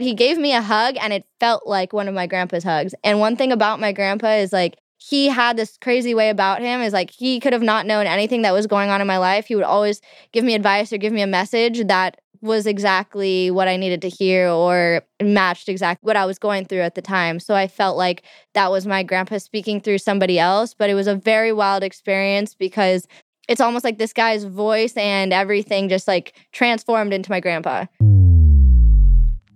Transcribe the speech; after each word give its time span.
He 0.00 0.14
gave 0.14 0.38
me 0.38 0.54
a 0.54 0.62
hug 0.62 0.96
and 1.00 1.12
it 1.12 1.24
felt 1.38 1.66
like 1.66 1.92
one 1.92 2.08
of 2.08 2.14
my 2.14 2.26
grandpa's 2.26 2.64
hugs. 2.64 2.94
And 3.04 3.20
one 3.20 3.36
thing 3.36 3.52
about 3.52 3.80
my 3.80 3.92
grandpa 3.92 4.36
is 4.36 4.52
like, 4.52 4.76
he 4.96 5.28
had 5.28 5.56
this 5.56 5.78
crazy 5.80 6.14
way 6.14 6.28
about 6.28 6.60
him 6.60 6.82
is 6.82 6.92
like 6.92 7.10
he 7.10 7.40
could 7.40 7.52
have 7.52 7.62
not 7.62 7.86
known 7.86 8.06
anything 8.06 8.42
that 8.42 8.52
was 8.52 8.66
going 8.66 8.90
on 8.90 9.00
in 9.00 9.06
my 9.06 9.18
life. 9.18 9.46
He 9.46 9.54
would 9.54 9.64
always 9.64 10.00
give 10.32 10.44
me 10.44 10.54
advice 10.54 10.92
or 10.92 10.98
give 10.98 11.12
me 11.12 11.22
a 11.22 11.26
message 11.26 11.86
that 11.86 12.20
was 12.42 12.66
exactly 12.66 13.50
what 13.50 13.68
I 13.68 13.76
needed 13.76 14.00
to 14.02 14.08
hear 14.08 14.48
or 14.48 15.02
matched 15.22 15.68
exactly 15.68 16.06
what 16.06 16.16
I 16.16 16.24
was 16.26 16.38
going 16.38 16.64
through 16.64 16.80
at 16.80 16.94
the 16.94 17.02
time. 17.02 17.38
So 17.38 17.54
I 17.54 17.66
felt 17.68 17.96
like 17.96 18.22
that 18.54 18.70
was 18.70 18.86
my 18.86 19.02
grandpa 19.02 19.38
speaking 19.38 19.80
through 19.80 19.98
somebody 19.98 20.38
else, 20.38 20.74
but 20.74 20.90
it 20.90 20.94
was 20.94 21.06
a 21.06 21.14
very 21.14 21.52
wild 21.52 21.82
experience 21.82 22.54
because 22.54 23.06
it's 23.48 23.60
almost 23.60 23.84
like 23.84 23.98
this 23.98 24.12
guy's 24.12 24.44
voice 24.44 24.96
and 24.96 25.32
everything 25.32 25.88
just 25.88 26.08
like 26.08 26.34
transformed 26.52 27.12
into 27.12 27.30
my 27.30 27.40
grandpa. 27.40 27.86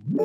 So 0.05 0.21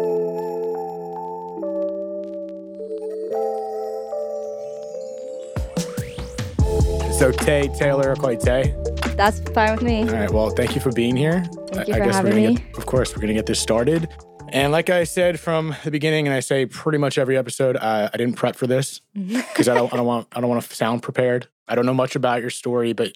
Tay 7.31 7.69
Taylor, 7.77 8.13
Tay. 8.15 8.75
That's 9.15 9.39
fine 9.51 9.71
with 9.71 9.81
me. 9.81 10.01
All 10.01 10.07
right. 10.07 10.29
Well, 10.29 10.49
thank 10.49 10.75
you 10.75 10.81
for 10.81 10.91
being 10.91 11.15
here. 11.15 11.45
Thank 11.71 11.87
you 11.87 11.93
I, 11.93 11.99
for 11.99 12.11
having 12.11 12.33
we're 12.33 12.49
me. 12.49 12.55
Get, 12.55 12.77
of 12.77 12.87
course, 12.87 13.15
we're 13.15 13.21
gonna 13.21 13.33
get 13.33 13.45
this 13.45 13.61
started. 13.61 14.09
And 14.49 14.73
like 14.73 14.89
I 14.89 15.05
said 15.05 15.39
from 15.39 15.73
the 15.85 15.91
beginning, 15.91 16.27
and 16.27 16.33
I 16.33 16.41
say 16.41 16.65
pretty 16.65 16.97
much 16.97 17.17
every 17.17 17.37
episode, 17.37 17.77
uh, 17.77 18.09
I 18.13 18.17
didn't 18.17 18.35
prep 18.35 18.57
for 18.57 18.67
this 18.67 18.99
because 19.13 19.69
I 19.69 19.75
don't, 19.75 19.93
I 19.93 19.97
don't 19.97 20.05
want, 20.05 20.27
I 20.33 20.41
don't 20.41 20.49
want 20.49 20.61
to 20.61 20.75
sound 20.75 21.03
prepared. 21.03 21.47
I 21.69 21.75
don't 21.75 21.85
know 21.85 21.93
much 21.93 22.17
about 22.17 22.41
your 22.41 22.49
story, 22.49 22.91
but 22.91 23.13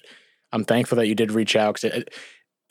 I'm 0.50 0.64
thankful 0.64 0.96
that 0.96 1.08
you 1.08 1.14
did 1.14 1.30
reach 1.30 1.56
out 1.56 1.74
because 1.74 1.92
it, 1.92 2.14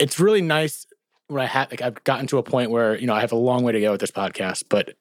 it's 0.00 0.18
really 0.18 0.42
nice 0.42 0.84
when 1.28 1.42
I 1.42 1.46
have, 1.46 1.70
like, 1.70 1.82
I've 1.82 2.02
gotten 2.04 2.26
to 2.28 2.38
a 2.38 2.42
point 2.42 2.70
where 2.70 2.96
you 2.96 3.06
know 3.06 3.14
I 3.14 3.20
have 3.20 3.32
a 3.32 3.36
long 3.36 3.62
way 3.62 3.72
to 3.72 3.80
go 3.80 3.92
with 3.92 4.00
this 4.00 4.10
podcast, 4.10 4.64
but 4.68 4.94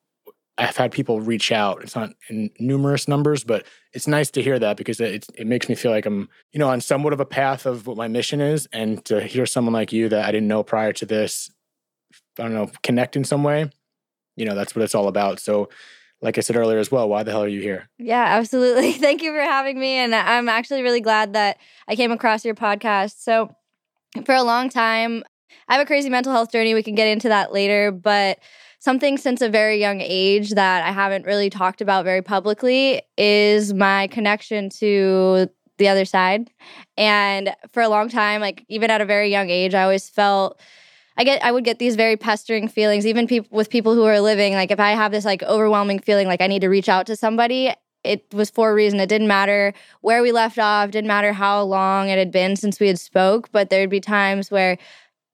I've 0.57 0.77
had 0.77 0.91
people 0.91 1.19
reach 1.19 1.51
out. 1.51 1.81
It's 1.81 1.95
not 1.95 2.11
in 2.29 2.51
numerous 2.59 3.07
numbers, 3.07 3.43
but 3.43 3.65
it's 3.91 4.07
nice 4.07 4.29
to 4.31 4.41
hear 4.41 4.59
that 4.59 4.77
because 4.77 4.99
it, 4.99 5.25
it 5.35 5.47
makes 5.47 5.67
me 5.67 5.73
feel 5.73 5.91
like 5.91 6.05
I'm, 6.05 6.29
you 6.51 6.59
know, 6.59 6.69
on 6.69 6.79
somewhat 6.79 7.11
of 7.11 7.19
a 7.19 7.25
path 7.25 7.65
of 7.65 7.87
what 7.87 7.97
my 7.97 8.07
mission 8.07 8.39
is. 8.39 8.67
And 8.71 9.03
to 9.05 9.23
hear 9.23 9.47
someone 9.47 9.73
like 9.73 9.91
you 9.91 10.09
that 10.09 10.25
I 10.25 10.31
didn't 10.31 10.47
know 10.47 10.61
prior 10.61 10.93
to 10.93 11.05
this, 11.07 11.49
I 12.37 12.43
don't 12.43 12.53
know, 12.53 12.69
connect 12.83 13.15
in 13.15 13.23
some 13.23 13.43
way, 13.43 13.71
you 14.35 14.45
know, 14.45 14.53
that's 14.53 14.75
what 14.75 14.83
it's 14.83 14.93
all 14.93 15.07
about. 15.07 15.39
So, 15.39 15.69
like 16.21 16.37
I 16.37 16.41
said 16.41 16.55
earlier 16.55 16.77
as 16.77 16.89
well, 16.89 17.09
why 17.09 17.23
the 17.23 17.31
hell 17.31 17.43
are 17.43 17.49
you 17.49 17.59
here? 17.59 17.89
Yeah, 17.97 18.23
absolutely. 18.23 18.91
Thank 18.93 19.23
you 19.23 19.31
for 19.31 19.41
having 19.41 19.79
me. 19.79 19.95
And 19.95 20.13
I'm 20.13 20.47
actually 20.47 20.83
really 20.83 21.01
glad 21.01 21.33
that 21.33 21.57
I 21.87 21.95
came 21.95 22.11
across 22.11 22.45
your 22.45 22.55
podcast. 22.55 23.15
So, 23.17 23.53
for 24.25 24.35
a 24.35 24.43
long 24.43 24.69
time, 24.69 25.23
I 25.67 25.73
have 25.73 25.81
a 25.81 25.85
crazy 25.85 26.09
mental 26.09 26.31
health 26.31 26.51
journey. 26.51 26.73
We 26.73 26.83
can 26.83 26.95
get 26.95 27.07
into 27.07 27.29
that 27.29 27.53
later, 27.53 27.91
but 27.91 28.39
something 28.79 29.17
since 29.17 29.41
a 29.41 29.49
very 29.49 29.79
young 29.79 30.01
age 30.01 30.51
that 30.51 30.83
I 30.83 30.91
haven't 30.91 31.25
really 31.25 31.49
talked 31.49 31.81
about 31.81 32.03
very 32.03 32.21
publicly 32.21 33.01
is 33.17 33.73
my 33.73 34.07
connection 34.07 34.69
to 34.71 35.47
the 35.77 35.87
other 35.87 36.05
side. 36.05 36.51
And 36.97 37.55
for 37.71 37.81
a 37.81 37.87
long 37.87 38.09
time, 38.09 38.41
like 38.41 38.65
even 38.67 38.91
at 38.91 39.01
a 39.01 39.05
very 39.05 39.29
young 39.29 39.49
age, 39.49 39.73
I 39.73 39.83
always 39.83 40.09
felt 40.09 40.59
I 41.15 41.23
get 41.23 41.43
I 41.43 41.51
would 41.51 41.63
get 41.63 41.79
these 41.79 41.95
very 41.95 42.17
pestering 42.17 42.67
feelings, 42.67 43.05
even 43.05 43.27
people 43.27 43.55
with 43.55 43.69
people 43.69 43.93
who 43.93 44.03
are 44.03 44.19
living. 44.19 44.53
Like 44.53 44.71
if 44.71 44.79
I 44.79 44.91
have 44.91 45.11
this 45.11 45.25
like 45.25 45.43
overwhelming 45.43 45.99
feeling 45.99 46.27
like 46.27 46.41
I 46.41 46.47
need 46.47 46.61
to 46.61 46.69
reach 46.69 46.89
out 46.89 47.05
to 47.07 47.15
somebody, 47.15 47.73
it 48.03 48.25
was 48.33 48.49
for 48.49 48.71
a 48.71 48.73
reason. 48.73 48.99
It 48.99 49.07
didn't 49.07 49.27
matter 49.27 49.73
where 50.01 50.21
we 50.21 50.31
left 50.31 50.59
off, 50.59 50.91
didn't 50.91 51.07
matter 51.07 51.33
how 51.33 51.63
long 51.63 52.09
it 52.09 52.17
had 52.17 52.31
been 52.31 52.55
since 52.55 52.79
we 52.79 52.87
had 52.87 52.99
spoke, 52.99 53.51
but 53.51 53.69
there'd 53.69 53.89
be 53.89 53.99
times 53.99 54.51
where 54.51 54.77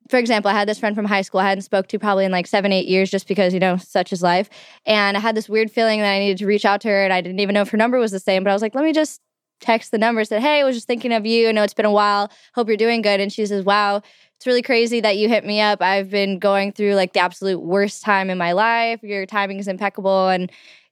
for 0.09 0.17
example, 0.17 0.49
I 0.49 0.55
had 0.55 0.67
this 0.67 0.79
friend 0.79 0.95
from 0.95 1.05
high 1.05 1.21
school 1.21 1.39
I 1.39 1.47
hadn't 1.47 1.61
spoke 1.61 1.87
to 1.87 1.99
probably 1.99 2.25
in 2.25 2.31
like 2.31 2.47
seven, 2.47 2.71
eight 2.71 2.87
years 2.87 3.11
just 3.11 3.27
because, 3.27 3.53
you 3.53 3.59
know, 3.59 3.77
such 3.77 4.11
is 4.11 4.23
life. 4.23 4.49
And 4.85 5.15
I 5.15 5.19
had 5.19 5.35
this 5.35 5.47
weird 5.47 5.71
feeling 5.71 5.99
that 5.99 6.11
I 6.11 6.19
needed 6.19 6.39
to 6.39 6.47
reach 6.47 6.65
out 6.65 6.81
to 6.81 6.87
her 6.87 7.03
and 7.03 7.13
I 7.13 7.21
didn't 7.21 7.39
even 7.39 7.53
know 7.53 7.61
if 7.61 7.69
her 7.69 7.77
number 7.77 7.99
was 7.99 8.11
the 8.11 8.19
same, 8.19 8.43
but 8.43 8.49
I 8.49 8.53
was 8.53 8.61
like, 8.63 8.73
let 8.73 8.83
me 8.83 8.91
just 8.91 9.21
text 9.59 9.91
the 9.91 9.97
number, 9.97 10.23
said, 10.23 10.41
Hey, 10.41 10.61
I 10.61 10.63
was 10.63 10.75
just 10.75 10.87
thinking 10.87 11.13
of 11.13 11.25
you. 11.25 11.49
I 11.49 11.51
know 11.51 11.63
it's 11.63 11.73
been 11.73 11.85
a 11.85 11.91
while. 11.91 12.31
Hope 12.55 12.67
you're 12.67 12.77
doing 12.77 13.01
good. 13.01 13.19
And 13.19 13.31
she 13.31 13.45
says, 13.45 13.63
Wow, 13.63 14.01
it's 14.37 14.47
really 14.47 14.61
crazy 14.61 14.99
that 15.01 15.17
you 15.17 15.29
hit 15.29 15.45
me 15.45 15.61
up. 15.61 15.81
I've 15.81 16.09
been 16.09 16.39
going 16.39 16.71
through 16.71 16.95
like 16.95 17.13
the 17.13 17.19
absolute 17.19 17.59
worst 17.59 18.01
time 18.01 18.29
in 18.29 18.37
my 18.37 18.53
life. 18.53 19.03
Your 19.03 19.25
timing 19.25 19.59
is 19.59 19.67
impeccable. 19.67 20.29
And 20.29 20.51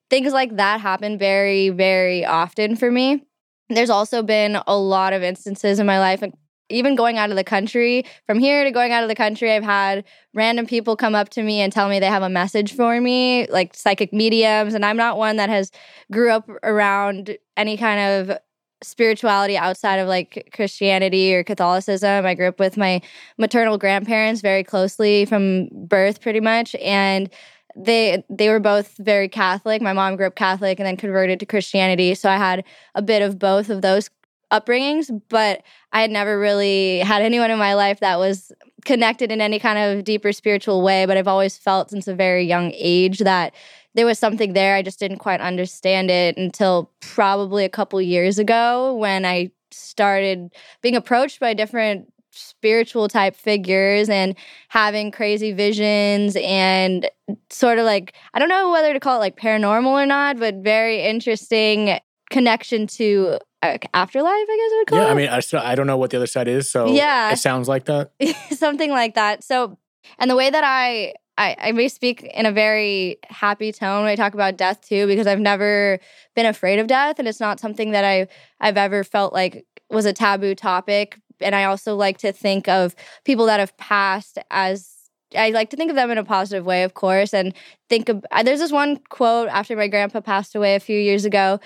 things 0.10 0.34
like 0.34 0.58
that 0.58 0.80
happen 0.80 1.18
very, 1.18 1.70
very 1.70 2.24
often 2.26 2.76
for 2.76 2.92
me. 2.92 3.24
There's 3.70 3.90
also 3.90 4.22
been 4.22 4.60
a 4.68 4.78
lot 4.78 5.14
of 5.14 5.24
instances 5.24 5.80
in 5.80 5.86
my 5.86 6.00
life, 6.00 6.24
even 6.70 6.96
going 6.96 7.18
out 7.18 7.30
of 7.30 7.36
the 7.36 7.44
country, 7.44 8.04
from 8.26 8.40
here 8.40 8.64
to 8.64 8.72
going 8.72 8.92
out 8.92 9.04
of 9.04 9.10
the 9.10 9.16
country, 9.16 9.52
I've 9.52 9.64
had 9.64 10.04
random 10.34 10.66
people 10.66 10.96
come 10.96 11.16
up 11.16 11.30
to 11.30 11.44
me 11.44 11.62
and 11.62 11.72
tell 11.72 11.90
me 11.90 12.00
they 12.00 12.08
have 12.08 12.24
a 12.24 12.30
message 12.30 12.74
for 12.74 13.00
me, 13.00 13.48
like 13.48 13.76
psychic 13.76 14.14
mediums. 14.14 14.74
And 14.74 14.86
I'm 14.86 14.98
not 14.98 15.18
one 15.18 15.38
that 15.38 15.50
has 15.50 15.72
grew 16.12 16.32
up 16.32 16.50
around 16.64 17.38
any 17.56 17.78
kind 17.78 18.30
of 18.30 18.38
spirituality 18.84 19.58
outside 19.58 19.98
of 19.98 20.08
like 20.08 20.50
Christianity 20.54 21.34
or 21.34 21.44
Catholicism. 21.44 22.26
I 22.26 22.36
grew 22.36 22.48
up 22.48 22.60
with 22.60 22.78
my 22.78 23.02
maternal 23.38 23.78
grandparents 23.78 24.42
very 24.42 24.64
closely 24.64 25.26
from 25.26 25.70
birth 25.72 26.22
pretty 26.22 26.40
much 26.40 26.76
and 26.76 27.30
they 27.78 28.24
they 28.30 28.50
were 28.50 28.60
both 28.60 28.96
very 28.98 29.30
Catholic. 29.30 29.82
My 29.82 29.94
mom 29.94 30.16
grew 30.16 30.28
up 30.28 30.36
Catholic 30.36 30.80
and 30.80 30.88
then 30.88 30.98
converted 30.98 31.40
to 31.40 31.46
Christianity, 31.46 32.16
so 32.16 32.30
I 32.30 32.38
had 32.38 32.64
a 32.96 33.02
bit 33.02 33.22
of 33.22 33.38
both 33.38 33.70
of 33.70 33.82
those 33.82 34.10
upbringings, 34.52 35.22
but 35.30 35.64
I 35.92 36.02
had 36.02 36.12
never 36.12 36.40
really 36.40 37.00
had 37.00 37.22
anyone 37.22 37.52
in 37.52 37.60
my 37.60 37.74
life 37.74 38.00
that 38.00 38.18
was 38.20 38.52
connected 38.86 39.32
in 39.32 39.42
any 39.42 39.60
kind 39.60 39.78
of 39.78 40.04
deeper 40.04 40.32
spiritual 40.32 40.82
way. 40.82 41.06
But 41.06 41.18
I've 41.18 41.28
always 41.28 41.58
felt 41.58 41.90
since 41.90 42.08
a 42.08 42.16
very 42.16 42.46
young 42.46 42.72
age 42.76 43.20
that 43.20 43.54
there 43.96 44.06
was 44.06 44.20
something 44.20 44.54
there. 44.54 44.76
I 44.76 44.82
just 44.82 45.00
didn't 45.00 45.18
quite 45.18 45.42
understand 45.42 46.12
it 46.12 46.38
until 46.38 46.92
probably 47.02 47.66
a 47.66 47.70
couple 47.70 48.02
years 48.02 48.40
ago 48.40 48.94
when 48.96 49.26
I 49.26 49.52
started 49.72 50.54
being 50.82 50.96
approached 50.96 51.40
by 51.40 51.54
different 51.54 52.12
spiritual 52.32 53.08
type 53.08 53.36
figures 53.36 54.10
and 54.10 54.36
having 54.70 55.12
crazy 55.12 55.52
visions 55.52 56.38
and 56.40 57.10
sort 57.50 57.80
of 57.80 57.86
like 57.86 58.14
I 58.34 58.40
don't 58.40 58.50
know 58.50 58.72
whether 58.72 58.94
to 58.94 59.00
call 59.00 59.18
it 59.18 59.20
like 59.20 59.38
paranormal 59.38 59.88
or 59.88 60.06
not, 60.06 60.38
but 60.38 60.56
very 60.56 61.02
interesting 61.04 62.00
connection 62.30 62.88
to 62.88 63.40
afterlife, 63.62 64.32
I 64.32 64.58
guess 64.58 64.74
I 64.74 64.78
would 64.78 64.88
call 64.88 64.98
yeah, 64.98 65.04
it. 65.04 65.08
Yeah, 65.08 65.12
I 65.12 65.16
mean, 65.16 65.30
I 65.30 65.40
still 65.40 65.60
I 65.60 65.76
don't 65.76 65.88
know 65.88 65.98
what 65.98 66.12
the 66.12 66.18
other 66.18 66.28
side 66.28 66.48
is, 66.48 66.70
so 66.70 66.88
yeah, 66.88 67.32
it 67.32 67.38
sounds 67.38 67.68
like 67.68 67.86
that, 67.86 68.12
something 68.52 68.92
like 68.92 69.16
that. 69.16 69.44
So, 69.44 69.78
and 70.20 70.30
the 70.30 70.36
way 70.36 70.50
that 70.50 70.64
I, 70.64 71.14
I 71.38 71.56
I 71.60 71.72
may 71.72 71.88
speak 71.88 72.24
in 72.24 72.46
a 72.46 72.52
very 72.52 73.18
happy 73.30 73.72
tone 73.72 74.04
when 74.04 74.12
I 74.12 74.16
talk 74.16 74.34
about 74.34 74.58
death 74.58 74.82
too, 74.82 75.08
because 75.08 75.28
I've 75.28 75.40
never 75.40 76.00
been 76.36 76.46
afraid 76.46 76.80
of 76.80 76.88
death, 76.88 77.20
and 77.20 77.28
it's 77.28 77.40
not 77.40 77.60
something 77.60 77.92
that 77.92 78.06
I 78.06 78.28
I've 78.60 78.78
ever 78.78 79.04
felt 79.04 79.34
like 79.34 79.66
was 79.90 80.06
a 80.06 80.14
taboo 80.14 80.56
topic. 80.56 81.20
And 81.40 81.54
I 81.54 81.66
also 81.66 81.96
like 81.96 82.18
to 82.20 82.32
think 82.32 82.68
of 82.68 82.96
people 83.24 83.46
that 83.46 83.60
have 83.60 83.78
passed 83.78 84.40
as 84.50 84.92
I 85.38 85.52
like 85.52 85.70
to 85.70 85.78
think 85.78 85.90
of 85.90 85.96
them 85.96 86.10
in 86.10 86.18
a 86.18 86.24
positive 86.24 86.66
way, 86.66 86.84
of 86.84 86.94
course, 86.94 87.34
and 87.34 87.54
think 87.90 88.10
of. 88.10 88.26
There's 88.44 88.60
this 88.60 88.72
one 88.72 88.98
quote 89.10 89.50
after 89.50 89.76
my 89.76 89.88
grandpa 89.88 90.22
passed 90.22 90.56
away 90.56 90.76
a 90.76 90.80
few 90.80 91.00
years 91.00 91.26
ago 91.26 91.60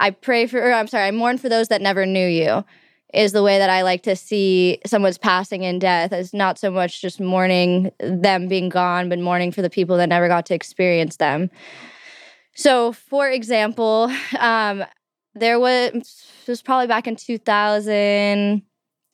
I 0.00 0.10
pray 0.10 0.46
for, 0.46 0.60
or 0.60 0.72
I'm 0.72 0.86
sorry, 0.86 1.06
I 1.06 1.10
mourn 1.10 1.36
for 1.36 1.50
those 1.50 1.68
that 1.68 1.82
never 1.82 2.06
knew 2.06 2.26
you, 2.26 2.64
is 3.12 3.32
the 3.32 3.42
way 3.42 3.58
that 3.58 3.68
I 3.68 3.82
like 3.82 4.02
to 4.04 4.16
see 4.16 4.80
someone's 4.86 5.18
passing 5.18 5.62
in 5.62 5.78
death. 5.78 6.12
It's 6.12 6.32
not 6.32 6.58
so 6.58 6.70
much 6.70 7.02
just 7.02 7.20
mourning 7.20 7.92
them 8.00 8.48
being 8.48 8.70
gone, 8.70 9.10
but 9.10 9.18
mourning 9.18 9.52
for 9.52 9.60
the 9.60 9.68
people 9.68 9.98
that 9.98 10.08
never 10.08 10.26
got 10.26 10.46
to 10.46 10.54
experience 10.54 11.16
them. 11.16 11.50
So, 12.54 12.92
for 12.92 13.28
example, 13.28 14.10
um, 14.38 14.84
there 15.34 15.60
was, 15.60 15.92
it 15.92 16.48
was 16.48 16.62
probably 16.62 16.86
back 16.86 17.06
in 17.06 17.14
2000. 17.14 18.62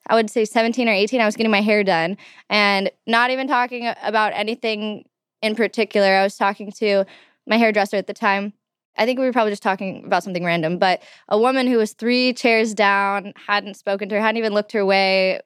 I 0.08 0.14
would 0.14 0.30
say 0.30 0.44
17 0.44 0.88
or 0.88 0.92
18, 0.92 1.20
I 1.20 1.26
was 1.26 1.34
getting 1.34 1.50
my 1.50 1.62
hair 1.62 1.82
done 1.82 2.16
and 2.48 2.92
not 3.08 3.30
even 3.30 3.48
talking 3.48 3.92
about 4.04 4.32
anything 4.36 5.04
in 5.42 5.56
particular. 5.56 6.06
I 6.06 6.22
was 6.22 6.36
talking 6.36 6.70
to 6.72 7.04
my 7.44 7.56
hairdresser 7.56 7.96
at 7.96 8.06
the 8.06 8.14
time 8.14 8.52
I 8.96 9.04
think 9.04 9.18
we 9.18 9.26
were 9.26 9.32
probably 9.32 9.52
just 9.52 9.62
talking 9.62 10.04
about 10.04 10.22
something 10.22 10.44
random, 10.44 10.78
but 10.78 11.02
a 11.28 11.38
woman 11.38 11.66
who 11.66 11.78
was 11.78 11.92
three 11.92 12.32
chairs 12.32 12.74
down, 12.74 13.32
hadn't 13.46 13.74
spoken 13.74 14.08
to 14.08 14.14
her, 14.14 14.20
hadn't 14.20 14.38
even 14.38 14.52
looked 14.52 14.72
her 14.72 14.84
way, 14.84 15.40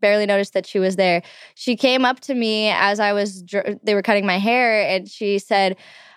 barely 0.00 0.26
noticed 0.26 0.52
that 0.54 0.66
she 0.66 0.78
was 0.78 0.96
there. 0.96 1.22
She 1.54 1.76
came 1.76 2.04
up 2.04 2.20
to 2.20 2.34
me 2.34 2.70
as 2.70 3.00
I 3.00 3.12
was, 3.12 3.44
they 3.82 3.94
were 3.94 4.02
cutting 4.02 4.26
my 4.26 4.38
hair, 4.38 4.82
and 4.88 5.08
she 5.08 5.38
said, 5.38 5.76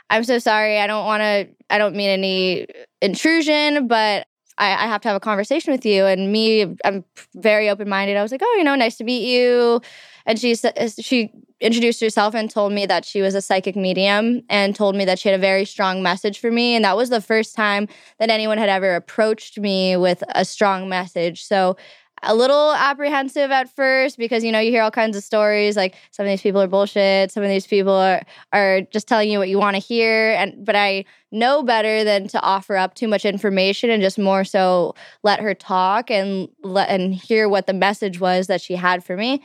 I'm 0.09 0.23
so 0.23 0.39
sorry. 0.39 0.79
I 0.79 0.87
don't 0.87 1.05
want 1.05 1.21
to, 1.21 1.49
I 1.69 1.77
don't 1.77 1.95
mean 1.95 2.09
any 2.09 2.67
intrusion, 3.01 3.87
but 3.87 4.27
I, 4.57 4.85
I, 4.85 4.87
have 4.87 5.01
to 5.01 5.07
have 5.07 5.15
a 5.15 5.19
conversation 5.19 5.71
with 5.71 5.85
you. 5.85 6.05
And 6.05 6.31
me, 6.31 6.75
I'm 6.83 7.03
very 7.35 7.69
open 7.69 7.87
minded. 7.89 8.17
I 8.17 8.23
was 8.23 8.31
like, 8.31 8.41
oh, 8.43 8.55
you 8.57 8.63
know, 8.63 8.75
nice 8.75 8.97
to 8.97 9.03
meet 9.03 9.27
you. 9.27 9.81
And 10.25 10.39
she 10.39 10.55
uh, 10.63 10.89
she 10.99 11.31
introduced 11.59 12.01
herself 12.01 12.35
and 12.35 12.49
told 12.49 12.71
me 12.73 12.85
that 12.85 13.05
she 13.05 13.21
was 13.21 13.33
a 13.33 13.41
psychic 13.41 13.75
medium 13.75 14.43
and 14.49 14.75
told 14.75 14.95
me 14.95 15.05
that 15.05 15.17
she 15.17 15.29
had 15.29 15.37
a 15.37 15.41
very 15.41 15.65
strong 15.65 16.03
message 16.03 16.39
for 16.39 16.51
me. 16.51 16.75
And 16.75 16.85
that 16.85 16.95
was 16.95 17.09
the 17.09 17.21
first 17.21 17.55
time 17.55 17.87
that 18.19 18.29
anyone 18.29 18.57
had 18.57 18.69
ever 18.69 18.95
approached 18.95 19.57
me 19.57 19.97
with 19.97 20.23
a 20.35 20.45
strong 20.45 20.87
message. 20.89 21.43
So 21.43 21.77
a 22.23 22.33
little 22.35 22.73
apprehensive 22.73 23.51
at 23.51 23.73
first 23.75 24.17
because 24.17 24.43
you 24.43 24.51
know 24.51 24.59
you 24.59 24.71
hear 24.71 24.81
all 24.81 24.91
kinds 24.91 25.15
of 25.15 25.23
stories 25.23 25.75
like 25.75 25.95
some 26.11 26.25
of 26.25 26.29
these 26.29 26.41
people 26.41 26.61
are 26.61 26.67
bullshit 26.67 27.31
some 27.31 27.43
of 27.43 27.49
these 27.49 27.67
people 27.67 27.93
are 27.93 28.21
are 28.53 28.81
just 28.91 29.07
telling 29.07 29.29
you 29.29 29.37
what 29.37 29.49
you 29.49 29.57
want 29.57 29.75
to 29.75 29.81
hear 29.81 30.31
and 30.31 30.65
but 30.65 30.75
I 30.75 31.05
know 31.31 31.63
better 31.63 32.03
than 32.03 32.27
to 32.29 32.41
offer 32.41 32.77
up 32.77 32.93
too 32.93 33.07
much 33.07 33.25
information 33.25 33.89
and 33.89 34.01
just 34.01 34.17
more 34.17 34.43
so 34.43 34.95
let 35.23 35.39
her 35.39 35.53
talk 35.53 36.09
and 36.09 36.47
let 36.63 36.89
and 36.89 37.13
hear 37.13 37.49
what 37.49 37.67
the 37.67 37.73
message 37.73 38.19
was 38.19 38.47
that 38.47 38.61
she 38.61 38.75
had 38.75 39.03
for 39.03 39.17
me. 39.17 39.43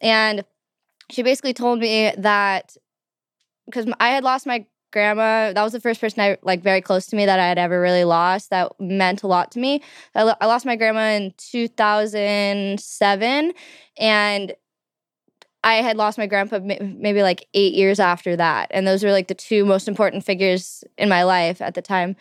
And 0.00 0.44
she 1.10 1.22
basically 1.22 1.54
told 1.54 1.80
me 1.80 2.12
that 2.18 2.76
because 3.66 3.86
I 3.98 4.10
had 4.10 4.24
lost 4.24 4.46
my 4.46 4.64
grandma 4.90 5.52
that 5.52 5.62
was 5.62 5.72
the 5.72 5.80
first 5.80 6.00
person 6.00 6.20
i 6.20 6.36
like 6.42 6.62
very 6.62 6.80
close 6.80 7.06
to 7.06 7.16
me 7.16 7.26
that 7.26 7.38
i 7.38 7.46
had 7.46 7.58
ever 7.58 7.80
really 7.80 8.04
lost 8.04 8.50
that 8.50 8.72
meant 8.80 9.22
a 9.22 9.26
lot 9.26 9.50
to 9.52 9.58
me. 9.58 9.82
I, 10.14 10.22
lo- 10.22 10.36
I 10.40 10.46
lost 10.46 10.66
my 10.66 10.76
grandma 10.76 11.10
in 11.10 11.34
2007 11.36 13.52
and 13.98 14.54
i 15.64 15.74
had 15.74 15.96
lost 15.96 16.18
my 16.18 16.26
grandpa 16.26 16.58
maybe 16.60 17.22
like 17.22 17.46
eight 17.54 17.74
years 17.74 18.00
after 18.00 18.36
that 18.36 18.68
and 18.70 18.86
those 18.86 19.04
were 19.04 19.12
like 19.12 19.28
the 19.28 19.34
two 19.34 19.64
most 19.64 19.88
important 19.88 20.24
figures 20.24 20.84
in 20.96 21.08
my 21.08 21.22
life 21.22 21.60
at 21.60 21.74
the 21.74 21.82
time 21.82 22.16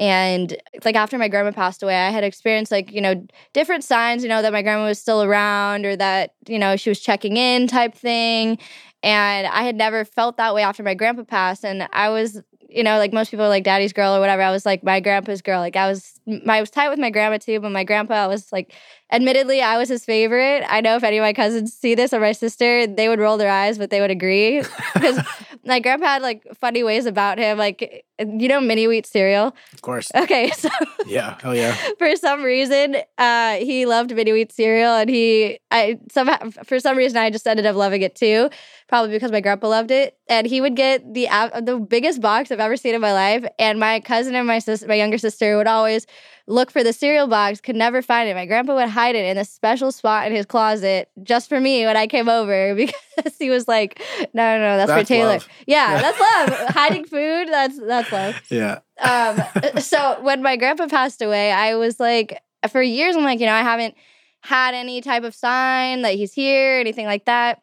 and 0.00 0.56
like 0.84 0.96
after 0.96 1.18
my 1.18 1.28
grandma 1.28 1.52
passed 1.52 1.82
away 1.82 1.94
i 1.94 2.10
had 2.10 2.24
experienced 2.24 2.72
like 2.72 2.90
you 2.90 3.00
know 3.00 3.24
different 3.52 3.84
signs 3.84 4.24
you 4.24 4.28
know 4.28 4.42
that 4.42 4.52
my 4.52 4.62
grandma 4.62 4.86
was 4.86 4.98
still 4.98 5.22
around 5.22 5.86
or 5.86 5.94
that 5.94 6.34
you 6.48 6.58
know 6.58 6.76
she 6.76 6.90
was 6.90 6.98
checking 6.98 7.36
in 7.36 7.68
type 7.68 7.94
thing 7.94 8.58
and 9.02 9.46
I 9.46 9.62
had 9.62 9.76
never 9.76 10.04
felt 10.04 10.36
that 10.36 10.54
way 10.54 10.62
after 10.62 10.82
my 10.82 10.94
grandpa 10.94 11.24
passed. 11.24 11.64
And 11.64 11.88
I 11.92 12.10
was, 12.10 12.42
you 12.68 12.82
know, 12.82 12.98
like 12.98 13.12
most 13.12 13.30
people 13.30 13.48
like 13.48 13.64
daddy's 13.64 13.92
girl 13.92 14.14
or 14.14 14.20
whatever. 14.20 14.42
I 14.42 14.50
was 14.50 14.66
like 14.66 14.84
my 14.84 15.00
grandpa's 15.00 15.42
girl. 15.42 15.60
Like 15.60 15.76
I 15.76 15.88
was, 15.88 16.20
I 16.46 16.60
was 16.60 16.70
tight 16.70 16.90
with 16.90 16.98
my 16.98 17.10
grandma 17.10 17.38
too, 17.38 17.60
but 17.60 17.72
my 17.72 17.84
grandpa, 17.84 18.14
I 18.14 18.26
was 18.26 18.52
like, 18.52 18.74
admittedly, 19.12 19.60
I 19.62 19.78
was 19.78 19.88
his 19.88 20.04
favorite. 20.04 20.64
I 20.68 20.80
know 20.80 20.96
if 20.96 21.04
any 21.04 21.18
of 21.18 21.22
my 21.22 21.32
cousins 21.32 21.72
see 21.72 21.94
this 21.94 22.12
or 22.12 22.20
my 22.20 22.32
sister, 22.32 22.86
they 22.86 23.08
would 23.08 23.18
roll 23.18 23.36
their 23.36 23.50
eyes, 23.50 23.78
but 23.78 23.90
they 23.90 24.00
would 24.00 24.10
agree 24.10 24.62
because 24.94 25.20
my 25.64 25.80
grandpa 25.80 26.06
had 26.06 26.22
like 26.22 26.46
funny 26.54 26.82
ways 26.82 27.06
about 27.06 27.38
him. 27.38 27.58
Like, 27.58 28.04
you 28.18 28.48
know, 28.48 28.60
mini 28.60 28.86
wheat 28.86 29.06
cereal. 29.06 29.54
Of 29.72 29.82
course. 29.82 30.10
Okay, 30.14 30.50
so 30.56 30.68
yeah, 31.06 31.38
oh 31.44 31.52
yeah. 31.52 31.74
For 31.98 32.14
some 32.16 32.42
reason, 32.42 32.96
uh, 33.18 33.56
he 33.56 33.86
loved 33.86 34.14
mini 34.14 34.32
wheat 34.32 34.52
cereal, 34.52 34.94
and 34.94 35.10
he, 35.10 35.58
I 35.70 35.98
somehow 36.10 36.50
for 36.64 36.80
some 36.80 36.96
reason, 36.96 37.18
I 37.18 37.30
just 37.30 37.46
ended 37.46 37.66
up 37.66 37.76
loving 37.76 38.02
it 38.02 38.14
too. 38.14 38.50
Probably 38.88 39.12
because 39.12 39.30
my 39.30 39.40
grandpa 39.40 39.68
loved 39.68 39.90
it, 39.90 40.16
and 40.28 40.46
he 40.46 40.60
would 40.60 40.76
get 40.76 41.14
the 41.14 41.28
the 41.62 41.78
biggest 41.78 42.20
box 42.20 42.50
I've 42.50 42.60
ever 42.60 42.76
seen 42.76 42.94
in 42.94 43.00
my 43.00 43.12
life. 43.12 43.44
And 43.58 43.78
my 43.78 44.00
cousin 44.00 44.34
and 44.34 44.46
my 44.46 44.58
sister, 44.58 44.86
my 44.86 44.94
younger 44.94 45.18
sister, 45.18 45.56
would 45.56 45.68
always 45.68 46.06
look 46.46 46.70
for 46.70 46.82
the 46.82 46.92
cereal 46.92 47.26
box, 47.26 47.60
could 47.60 47.76
never 47.76 48.02
find 48.02 48.28
it. 48.28 48.34
My 48.34 48.46
grandpa 48.46 48.74
would 48.74 48.88
hide 48.88 49.14
it 49.14 49.24
in 49.24 49.38
a 49.38 49.44
special 49.44 49.92
spot 49.92 50.26
in 50.26 50.32
his 50.34 50.46
closet 50.46 51.08
just 51.22 51.48
for 51.48 51.60
me 51.60 51.84
when 51.84 51.96
I 51.96 52.06
came 52.06 52.28
over 52.28 52.74
because 52.76 53.36
he 53.38 53.50
was 53.50 53.68
like, 53.68 54.00
"No, 54.34 54.56
no, 54.56 54.60
no, 54.60 54.76
that's, 54.76 54.88
that's 54.88 55.02
for 55.02 55.06
Taylor." 55.06 55.34
Love. 55.34 55.48
Yeah, 55.66 55.92
yeah, 55.92 56.02
that's 56.02 56.20
love. 56.20 56.68
Hiding 56.74 57.04
food, 57.04 57.48
that's 57.48 57.78
that's 57.80 58.12
love. 58.12 58.40
Yeah. 58.50 58.80
Um. 59.00 59.42
So 59.80 60.20
when 60.20 60.42
my 60.42 60.56
grandpa 60.56 60.88
passed 60.88 61.22
away, 61.22 61.52
I 61.52 61.74
was 61.76 61.98
like, 61.98 62.40
for 62.68 62.82
years, 62.82 63.16
I'm 63.16 63.24
like, 63.24 63.40
you 63.40 63.46
know, 63.46 63.52
I 63.52 63.62
haven't 63.62 63.94
had 64.42 64.74
any 64.74 65.00
type 65.00 65.22
of 65.24 65.34
sign 65.34 66.02
that 66.02 66.14
he's 66.14 66.32
here, 66.32 66.78
anything 66.78 67.06
like 67.06 67.24
that 67.24 67.62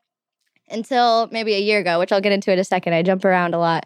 until 0.69 1.27
maybe 1.31 1.53
a 1.53 1.59
year 1.59 1.79
ago, 1.79 1.99
which 1.99 2.11
I'll 2.11 2.21
get 2.21 2.31
into 2.31 2.51
in 2.51 2.59
a 2.59 2.63
second. 2.63 2.93
I 2.93 3.03
jump 3.03 3.23
around 3.25 3.53
a 3.53 3.59
lot. 3.59 3.85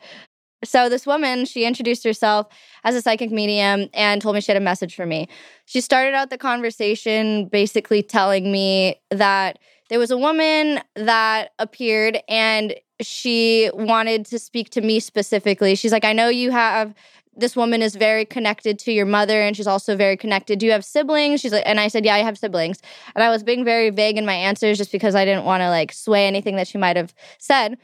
So 0.63 0.89
this 0.89 1.07
woman, 1.07 1.45
she 1.45 1.65
introduced 1.65 2.03
herself 2.03 2.47
as 2.83 2.95
a 2.95 3.01
psychic 3.01 3.31
medium 3.31 3.89
and 3.93 4.21
told 4.21 4.35
me 4.35 4.41
she 4.41 4.51
had 4.51 4.61
a 4.61 4.63
message 4.63 4.95
for 4.95 5.05
me. 5.05 5.27
She 5.65 5.81
started 5.81 6.13
out 6.13 6.29
the 6.29 6.37
conversation 6.37 7.45
basically 7.47 8.03
telling 8.03 8.51
me 8.51 9.01
that 9.09 9.57
there 9.89 9.99
was 9.99 10.11
a 10.11 10.17
woman 10.17 10.79
that 10.95 11.51
appeared 11.59 12.19
and 12.29 12.75
she 13.01 13.71
wanted 13.73 14.25
to 14.27 14.37
speak 14.39 14.69
to 14.71 14.81
me 14.81 14.99
specifically. 14.99 15.75
She's 15.75 15.91
like, 15.91 16.05
"I 16.05 16.13
know 16.13 16.29
you 16.29 16.51
have 16.51 16.93
this 17.35 17.55
woman 17.55 17.81
is 17.81 17.95
very 17.95 18.25
connected 18.25 18.77
to 18.77 18.91
your 18.91 19.05
mother 19.05 19.41
and 19.41 19.55
she's 19.55 19.65
also 19.67 19.95
very 19.95 20.15
connected. 20.15 20.59
Do 20.59 20.65
you 20.67 20.71
have 20.73 20.85
siblings?" 20.85 21.41
She's 21.41 21.51
like 21.51 21.63
and 21.65 21.79
I 21.79 21.87
said, 21.87 22.05
"Yeah, 22.05 22.15
I 22.15 22.19
have 22.19 22.37
siblings." 22.37 22.79
And 23.15 23.23
I 23.23 23.29
was 23.29 23.41
being 23.43 23.65
very 23.65 23.89
vague 23.89 24.17
in 24.17 24.25
my 24.25 24.35
answers 24.35 24.77
just 24.77 24.91
because 24.91 25.15
I 25.15 25.25
didn't 25.25 25.45
want 25.45 25.61
to 25.61 25.69
like 25.69 25.91
sway 25.91 26.27
anything 26.27 26.55
that 26.57 26.67
she 26.67 26.77
might 26.77 26.95
have 26.97 27.13
said. 27.39 27.77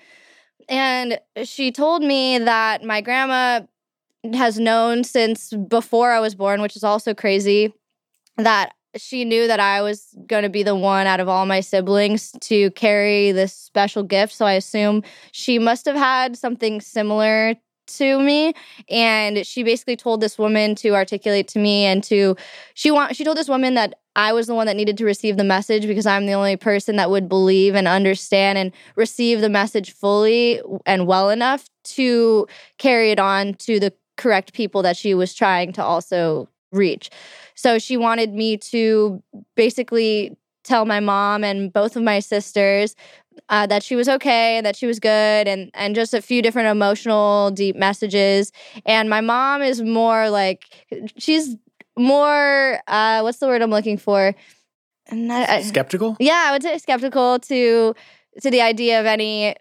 And 0.69 1.19
she 1.43 1.71
told 1.71 2.03
me 2.03 2.39
that 2.39 2.83
my 2.83 3.01
grandma 3.01 3.61
has 4.33 4.59
known 4.59 5.03
since 5.03 5.53
before 5.53 6.11
I 6.11 6.19
was 6.19 6.35
born, 6.35 6.61
which 6.61 6.75
is 6.75 6.83
also 6.83 7.13
crazy, 7.13 7.73
that 8.37 8.73
she 8.95 9.25
knew 9.25 9.47
that 9.47 9.59
I 9.59 9.81
was 9.81 10.07
going 10.25 10.43
to 10.43 10.49
be 10.49 10.63
the 10.63 10.75
one 10.75 11.07
out 11.07 11.19
of 11.19 11.29
all 11.29 11.45
my 11.45 11.59
siblings 11.59 12.31
to 12.41 12.71
carry 12.71 13.31
this 13.31 13.53
special 13.53 14.03
gift. 14.03 14.33
So 14.33 14.45
I 14.45 14.53
assume 14.53 15.03
she 15.31 15.59
must 15.59 15.85
have 15.85 15.95
had 15.95 16.37
something 16.37 16.81
similar 16.81 17.55
to 17.87 18.19
me 18.19 18.53
and 18.89 19.45
she 19.45 19.63
basically 19.63 19.95
told 19.95 20.21
this 20.21 20.37
woman 20.37 20.75
to 20.75 20.93
articulate 20.93 21.47
to 21.49 21.59
me 21.59 21.85
and 21.85 22.03
to 22.03 22.35
she 22.73 22.91
want 22.91 23.15
she 23.15 23.23
told 23.23 23.37
this 23.37 23.49
woman 23.49 23.73
that 23.73 23.95
I 24.15 24.33
was 24.33 24.47
the 24.47 24.55
one 24.55 24.65
that 24.65 24.75
needed 24.75 24.97
to 24.97 25.05
receive 25.05 25.37
the 25.37 25.43
message 25.43 25.85
because 25.85 26.07
I'm 26.07 26.25
the 26.25 26.33
only 26.33 26.57
person 26.57 26.95
that 26.95 27.09
would 27.09 27.29
believe 27.29 27.75
and 27.75 27.87
understand 27.87 28.57
and 28.57 28.71
receive 28.95 29.41
the 29.41 29.49
message 29.49 29.91
fully 29.91 30.59
and 30.85 31.05
well 31.05 31.29
enough 31.29 31.69
to 31.83 32.47
carry 32.79 33.11
it 33.11 33.19
on 33.19 33.53
to 33.55 33.79
the 33.79 33.93
correct 34.17 34.53
people 34.53 34.81
that 34.81 34.97
she 34.97 35.13
was 35.13 35.33
trying 35.35 35.71
to 35.73 35.83
also 35.83 36.49
reach. 36.71 37.11
So 37.53 37.77
she 37.79 37.95
wanted 37.95 38.33
me 38.33 38.57
to 38.57 39.21
basically 39.55 40.35
tell 40.63 40.85
my 40.85 40.99
mom 40.99 41.43
and 41.43 41.71
both 41.71 41.95
of 41.95 42.03
my 42.03 42.19
sisters 42.19 42.95
uh, 43.49 43.67
that 43.67 43.83
she 43.83 43.95
was 43.95 44.09
okay 44.09 44.57
and 44.57 44.65
that 44.65 44.75
she 44.75 44.85
was 44.85 44.99
good 44.99 45.47
and 45.47 45.71
and 45.73 45.95
just 45.95 46.13
a 46.13 46.21
few 46.21 46.41
different 46.41 46.67
emotional 46.69 47.51
deep 47.51 47.75
messages. 47.75 48.51
And 48.85 49.09
my 49.09 49.21
mom 49.21 49.61
is 49.61 49.81
more 49.81 50.29
like 50.29 50.65
she's 51.17 51.55
more 51.97 52.79
uh 52.87 53.21
what's 53.21 53.39
the 53.39 53.47
word 53.47 53.61
i'm 53.61 53.71
looking 53.71 53.97
for? 53.97 54.35
Not, 55.11 55.63
skeptical? 55.63 56.15
Yeah 56.19 56.45
i 56.47 56.51
would 56.51 56.63
say 56.63 56.77
skeptical 56.77 57.39
to 57.39 57.95
to 58.41 58.51
the 58.51 58.61
idea 58.61 58.99
of 58.99 59.05
any 59.05 59.55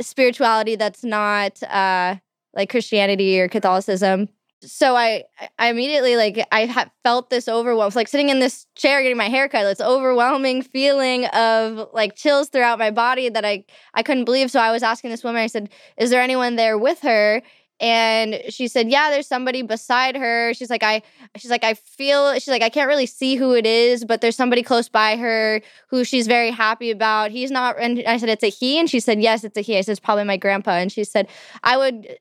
spirituality 0.00 0.76
that's 0.76 1.04
not 1.04 1.62
uh 1.64 2.16
like 2.54 2.70
christianity 2.70 3.38
or 3.40 3.48
catholicism 3.48 4.28
so 4.62 4.96
I, 4.96 5.24
I 5.58 5.68
immediately 5.68 6.16
like 6.16 6.46
I 6.50 6.64
have 6.66 6.90
felt 7.02 7.28
this 7.30 7.48
overwhelm, 7.48 7.92
like 7.94 8.08
sitting 8.08 8.30
in 8.30 8.38
this 8.40 8.66
chair 8.76 9.02
getting 9.02 9.16
my 9.16 9.28
hair 9.28 9.48
cut. 9.48 9.64
This 9.64 9.80
overwhelming 9.80 10.62
feeling 10.62 11.26
of 11.26 11.88
like 11.92 12.14
chills 12.16 12.48
throughout 12.48 12.78
my 12.78 12.90
body 12.90 13.28
that 13.28 13.44
I 13.44 13.64
I 13.94 14.02
couldn't 14.02 14.24
believe. 14.24 14.50
So 14.50 14.60
I 14.60 14.70
was 14.72 14.82
asking 14.82 15.10
this 15.10 15.22
woman. 15.24 15.42
I 15.42 15.48
said, 15.48 15.68
"Is 15.98 16.10
there 16.10 16.22
anyone 16.22 16.56
there 16.56 16.78
with 16.78 17.00
her?" 17.00 17.42
And 17.80 18.40
she 18.48 18.68
said 18.68 18.88
yeah 18.88 19.10
there's 19.10 19.26
somebody 19.26 19.62
beside 19.62 20.16
her. 20.16 20.54
She's 20.54 20.70
like 20.70 20.82
i 20.82 21.02
she's 21.36 21.50
like 21.50 21.64
i 21.64 21.74
feel 21.74 22.34
she's 22.34 22.48
like 22.48 22.62
i 22.62 22.68
can't 22.68 22.88
really 22.88 23.06
see 23.06 23.36
who 23.36 23.54
it 23.54 23.66
is 23.66 24.04
but 24.04 24.20
there's 24.20 24.36
somebody 24.36 24.62
close 24.62 24.88
by 24.88 25.16
her 25.16 25.60
who 25.88 26.04
she's 26.04 26.26
very 26.26 26.50
happy 26.50 26.90
about. 26.90 27.30
He's 27.30 27.50
not 27.50 27.76
and 27.80 28.02
i 28.06 28.16
said 28.16 28.28
it's 28.28 28.44
a 28.44 28.48
he? 28.50 28.78
And 28.78 28.88
she 28.88 29.00
said 29.00 29.20
yes 29.20 29.44
it's 29.44 29.56
a 29.56 29.60
he. 29.60 29.76
I 29.76 29.80
said 29.80 29.92
it's 29.92 30.00
probably 30.00 30.24
my 30.24 30.36
grandpa. 30.36 30.72
And 30.72 30.90
she 30.92 31.04
said 31.04 31.28
i 31.62 31.76
would 31.76 32.16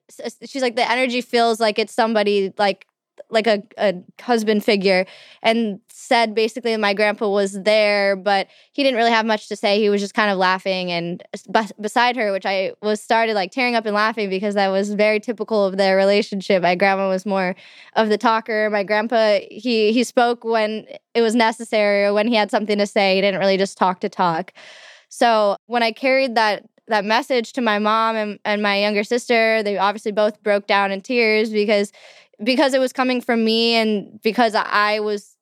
she's 0.46 0.62
like 0.62 0.76
the 0.76 0.90
energy 0.90 1.22
feels 1.22 1.60
like 1.60 1.80
it's 1.80 1.94
somebody 1.94 2.54
like 2.58 2.88
like 3.30 3.48
a, 3.48 3.64
a 3.78 3.94
husband 4.22 4.64
figure 4.64 5.06
and 5.42 5.80
said 5.88 6.36
basically 6.36 6.76
my 6.78 6.94
grandpa 6.94 7.28
was 7.28 7.54
there 7.64 8.16
but 8.16 8.48
he 8.72 8.84
didn't 8.84 8.98
really 8.98 9.12
have 9.12 9.26
much 9.26 9.48
to 9.48 9.56
say. 9.56 9.80
He 9.80 9.90
was 9.90 10.02
just 10.02 10.14
kind 10.14 10.32
of 10.32 10.38
laughing 10.38 10.92
and 10.92 11.24
beside 11.80 12.16
her 12.16 12.32
which 12.32 12.46
i 12.46 12.72
was 12.82 13.02
started 13.02 13.34
like 13.34 13.52
tearing 13.52 13.76
up 13.76 13.86
and 13.86 13.96
laughing 13.96 14.30
because 14.30 14.56
that 14.56 14.70
was 14.70 14.94
very 14.94 15.20
typical 15.20 15.66
of 15.66 15.78
their 15.78 15.96
relationship. 15.96 16.62
My 16.62 16.76
grandma 16.76 17.10
was 17.10 17.26
more 17.26 17.56
of 17.96 18.10
the 18.10 18.18
talker. 18.18 18.70
My 18.70 18.84
grandpa 18.84 19.40
he 19.50 19.94
he 19.94 20.04
spoke 20.04 20.44
when 20.44 20.86
it 21.14 21.22
was 21.22 21.36
necessary 21.36 22.06
or 22.06 22.14
when 22.14 22.28
he 22.28 22.36
had 22.36 22.52
something 22.52 22.78
to 22.78 22.88
say. 22.88 23.16
He 23.16 23.22
didn't 23.22 23.40
really 23.40 23.58
just 23.58 23.78
talk 23.78 24.00
to 24.02 24.10
talk. 24.10 24.54
So 25.10 25.58
when 25.68 25.84
i 25.84 25.92
carried 25.92 26.36
that 26.36 26.66
that 26.88 27.06
message 27.06 27.54
to 27.54 27.62
my 27.62 27.80
mom 27.80 28.16
and, 28.16 28.40
and 28.44 28.62
my 28.62 28.80
younger 28.82 29.04
sister 29.04 29.64
they 29.64 29.78
obviously 29.78 30.12
both 30.12 30.42
broke 30.44 30.68
down 30.68 30.92
in 30.92 31.02
tears 31.02 31.50
because 31.50 31.92
because 32.44 32.74
it 32.74 32.80
was 32.80 32.94
coming 32.94 33.22
from 33.22 33.44
me 33.44 33.76
and 33.76 34.22
because 34.22 34.56
I 34.56 35.00
was 35.00 35.36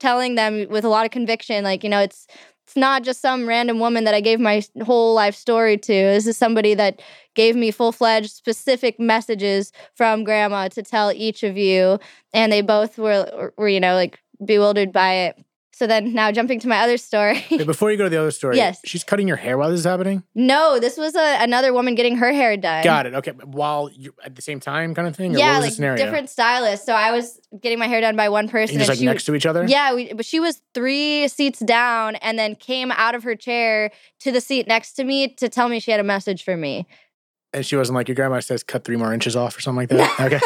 telling 0.00 0.34
them 0.34 0.66
with 0.68 0.84
a 0.84 0.88
lot 0.88 1.04
of 1.06 1.10
conviction, 1.10 1.64
like, 1.64 1.82
you 1.84 1.90
know, 1.90 2.00
it's 2.00 2.26
it's 2.66 2.76
not 2.76 3.04
just 3.04 3.20
some 3.20 3.46
random 3.46 3.78
woman 3.78 4.02
that 4.04 4.14
I 4.14 4.20
gave 4.20 4.40
my 4.40 4.60
whole 4.84 5.14
life 5.14 5.36
story 5.36 5.76
to. 5.76 5.92
This 5.92 6.26
is 6.26 6.36
somebody 6.36 6.74
that 6.74 7.00
gave 7.34 7.54
me 7.54 7.70
full 7.70 7.92
fledged 7.92 8.32
specific 8.32 8.98
messages 8.98 9.70
from 9.94 10.24
grandma 10.24 10.66
to 10.70 10.82
tell 10.82 11.12
each 11.12 11.44
of 11.44 11.56
you. 11.56 12.00
And 12.34 12.50
they 12.50 12.62
both 12.62 12.98
were, 12.98 13.52
were, 13.56 13.68
you 13.68 13.78
know, 13.78 13.94
like 13.94 14.18
bewildered 14.44 14.90
by 14.92 15.12
it. 15.14 15.44
So 15.76 15.86
then 15.86 16.14
now 16.14 16.32
jumping 16.32 16.58
to 16.60 16.68
my 16.68 16.78
other 16.78 16.96
story. 16.96 17.34
Hey, 17.34 17.62
before 17.64 17.90
you 17.90 17.98
go 17.98 18.04
to 18.04 18.08
the 18.08 18.18
other 18.18 18.30
story, 18.30 18.56
Yes. 18.56 18.80
she's 18.86 19.04
cutting 19.04 19.28
your 19.28 19.36
hair 19.36 19.58
while 19.58 19.68
this 19.68 19.80
is 19.80 19.84
happening. 19.84 20.22
no, 20.34 20.80
this 20.80 20.96
was 20.96 21.14
a, 21.14 21.42
another 21.42 21.74
woman 21.74 21.94
getting 21.94 22.16
her 22.16 22.32
hair 22.32 22.56
done. 22.56 22.82
Got 22.82 23.04
it. 23.04 23.12
Okay, 23.12 23.32
while 23.44 23.90
you 23.92 24.14
at 24.24 24.34
the 24.34 24.40
same 24.40 24.58
time, 24.58 24.94
kind 24.94 25.06
of 25.06 25.14
thing. 25.14 25.36
Or 25.36 25.38
Yeah, 25.38 25.58
like 25.58 25.76
different 25.76 26.30
stylists. 26.30 26.86
So 26.86 26.94
I 26.94 27.10
was 27.10 27.38
getting 27.60 27.78
my 27.78 27.88
hair 27.88 28.00
done 28.00 28.16
by 28.16 28.30
one 28.30 28.48
person, 28.48 28.76
And 28.76 28.86
just 28.86 28.88
and 28.88 28.96
like 28.96 28.98
she 29.00 29.04
next 29.04 29.24
to 29.26 29.34
each 29.34 29.44
other. 29.44 29.66
Yeah, 29.66 29.92
we, 29.92 30.14
but 30.14 30.24
she 30.24 30.40
was 30.40 30.62
three 30.72 31.28
seats 31.28 31.58
down 31.58 32.16
and 32.16 32.38
then 32.38 32.54
came 32.54 32.90
out 32.90 33.14
of 33.14 33.22
her 33.24 33.36
chair 33.36 33.90
to 34.20 34.32
the 34.32 34.40
seat 34.40 34.66
next 34.66 34.92
to 34.94 35.04
me 35.04 35.28
to 35.34 35.50
tell 35.50 35.68
me 35.68 35.78
she 35.78 35.90
had 35.90 36.00
a 36.00 36.04
message 36.04 36.42
for 36.42 36.56
me. 36.56 36.86
And 37.52 37.66
she 37.66 37.76
wasn't 37.76 37.96
like 37.96 38.08
your 38.08 38.14
grandma 38.14 38.40
says, 38.40 38.62
cut 38.62 38.84
three 38.84 38.96
more 38.96 39.12
inches 39.12 39.36
off 39.36 39.58
or 39.58 39.60
something 39.60 39.76
like 39.76 39.90
that. 39.90 40.20
okay. 40.32 40.40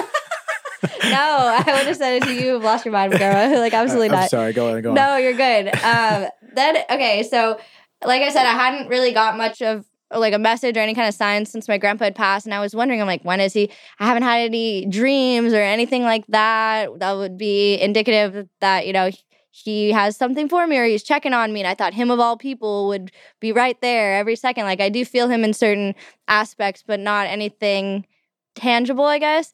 No, 1.10 1.54
I 1.58 1.58
would 1.66 1.86
have 1.86 1.96
said 1.96 2.22
it 2.22 2.26
to 2.26 2.34
you. 2.34 2.52
You've 2.52 2.62
lost 2.62 2.84
your 2.84 2.92
mind, 2.92 3.12
grandma. 3.12 3.58
like 3.58 3.74
absolutely 3.74 4.08
I'm 4.08 4.20
not. 4.20 4.30
sorry. 4.30 4.52
Go 4.52 4.74
on. 4.74 4.82
Go 4.82 4.90
on. 4.90 4.94
No, 4.94 5.16
you're 5.16 5.34
good. 5.34 5.68
Um, 5.82 6.28
then 6.54 6.76
okay, 6.90 7.22
so 7.22 7.58
like 8.04 8.22
I 8.22 8.30
said, 8.30 8.46
I 8.46 8.52
hadn't 8.52 8.88
really 8.88 9.12
got 9.12 9.36
much 9.36 9.60
of 9.60 9.86
like 10.14 10.32
a 10.32 10.38
message 10.38 10.76
or 10.76 10.80
any 10.80 10.94
kind 10.94 11.06
of 11.08 11.14
sign 11.14 11.46
since 11.46 11.68
my 11.68 11.78
grandpa 11.78 12.04
had 12.04 12.14
passed, 12.14 12.46
and 12.46 12.54
I 12.54 12.60
was 12.60 12.74
wondering, 12.74 13.00
I'm 13.00 13.06
like, 13.06 13.24
when 13.24 13.40
is 13.40 13.52
he? 13.52 13.70
I 13.98 14.06
haven't 14.06 14.22
had 14.22 14.40
any 14.40 14.86
dreams 14.86 15.52
or 15.52 15.60
anything 15.60 16.02
like 16.02 16.26
that 16.28 16.98
that 16.98 17.12
would 17.12 17.36
be 17.36 17.74
indicative 17.80 18.48
that 18.60 18.86
you 18.86 18.92
know 18.92 19.10
he 19.52 19.92
has 19.92 20.16
something 20.16 20.48
for 20.48 20.66
me 20.66 20.78
or 20.78 20.84
he's 20.84 21.02
checking 21.02 21.32
on 21.32 21.52
me. 21.52 21.60
And 21.60 21.68
I 21.68 21.74
thought 21.74 21.92
him 21.94 22.10
of 22.10 22.20
all 22.20 22.36
people 22.36 22.88
would 22.88 23.10
be 23.40 23.52
right 23.52 23.80
there 23.80 24.16
every 24.16 24.36
second. 24.36 24.64
Like 24.64 24.80
I 24.80 24.88
do 24.88 25.04
feel 25.04 25.28
him 25.28 25.44
in 25.44 25.52
certain 25.52 25.94
aspects, 26.28 26.84
but 26.86 27.00
not 27.00 27.26
anything 27.26 28.06
tangible, 28.54 29.04
I 29.04 29.18
guess. 29.18 29.52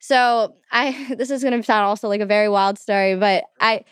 So 0.00 0.56
I 0.72 1.14
this 1.16 1.30
is 1.30 1.44
gonna 1.44 1.62
sound 1.62 1.84
also 1.84 2.08
like 2.08 2.20
a 2.20 2.26
very 2.26 2.48
wild 2.48 2.78
story, 2.78 3.14
but 3.14 3.44
I 3.60 3.84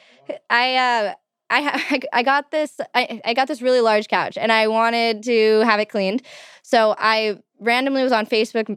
I 0.51 0.75
uh 0.75 1.15
I 1.51 2.01
I 2.13 2.23
got 2.23 2.51
this 2.51 2.81
I, 2.95 3.21
I 3.25 3.35
got 3.35 3.49
this 3.49 3.63
really 3.63 3.81
large 3.81 4.09
couch 4.09 4.37
and 4.37 4.51
I 4.51 4.67
wanted 4.67 5.23
to 5.25 5.61
have 5.61 5.81
it 5.81 5.89
cleaned. 5.89 6.23
So 6.63 6.95
I 6.99 7.39
randomly 7.61 8.03
was 8.03 8.13
on 8.13 8.27
Facebook 8.27 8.77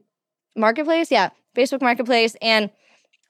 Marketplace, 0.56 1.12
yeah, 1.12 1.30
Facebook 1.56 1.82
Marketplace 1.82 2.36
and 2.42 2.70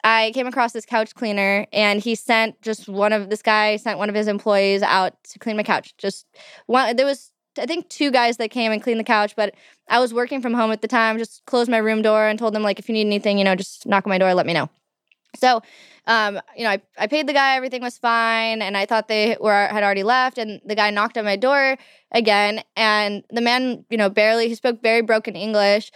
I 0.04 0.32
came 0.34 0.48
across 0.48 0.74
this 0.74 0.86
couch 0.86 1.14
cleaner 1.14 1.68
and 1.72 2.02
he 2.02 2.16
sent 2.16 2.60
just 2.62 2.90
one 2.90 3.14
of 3.14 3.30
this 3.30 3.44
guy 3.44 3.76
sent 3.78 4.00
one 4.00 4.10
of 4.10 4.16
his 4.16 4.28
employees 4.28 4.82
out 4.82 5.14
to 5.26 5.40
clean 5.40 5.58
my 5.58 5.64
couch. 5.64 5.96
Just 5.98 6.26
one 6.66 6.96
there 6.96 7.06
was 7.06 7.32
I 7.58 7.66
think 7.66 7.90
two 7.90 8.12
guys 8.12 8.38
that 8.38 8.50
came 8.50 8.72
and 8.72 8.82
cleaned 8.82 9.00
the 9.00 9.06
couch, 9.06 9.36
but 9.36 9.54
I 9.90 10.00
was 10.00 10.14
working 10.14 10.42
from 10.42 10.54
home 10.54 10.72
at 10.72 10.82
the 10.82 10.88
time, 10.88 11.18
just 11.18 11.44
closed 11.46 11.70
my 11.70 11.78
room 11.78 12.02
door 12.02 12.28
and 12.28 12.40
told 12.40 12.54
them 12.54 12.64
like 12.64 12.80
if 12.80 12.88
you 12.88 12.94
need 12.94 13.08
anything, 13.08 13.38
you 13.38 13.44
know, 13.44 13.56
just 13.56 13.86
knock 13.86 14.06
on 14.06 14.10
my 14.10 14.18
door, 14.18 14.34
let 14.34 14.46
me 14.46 14.54
know. 14.54 14.70
So, 15.36 15.62
um, 16.08 16.40
you 16.58 16.64
know, 16.64 16.72
I, 16.72 16.82
I 16.98 17.08
paid 17.08 17.28
the 17.28 17.34
guy, 17.34 17.56
everything 17.56 17.82
was 17.82 17.98
fine, 17.98 18.62
and 18.62 18.76
I 18.76 18.86
thought 18.86 19.08
they 19.08 19.38
were 19.40 19.68
had 19.68 19.84
already 19.84 20.04
left, 20.04 20.38
and 20.38 20.62
the 20.66 20.76
guy 20.76 20.90
knocked 20.90 21.18
on 21.18 21.26
my 21.26 21.36
door 21.36 21.78
again, 22.12 22.64
and 22.76 23.24
the 23.30 23.42
man, 23.42 23.86
you 23.90 23.98
know, 23.98 24.10
barely 24.10 24.48
he 24.48 24.56
spoke 24.56 24.82
very 24.82 25.02
broken 25.02 25.36
English, 25.36 25.92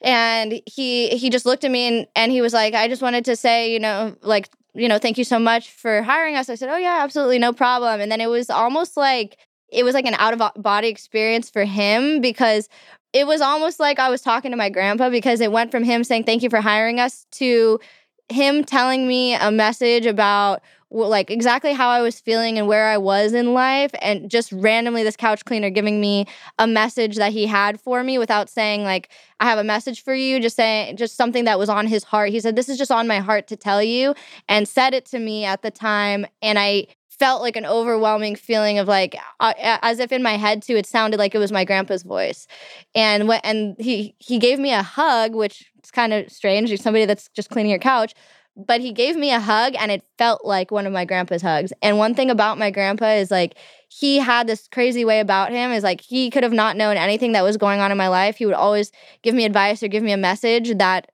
and 0.00 0.60
he 0.66 1.08
he 1.10 1.30
just 1.30 1.46
looked 1.46 1.64
at 1.64 1.70
me 1.70 1.86
and 1.86 2.06
and 2.16 2.32
he 2.32 2.40
was 2.40 2.52
like, 2.52 2.74
I 2.74 2.88
just 2.88 3.02
wanted 3.02 3.24
to 3.26 3.36
say, 3.36 3.72
you 3.72 3.78
know, 3.80 4.16
like, 4.22 4.48
you 4.74 4.88
know, 4.88 4.98
thank 4.98 5.18
you 5.18 5.24
so 5.24 5.38
much 5.38 5.70
for 5.70 6.02
hiring 6.02 6.36
us. 6.36 6.48
I 6.48 6.54
said, 6.54 6.68
Oh 6.70 6.76
yeah, 6.78 7.00
absolutely, 7.02 7.38
no 7.38 7.52
problem. 7.52 8.00
And 8.00 8.10
then 8.10 8.20
it 8.20 8.28
was 8.28 8.50
almost 8.50 8.96
like 8.96 9.36
it 9.72 9.84
was 9.84 9.94
like 9.94 10.06
an 10.06 10.14
out 10.14 10.38
of 10.38 10.62
body 10.62 10.88
experience 10.88 11.50
for 11.50 11.64
him 11.64 12.20
because 12.20 12.68
it 13.12 13.26
was 13.26 13.40
almost 13.40 13.80
like 13.80 13.98
I 13.98 14.08
was 14.08 14.22
talking 14.22 14.50
to 14.50 14.56
my 14.56 14.70
grandpa 14.70 15.10
because 15.10 15.40
it 15.40 15.52
went 15.52 15.70
from 15.70 15.84
him 15.84 16.04
saying 16.04 16.24
thank 16.24 16.42
you 16.42 16.50
for 16.50 16.60
hiring 16.60 17.00
us 17.00 17.26
to 17.32 17.80
him 18.28 18.64
telling 18.64 19.08
me 19.08 19.34
a 19.34 19.50
message 19.50 20.06
about 20.06 20.62
like 20.92 21.30
exactly 21.30 21.72
how 21.72 21.88
I 21.88 22.00
was 22.00 22.18
feeling 22.18 22.58
and 22.58 22.66
where 22.66 22.88
I 22.88 22.98
was 22.98 23.32
in 23.32 23.54
life 23.54 23.92
and 24.02 24.28
just 24.28 24.50
randomly 24.50 25.04
this 25.04 25.16
couch 25.16 25.44
cleaner 25.44 25.70
giving 25.70 26.00
me 26.00 26.26
a 26.58 26.66
message 26.66 27.16
that 27.16 27.32
he 27.32 27.46
had 27.46 27.80
for 27.80 28.02
me 28.02 28.18
without 28.18 28.48
saying 28.48 28.82
like 28.82 29.08
I 29.38 29.44
have 29.44 29.58
a 29.58 29.64
message 29.64 30.02
for 30.02 30.14
you 30.14 30.40
just 30.40 30.56
saying 30.56 30.96
just 30.96 31.16
something 31.16 31.44
that 31.44 31.60
was 31.60 31.68
on 31.68 31.86
his 31.86 32.02
heart. 32.02 32.30
He 32.30 32.40
said 32.40 32.56
this 32.56 32.68
is 32.68 32.76
just 32.76 32.90
on 32.90 33.06
my 33.06 33.18
heart 33.18 33.46
to 33.48 33.56
tell 33.56 33.82
you 33.82 34.14
and 34.48 34.66
said 34.66 34.92
it 34.92 35.04
to 35.06 35.20
me 35.20 35.44
at 35.44 35.62
the 35.62 35.70
time 35.70 36.26
and 36.42 36.58
I 36.58 36.88
felt 37.20 37.42
like 37.42 37.56
an 37.56 37.66
overwhelming 37.66 38.34
feeling 38.34 38.78
of 38.80 38.88
like 38.88 39.16
uh, 39.40 39.52
as 39.58 40.00
if 40.00 40.10
in 40.10 40.22
my 40.22 40.36
head 40.38 40.62
too 40.62 40.76
it 40.76 40.86
sounded 40.86 41.18
like 41.18 41.34
it 41.34 41.38
was 41.38 41.52
my 41.52 41.64
grandpa's 41.64 42.02
voice. 42.02 42.48
And 42.94 43.28
what 43.28 43.42
and 43.44 43.76
he 43.78 44.16
he 44.18 44.38
gave 44.38 44.58
me 44.58 44.72
a 44.72 44.82
hug 44.82 45.34
which 45.36 45.70
is 45.84 45.92
kind 45.92 46.12
of 46.12 46.30
strange 46.30 46.70
He's 46.70 46.82
somebody 46.82 47.04
that's 47.04 47.28
just 47.36 47.50
cleaning 47.50 47.70
your 47.70 47.78
couch 47.80 48.14
but 48.56 48.80
he 48.80 48.92
gave 48.92 49.16
me 49.16 49.32
a 49.32 49.40
hug 49.40 49.74
and 49.78 49.90
it 49.92 50.02
felt 50.18 50.44
like 50.44 50.70
one 50.70 50.86
of 50.86 50.92
my 50.92 51.04
grandpa's 51.04 51.40
hugs. 51.42 51.72
And 51.82 51.98
one 51.98 52.14
thing 52.14 52.30
about 52.30 52.58
my 52.58 52.70
grandpa 52.70 53.12
is 53.12 53.30
like 53.30 53.54
he 53.88 54.18
had 54.18 54.46
this 54.48 54.68
crazy 54.68 55.04
way 55.04 55.20
about 55.20 55.52
him 55.52 55.70
is 55.72 55.84
like 55.84 56.00
he 56.00 56.30
could 56.30 56.42
have 56.42 56.52
not 56.52 56.76
known 56.76 56.96
anything 56.96 57.32
that 57.32 57.42
was 57.44 57.56
going 57.56 57.80
on 57.80 57.92
in 57.92 57.96
my 57.98 58.08
life. 58.08 58.36
He 58.36 58.46
would 58.46 58.54
always 58.54 58.90
give 59.22 59.34
me 59.34 59.44
advice 59.44 59.82
or 59.82 59.88
give 59.88 60.02
me 60.02 60.12
a 60.12 60.16
message 60.16 60.76
that 60.78 61.10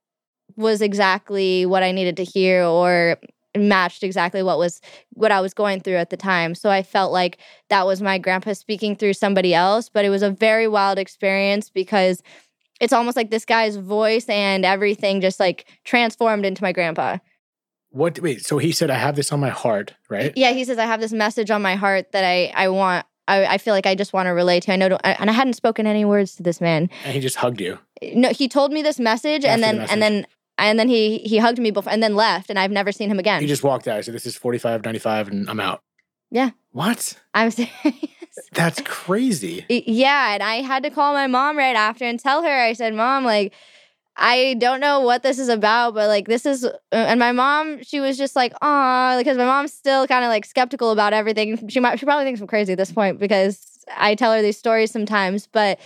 was 0.57 0.81
exactly 0.81 1.67
what 1.67 1.83
i 1.83 1.93
needed 1.93 2.17
to 2.17 2.25
hear 2.25 2.65
or 2.65 3.19
matched 3.59 4.03
exactly 4.03 4.43
what 4.43 4.59
was 4.59 4.81
what 5.11 5.33
I 5.33 5.41
was 5.41 5.55
going 5.55 5.81
through 5.81 5.97
at 5.97 6.11
the 6.11 6.17
time. 6.17 6.55
So 6.55 6.71
I 6.71 6.83
felt 6.83 7.13
like 7.13 7.39
that 7.69 7.87
was 7.87 8.03
my 8.03 8.19
grandpa 8.19 8.53
speaking 8.53 8.97
through 8.97 9.15
somebody 9.15 9.55
else, 9.55 9.89
but 9.89 10.05
it 10.05 10.11
was 10.11 10.23
a 10.23 10.31
very 10.31 10.69
wild 10.69 10.99
experience 10.99 11.71
because 11.71 12.23
it's 12.81 12.93
almost 12.93 13.17
like 13.17 13.31
this 13.31 13.45
guy's 13.45 13.77
voice 13.77 14.29
and 14.29 14.65
everything 14.65 15.21
just 15.21 15.41
like 15.41 15.67
transformed 15.85 16.45
into 16.45 16.63
my 16.63 16.73
grandpa. 16.73 17.19
What? 17.91 18.21
Wait. 18.21 18.45
So 18.45 18.59
he 18.59 18.73
said, 18.73 18.91
"I 18.91 18.97
have 18.97 19.17
this 19.17 19.33
on 19.33 19.41
my 19.41 19.49
heart," 19.49 19.95
right? 20.11 20.33
Yeah, 20.37 20.53
he 20.53 20.65
says 20.65 20.79
I 20.79 20.85
have 20.85 21.01
this 21.01 21.13
message 21.13 21.51
on 21.51 21.63
my 21.63 21.77
heart 21.77 22.13
that 22.13 22.25
I 22.25 22.53
I 22.55 22.69
want 22.69 23.07
I, 23.29 23.47
I 23.47 23.59
feel 23.59 23.75
like 23.75 23.87
I 23.87 23.95
just 23.95 24.13
want 24.13 24.27
to 24.27 24.31
relate 24.31 24.65
to. 24.65 24.73
I 24.73 24.77
know, 24.77 24.99
and 25.03 25.31
I 25.31 25.33
hadn't 25.33 25.55
spoken 25.55 25.87
any 25.87 26.05
words 26.05 26.37
to 26.37 26.43
this 26.43 26.61
man. 26.61 26.89
And 27.05 27.15
he 27.15 27.21
just 27.21 27.37
hugged 27.37 27.61
you. 27.61 27.79
No, 28.15 28.31
he 28.31 28.49
told 28.49 28.73
me 28.73 28.83
this 28.83 29.01
message, 29.01 29.45
and 29.45 29.63
then 29.63 29.79
the 29.79 29.91
and 29.91 30.03
then 30.03 30.27
and 30.59 30.79
then 30.79 30.89
he 30.89 31.19
he 31.19 31.39
hugged 31.39 31.59
me 31.59 31.71
before, 31.71 31.93
and 31.93 32.03
then 32.03 32.15
left, 32.15 32.51
and 32.51 32.59
I've 32.59 32.71
never 32.71 32.93
seen 32.93 33.11
him 33.11 33.19
again. 33.19 33.41
He 33.41 33.47
just 33.47 33.63
walked 33.63 33.89
out. 33.89 33.97
He 33.97 34.03
said, 34.03 34.15
"This 34.15 34.27
is 34.27 34.37
45, 34.37 34.85
95, 34.85 35.29
and 35.29 35.51
I'm 35.51 35.61
out." 35.61 35.83
Yeah. 36.31 36.51
What? 36.73 37.19
I'm 37.35 37.51
serious. 37.53 37.73
That's 38.53 38.81
crazy. 38.83 39.65
Yeah, 39.69 40.35
and 40.35 40.43
I 40.43 40.57
had 40.57 40.83
to 40.83 40.91
call 40.91 41.13
my 41.15 41.27
mom 41.27 41.57
right 41.57 41.77
after 41.77 42.05
and 42.05 42.19
tell 42.19 42.43
her. 42.43 42.63
I 42.63 42.73
said, 42.73 42.95
"Mom, 42.95 43.25
like." 43.25 43.53
I 44.19 44.55
don't 44.59 44.81
know 44.81 45.01
what 45.01 45.23
this 45.23 45.39
is 45.39 45.51
about, 45.51 45.93
but 45.93 46.09
like 46.09 46.27
this 46.27 46.47
is, 46.47 46.65
uh, 46.65 46.73
and 46.91 47.21
my 47.21 47.33
mom, 47.33 47.83
she 47.83 48.01
was 48.01 48.17
just 48.17 48.35
like, 48.35 48.55
"Aw," 48.63 49.19
because 49.19 49.37
my 49.37 49.45
mom's 49.45 49.75
still 49.75 50.07
kind 50.07 50.25
of 50.25 50.31
like 50.31 50.47
skeptical 50.47 50.91
about 50.91 51.13
everything. 51.13 51.69
She 51.69 51.81
might, 51.81 51.99
she 51.99 52.07
probably 52.07 52.25
thinks 52.25 52.41
I'm 52.41 52.47
crazy 52.47 52.73
at 52.73 52.79
this 52.79 52.91
point 52.91 53.19
because 53.19 53.85
I 53.95 54.15
tell 54.15 54.33
her 54.33 54.41
these 54.41 54.57
stories 54.57 54.91
sometimes. 54.91 55.47
But 55.47 55.79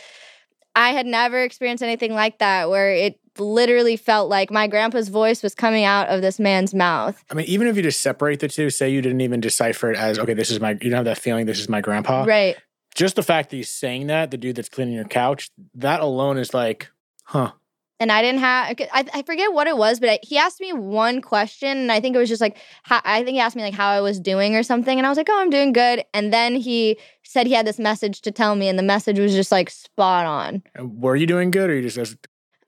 I 0.76 0.90
had 0.90 1.06
never 1.06 1.42
experienced 1.42 1.82
anything 1.82 2.14
like 2.14 2.38
that, 2.38 2.70
where 2.70 2.92
it 2.92 3.19
literally 3.38 3.96
felt 3.96 4.28
like 4.28 4.50
my 4.50 4.66
grandpa's 4.66 5.08
voice 5.08 5.42
was 5.42 5.54
coming 5.54 5.84
out 5.84 6.08
of 6.08 6.20
this 6.20 6.38
man's 6.38 6.74
mouth. 6.74 7.22
I 7.30 7.34
mean, 7.34 7.46
even 7.46 7.68
if 7.68 7.76
you 7.76 7.82
just 7.82 8.00
separate 8.00 8.40
the 8.40 8.48
two, 8.48 8.70
say 8.70 8.90
you 8.90 9.00
didn't 9.00 9.20
even 9.20 9.40
decipher 9.40 9.92
it 9.92 9.96
as, 9.96 10.18
okay, 10.18 10.34
this 10.34 10.50
is 10.50 10.60
my, 10.60 10.72
you 10.72 10.90
don't 10.90 10.92
have 10.92 11.04
that 11.04 11.18
feeling, 11.18 11.46
this 11.46 11.60
is 11.60 11.68
my 11.68 11.80
grandpa. 11.80 12.24
Right. 12.24 12.56
Just 12.94 13.16
the 13.16 13.22
fact 13.22 13.50
that 13.50 13.56
he's 13.56 13.70
saying 13.70 14.08
that, 14.08 14.30
the 14.30 14.36
dude 14.36 14.56
that's 14.56 14.68
cleaning 14.68 14.94
your 14.94 15.04
couch, 15.04 15.50
that 15.74 16.00
alone 16.00 16.38
is 16.38 16.52
like, 16.52 16.90
huh. 17.24 17.52
and 18.00 18.10
I 18.10 18.22
didn't 18.22 18.40
have 18.40 18.76
I, 18.92 19.04
I 19.12 19.22
forget 19.22 19.52
what 19.52 19.66
it 19.66 19.76
was, 19.76 20.00
but 20.00 20.08
I, 20.08 20.18
he 20.22 20.38
asked 20.38 20.60
me 20.60 20.72
one 20.72 21.20
question, 21.20 21.76
and 21.76 21.92
I 21.92 22.00
think 22.00 22.16
it 22.16 22.18
was 22.18 22.30
just 22.30 22.40
like 22.40 22.56
how, 22.82 23.00
I 23.04 23.22
think 23.22 23.34
he 23.34 23.40
asked 23.40 23.54
me 23.54 23.62
like 23.62 23.74
how 23.74 23.90
I 23.90 24.00
was 24.00 24.18
doing 24.18 24.56
or 24.56 24.62
something, 24.62 24.98
and 24.98 25.06
I 25.06 25.10
was 25.10 25.18
like, 25.18 25.28
oh, 25.30 25.38
I'm 25.38 25.50
doing 25.50 25.72
good. 25.72 26.02
And 26.14 26.32
then 26.32 26.56
he 26.56 26.98
said 27.22 27.46
he 27.46 27.52
had 27.52 27.66
this 27.66 27.78
message 27.78 28.22
to 28.22 28.32
tell 28.32 28.56
me, 28.56 28.68
and 28.68 28.78
the 28.78 28.82
message 28.82 29.18
was 29.18 29.34
just 29.34 29.52
like 29.52 29.68
spot 29.68 30.24
on. 30.24 30.62
Were 30.78 31.14
you 31.14 31.26
doing 31.26 31.50
good 31.50 31.68
or 31.68 31.78
you 31.78 31.88
just, 31.88 32.16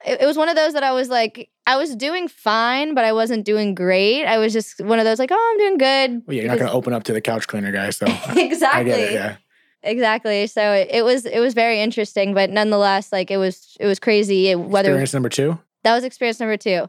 It, 0.07 0.23
it 0.23 0.27
was 0.27 0.37
one 0.37 0.49
of 0.49 0.57
those 0.57 0.73
that 0.73 0.83
I 0.83 0.93
was 0.93 1.09
like, 1.09 1.49
I 1.67 1.77
was 1.77 1.95
doing 1.95 2.29
fine, 2.29 2.95
but 2.95 3.05
I 3.05 3.13
wasn't 3.13 3.45
doing 3.45 3.75
great. 3.75 4.25
I 4.25 4.39
was 4.39 4.53
just 4.53 4.81
one 4.81 4.99
of 4.99 5.05
those 5.05 5.19
like, 5.19 5.31
oh, 5.33 5.51
I'm 5.53 5.59
doing 5.59 5.79
good. 5.79 6.23
well, 6.27 6.37
yeah, 6.37 6.43
you're 6.43 6.51
not 6.51 6.59
going 6.59 6.71
to 6.71 6.77
open 6.77 6.93
up 6.93 7.05
to 7.05 7.13
the 7.13 7.21
couch 7.21 7.47
cleaner 7.47 7.73
guy. 7.73 7.91
So 7.91 8.07
exactly. 8.37 8.93
It. 8.93 9.13
Yeah. 9.13 9.37
Exactly. 9.85 10.47
So 10.47 10.73
it, 10.73 10.89
it 10.91 11.05
was 11.05 11.27
it 11.27 11.41
was 11.41 11.55
very 11.55 11.81
interesting, 11.81 12.35
but 12.35 12.51
nonetheless, 12.51 13.13
like 13.13 13.31
it 13.31 13.37
was 13.37 13.77
it 13.81 13.87
was 13.87 13.99
crazy. 13.99 14.49
It, 14.49 14.61
whether 14.61 14.91
Experience 14.91 15.13
number 15.15 15.29
two. 15.29 15.59
that 15.83 15.95
was 15.95 16.05
experience 16.05 16.39
number 16.39 16.57
two. 16.57 16.89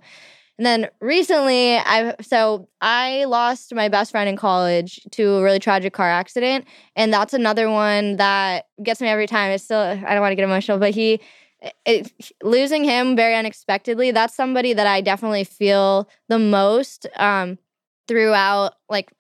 And 0.60 0.65
then 0.67 0.89
recently, 1.01 1.77
I 1.77 2.15
so 2.22 2.70
I 2.82 3.25
lost 3.25 3.74
my 3.74 3.89
best 3.89 4.12
friend 4.12 4.29
in 4.29 4.38
college 4.38 5.00
to 5.13 5.38
a 5.38 5.41
really 5.41 5.58
tragic 5.58 5.93
car 5.93 6.08
accident, 6.08 6.65
and 6.96 7.12
that's 7.12 7.34
another 7.34 7.67
one 7.72 8.17
that 8.17 8.67
gets 8.84 9.01
me 9.01 9.08
every 9.08 9.25
time. 9.25 9.50
It's 9.51 9.63
still 9.63 9.79
I 9.79 9.96
don't 9.96 10.22
want 10.22 10.32
to 10.32 10.36
get 10.36 10.43
emotional, 10.43 10.77
but 10.77 10.91
he 10.91 11.20
it, 11.86 12.12
losing 12.41 12.84
him 12.84 13.15
very 13.15 13.36
unexpectedly. 13.36 14.12
That's 14.12 14.36
somebody 14.36 14.74
that 14.74 14.88
I 14.88 15.01
definitely 15.01 15.43
feel 15.43 16.10
the 16.29 16.39
most 16.39 17.08
um, 17.17 17.58
throughout 18.08 18.74
like 18.89 19.12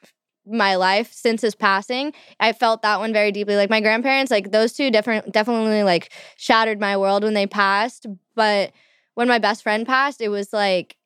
my 0.45 0.75
life 0.75 1.11
since 1.13 1.41
his 1.41 1.55
passing. 1.55 2.13
I 2.39 2.51
felt 2.51 2.81
that 2.81 2.99
one 2.99 3.13
very 3.13 3.31
deeply. 3.31 3.55
Like 3.55 3.69
my 3.69 3.81
grandparents, 3.81 4.31
like 4.31 4.51
those 4.51 4.73
two 4.73 4.91
different 4.91 5.31
definitely 5.31 5.83
like 5.83 6.11
shattered 6.35 6.79
my 6.79 6.97
world 6.97 7.23
when 7.23 7.33
they 7.33 7.47
passed. 7.47 8.05
But 8.35 8.71
when 9.15 9.27
my 9.27 9.39
best 9.39 9.63
friend 9.63 9.85
passed, 9.85 10.21
it 10.21 10.29
was 10.29 10.51
like 10.51 10.97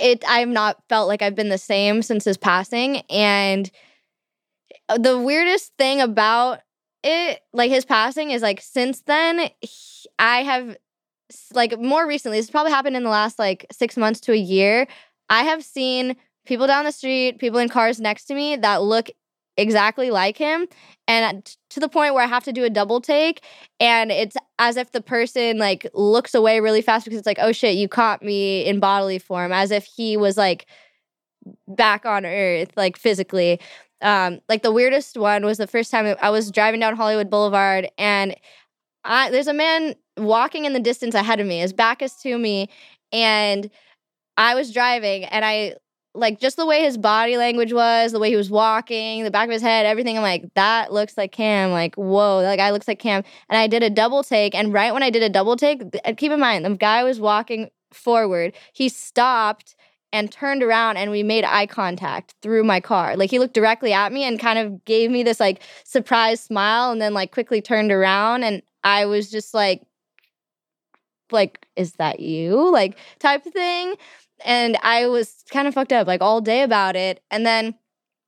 it 0.00 0.24
I've 0.28 0.48
not 0.48 0.82
felt 0.88 1.08
like 1.08 1.22
I've 1.22 1.34
been 1.34 1.48
the 1.48 1.58
same 1.58 2.02
since 2.02 2.24
his 2.24 2.36
passing. 2.36 2.98
And 3.08 3.70
the 4.98 5.18
weirdest 5.18 5.72
thing 5.78 6.00
about 6.00 6.60
it, 7.02 7.40
like 7.52 7.70
his 7.70 7.84
passing, 7.84 8.30
is 8.30 8.42
like 8.42 8.60
since 8.60 9.02
then, 9.02 9.50
he- 9.60 10.08
I 10.18 10.42
have 10.42 10.76
like 11.54 11.78
more 11.78 12.06
recently. 12.06 12.38
This 12.38 12.50
probably 12.50 12.72
happened 12.72 12.96
in 12.96 13.04
the 13.04 13.10
last 13.10 13.38
like 13.38 13.66
six 13.72 13.96
months 13.96 14.20
to 14.22 14.32
a 14.32 14.36
year. 14.36 14.86
I 15.30 15.42
have 15.44 15.64
seen 15.64 16.16
people 16.46 16.66
down 16.66 16.84
the 16.84 16.92
street, 16.92 17.38
people 17.38 17.58
in 17.58 17.68
cars 17.68 18.00
next 18.00 18.24
to 18.26 18.34
me 18.34 18.56
that 18.56 18.82
look 18.82 19.10
exactly 19.56 20.10
like 20.10 20.36
him, 20.38 20.68
and 21.08 21.44
to 21.70 21.80
the 21.80 21.88
point 21.88 22.14
where 22.14 22.22
I 22.24 22.28
have 22.28 22.44
to 22.44 22.52
do 22.52 22.64
a 22.64 22.70
double 22.70 23.00
take, 23.00 23.42
and 23.80 24.10
it's 24.12 24.36
as 24.58 24.76
if 24.76 24.92
the 24.92 25.00
person 25.02 25.58
like 25.58 25.86
looks 25.94 26.34
away 26.34 26.60
really 26.60 26.80
fast 26.82 27.04
because 27.04 27.18
it's 27.18 27.26
like, 27.26 27.40
oh 27.40 27.52
shit, 27.52 27.76
you 27.76 27.88
caught 27.88 28.22
me 28.22 28.64
in 28.64 28.80
bodily 28.80 29.18
form, 29.18 29.52
as 29.52 29.70
if 29.70 29.84
he 29.84 30.16
was 30.16 30.36
like 30.36 30.66
back 31.66 32.06
on 32.06 32.24
earth, 32.26 32.70
like 32.76 32.96
physically. 32.96 33.60
Um, 34.00 34.40
like 34.48 34.62
the 34.62 34.72
weirdest 34.72 35.16
one 35.16 35.44
was 35.44 35.58
the 35.58 35.66
first 35.66 35.90
time 35.90 36.14
I 36.20 36.30
was 36.30 36.50
driving 36.50 36.80
down 36.80 36.96
Hollywood 36.96 37.30
Boulevard 37.30 37.90
and 37.98 38.36
I 39.04 39.30
there's 39.30 39.48
a 39.48 39.54
man 39.54 39.94
walking 40.16 40.64
in 40.64 40.72
the 40.72 40.80
distance 40.80 41.14
ahead 41.14 41.40
of 41.40 41.46
me. 41.46 41.60
His 41.60 41.72
back 41.72 42.02
is 42.02 42.14
to 42.22 42.38
me, 42.38 42.68
and 43.12 43.70
I 44.36 44.54
was 44.54 44.72
driving 44.72 45.24
and 45.24 45.44
I 45.44 45.74
like 46.14 46.40
just 46.40 46.56
the 46.56 46.66
way 46.66 46.82
his 46.82 46.98
body 46.98 47.36
language 47.36 47.72
was, 47.72 48.12
the 48.12 48.18
way 48.18 48.30
he 48.30 48.36
was 48.36 48.50
walking, 48.50 49.24
the 49.24 49.30
back 49.30 49.46
of 49.48 49.52
his 49.52 49.62
head, 49.62 49.86
everything. 49.86 50.16
I'm 50.16 50.22
like, 50.22 50.52
that 50.54 50.92
looks 50.92 51.16
like 51.16 51.32
Cam. 51.32 51.70
Like, 51.70 51.94
whoa, 51.96 52.42
that 52.42 52.56
guy 52.56 52.70
looks 52.70 52.88
like 52.88 52.98
Cam. 52.98 53.22
And 53.48 53.58
I 53.58 53.66
did 53.68 53.82
a 53.82 53.90
double 53.90 54.22
take. 54.24 54.54
And 54.54 54.72
right 54.72 54.92
when 54.92 55.02
I 55.02 55.10
did 55.10 55.22
a 55.22 55.28
double 55.28 55.56
take, 55.56 55.82
keep 56.16 56.32
in 56.32 56.40
mind, 56.40 56.64
the 56.64 56.74
guy 56.74 57.04
was 57.04 57.20
walking 57.20 57.70
forward. 57.92 58.54
He 58.72 58.88
stopped 58.88 59.76
and 60.12 60.32
turned 60.32 60.62
around 60.62 60.96
and 60.96 61.10
we 61.10 61.22
made 61.22 61.44
eye 61.44 61.66
contact 61.66 62.34
through 62.40 62.64
my 62.64 62.80
car. 62.80 63.16
Like 63.16 63.30
he 63.30 63.38
looked 63.38 63.54
directly 63.54 63.92
at 63.92 64.12
me 64.12 64.24
and 64.24 64.40
kind 64.40 64.58
of 64.58 64.84
gave 64.84 65.10
me 65.10 65.22
this 65.22 65.40
like 65.40 65.60
surprise 65.84 66.40
smile 66.40 66.90
and 66.90 67.00
then 67.00 67.14
like 67.14 67.32
quickly 67.32 67.60
turned 67.60 67.92
around 67.92 68.42
and 68.44 68.62
I 68.84 69.04
was 69.06 69.30
just 69.30 69.52
like 69.52 69.82
like 71.30 71.66
is 71.76 71.92
that 71.94 72.20
you? 72.20 72.70
Like 72.72 72.96
type 73.18 73.44
thing. 73.44 73.94
And 74.44 74.78
I 74.82 75.08
was 75.08 75.44
kind 75.50 75.68
of 75.68 75.74
fucked 75.74 75.92
up 75.92 76.06
like 76.06 76.22
all 76.22 76.40
day 76.40 76.62
about 76.62 76.96
it. 76.96 77.22
And 77.30 77.44
then 77.44 77.74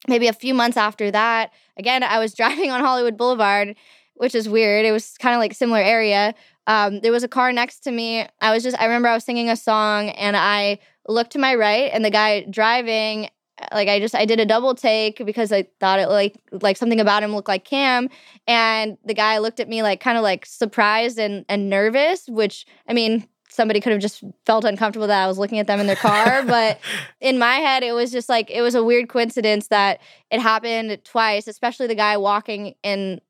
maybe 0.09 0.27
a 0.27 0.33
few 0.33 0.55
months 0.55 0.77
after 0.77 1.11
that, 1.11 1.51
again 1.79 2.03
I 2.03 2.19
was 2.19 2.35
driving 2.41 2.71
on 2.71 2.81
Hollywood 2.81 3.17
Boulevard, 3.17 3.75
which 4.15 4.35
is 4.35 4.49
weird. 4.51 4.85
It 4.85 4.93
was 4.93 5.17
kind 5.19 5.35
of 5.35 5.39
like 5.39 5.55
similar 5.55 5.81
area. 5.81 6.35
Um, 6.67 7.01
there 7.01 7.11
was 7.11 7.25
a 7.25 7.29
car 7.29 7.53
next 7.53 7.81
to 7.81 7.91
me. 7.91 8.27
I 8.41 8.53
was 8.53 8.63
just 8.63 8.79
I 8.79 8.85
remember 8.85 9.09
I 9.09 9.15
was 9.15 9.25
singing 9.25 9.49
a 9.49 9.57
song 9.57 10.11
and 10.11 10.37
I 10.37 10.79
looked 11.09 11.33
to 11.33 11.39
my 11.39 11.55
right 11.55 11.91
and 11.93 12.05
the 12.05 12.11
guy 12.11 12.45
driving 12.51 13.29
like 13.73 13.89
I 13.89 14.01
just 14.01 14.15
I 14.15 14.25
did 14.25 14.41
a 14.41 14.47
double 14.47 14.75
take 14.75 15.25
because 15.25 15.53
I 15.53 15.67
thought 15.81 15.99
it 15.99 16.09
like 16.09 16.37
like 16.51 16.77
something 16.77 17.01
about 17.01 17.23
him 17.23 17.35
looked 17.35 17.49
like 17.49 17.65
Cam 17.65 18.09
and 18.47 18.97
the 19.05 19.15
guy 19.15 19.39
looked 19.39 19.61
at 19.61 19.69
me 19.69 19.83
like 19.83 20.01
kind 20.01 20.17
of 20.17 20.23
like 20.23 20.47
surprised 20.47 21.19
and 21.19 21.45
and 21.49 21.69
nervous 21.69 22.27
which 22.29 22.67
I 22.89 22.95
mean 22.95 23.27
somebody 23.49 23.81
could 23.81 23.93
have 23.93 24.01
just 24.01 24.23
felt 24.47 24.65
uncomfortable 24.65 25.09
that 25.09 25.25
I 25.25 25.27
was 25.27 25.37
looking 25.37 25.59
at 25.59 25.67
them 25.67 25.81
in 25.81 25.87
their 25.87 25.97
car 25.97 26.43
but 26.47 26.81
in 27.21 27.39
my 27.39 27.57
head 27.57 27.83
it 27.83 27.93
was 27.93 28.11
just 28.11 28.29
like 28.29 28.51
it 28.51 28.63
was 28.63 28.75
a 28.75 28.85
weird 28.85 29.09
coincidence 29.09 29.69
that 29.69 30.01
it 30.31 30.41
happened 30.41 30.99
twice 31.05 31.47
especially 31.47 31.87
the 31.87 31.95
guy 31.95 32.17
walking 32.17 32.75
in 32.83 33.21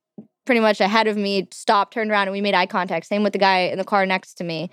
pretty 0.47 0.61
much 0.61 0.81
ahead 0.81 1.07
of 1.07 1.17
me 1.17 1.47
stopped 1.53 1.95
turned 1.95 2.11
around 2.11 2.27
and 2.27 2.33
we 2.33 2.41
made 2.41 2.55
eye 2.55 2.67
contact. 2.67 3.07
Same 3.07 3.23
with 3.23 3.33
the 3.33 3.39
guy 3.39 3.61
in 3.61 3.79
the 3.79 3.85
car 3.85 4.05
next 4.05 4.35
to 4.35 4.43
me. 4.43 4.69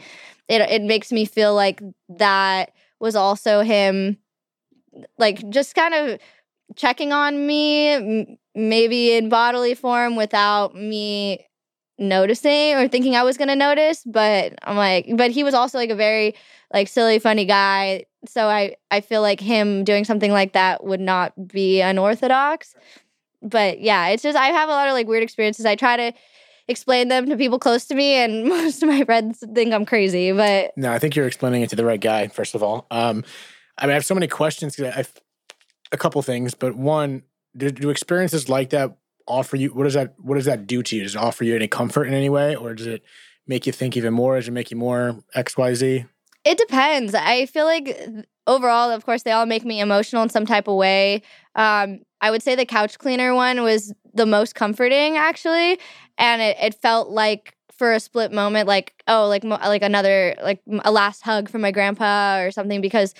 It 0.48 0.62
it 0.62 0.82
makes 0.82 1.12
me 1.12 1.25
feel 1.25 1.54
like 1.54 1.84
that 2.10 2.72
was 3.00 3.16
also 3.16 3.62
him 3.62 4.18
like 5.18 5.48
just 5.50 5.75
kind 5.75 5.94
of 5.94 6.20
checking 6.75 7.13
on 7.13 7.46
me 7.48 8.38
maybe 8.56 9.13
in 9.13 9.30
bodily 9.30 9.75
form 9.75 10.16
without 10.16 10.75
me 10.75 11.46
noticing 12.00 12.75
or 12.75 12.88
thinking 12.88 13.16
I 13.16 13.24
was 13.24 13.38
going 13.38 13.48
to 13.48 13.56
notice 13.56 14.04
but 14.06 14.54
I'm 14.63 14.77
like 14.77 15.08
but 15.16 15.32
he 15.32 15.44
was 15.44 15.54
also 15.54 15.77
like 15.77 15.89
a 15.89 15.96
very 15.96 16.36
like 16.74 16.88
silly 16.88 17.20
funny 17.20 17.46
guy 17.46 18.06
so 18.27 18.48
I 18.48 18.75
I 18.92 19.01
feel 19.01 19.22
like 19.22 19.39
him 19.39 19.84
doing 19.84 20.04
something 20.06 20.32
like 20.32 20.54
that 20.54 20.84
would 20.84 21.00
not 21.00 21.48
be 21.48 21.82
unorthodox. 21.82 22.75
But 23.42 23.80
yeah 23.82 24.08
it's 24.10 24.24
just 24.24 24.38
I 24.38 24.48
have 24.48 24.70
a 24.70 24.74
lot 24.74 24.88
of 24.88 24.94
like 24.94 25.08
weird 25.08 25.24
experiences. 25.24 25.66
I 25.66 25.75
try 25.75 25.98
to 25.98 26.13
explain 26.67 27.07
them 27.07 27.27
to 27.27 27.38
people 27.38 27.59
close 27.59 27.86
to 27.86 27.95
me 27.95 28.13
and 28.15 28.45
most 28.50 28.83
of 28.83 28.89
my 28.89 29.03
friends 29.03 29.43
think 29.53 29.74
I'm 29.74 29.86
crazy 29.86 30.31
but 30.31 30.71
No, 30.77 30.91
I 30.91 31.00
think 31.00 31.15
you're 31.15 31.27
explaining 31.27 31.62
it 31.62 31.69
to 31.69 31.75
the 31.75 31.86
right 31.86 32.01
guy. 32.01 32.27
First 32.27 32.55
of 32.55 32.63
all, 32.63 32.88
um, 32.91 33.24
I 33.77 33.86
mean, 33.86 33.91
I 33.91 33.93
have 33.93 34.05
so 34.05 34.15
many 34.15 34.27
questions. 34.27 34.79
I, 34.79 34.91
I've, 34.95 35.13
a 35.91 35.97
couple 35.97 36.21
things, 36.21 36.53
but 36.53 36.75
one, 36.75 37.23
do, 37.56 37.71
do 37.71 37.89
experiences 37.89 38.49
like 38.49 38.71
that 38.71 38.97
offer 39.27 39.56
you? 39.56 39.69
What 39.69 39.84
does 39.84 39.93
that? 39.93 40.15
What 40.19 40.36
does 40.36 40.45
that 40.45 40.67
do 40.67 40.84
to 40.84 40.95
you? 40.95 41.03
Does 41.03 41.15
it 41.15 41.21
offer 41.21 41.43
you 41.43 41.56
any 41.56 41.67
comfort 41.67 42.06
in 42.06 42.13
any 42.13 42.30
way, 42.30 42.56
or 42.56 42.73
does 42.73 42.88
it 42.88 43.03
make 43.47 43.65
you 43.65 43.71
think 43.71 43.95
even 43.97 44.13
more? 44.13 44.36
Does 44.36 44.47
it 44.47 44.51
make 44.51 44.71
you 44.71 44.77
more 44.77 45.23
X, 45.34 45.58
Y, 45.58 45.73
Z? 45.73 46.06
It 46.43 46.58
depends. 46.58 47.13
I 47.13 47.45
feel 47.45 47.65
like 47.65 48.25
overall, 48.45 48.89
of 48.89 49.06
course, 49.06 49.23
they 49.23 49.32
all 49.32 49.45
make 49.45 49.65
me 49.65 49.80
emotional 49.80 50.23
in 50.23 50.30
some 50.30 50.45
type 50.45 50.67
of 50.67 50.75
way. 50.75 51.21
Um, 51.56 51.99
I 52.21 52.32
would 52.32 52.41
say 52.41 52.56
the 52.56 52.65
couch 52.65 52.97
cleaner 52.97 53.36
one 53.36 53.62
was 53.62 53.93
the 54.17 54.25
most 54.25 54.56
comforting, 54.56 55.17
actually, 55.17 55.80
and 56.17 56.41
it, 56.41 56.58
it 56.62 56.75
felt 56.75 57.10
like 57.10 57.56
for 57.71 57.93
a 57.93 57.99
split 57.99 58.32
moment, 58.32 58.67
like 58.67 58.93
oh, 59.08 59.27
like 59.27 59.43
like 59.43 59.84
another 59.84 60.36
like 60.43 60.62
a 60.84 60.91
last 60.91 61.21
hug 61.21 61.49
from 61.49 61.62
my 61.62 61.71
grandpa 61.71 62.39
or 62.39 62.51
something, 62.51 62.82
because 62.82 63.13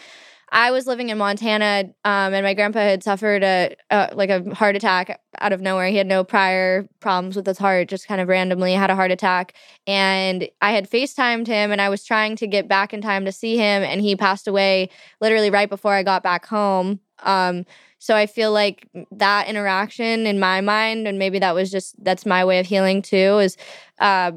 I 0.50 0.72
was 0.72 0.88
living 0.88 1.10
in 1.10 1.18
Montana, 1.18 1.90
um, 2.06 2.34
and 2.34 2.44
my 2.44 2.54
grandpa 2.54 2.80
had 2.80 3.04
suffered 3.04 3.44
a, 3.44 3.76
a 3.92 4.12
like 4.14 4.30
a 4.30 4.54
heart 4.56 4.76
attack 4.78 5.20
out 5.40 5.52
of 5.52 5.60
nowhere. 5.62 5.90
He 5.90 5.98
had 5.98 6.08
no 6.08 6.24
prior 6.24 6.88
problems 7.02 7.36
with 7.36 7.46
his 7.46 7.58
heart, 7.58 7.90
just 7.90 8.08
kind 8.08 8.22
of 8.22 8.30
randomly 8.30 8.74
had 8.74 8.90
a 8.90 8.96
heart 8.96 9.12
attack 9.12 9.54
and 9.86 10.48
I 10.62 10.72
had 10.72 10.90
FaceTimed 10.90 11.48
him 11.48 11.72
and 11.72 11.82
I 11.82 11.90
was 11.90 12.04
trying 12.04 12.36
to 12.38 12.48
get 12.48 12.68
back 12.68 12.94
in 12.94 13.02
time 13.02 13.26
to 13.26 13.32
see 13.32 13.56
him 13.58 13.84
and 13.84 14.02
he 14.02 14.16
passed 14.16 14.48
away 14.48 14.90
literally 15.22 15.50
right 15.50 15.70
before 15.70 15.94
I 15.94 16.04
got 16.04 16.24
back 16.24 16.46
home. 16.46 17.00
Um 17.24 17.66
so 18.00 18.16
I 18.16 18.26
feel 18.26 18.52
like 18.52 18.88
that 19.12 19.48
interaction 19.48 20.28
in 20.28 20.40
my 20.40 20.62
mind 20.62 21.08
and 21.08 21.18
maybe 21.18 21.40
that 21.40 21.56
was 21.56 21.72
just 21.72 22.02
that's 22.04 22.26
my 22.26 22.46
way 22.46 22.60
of 22.60 22.66
healing 22.66 23.02
too 23.02 23.40
is 23.40 23.58
uh 24.00 24.32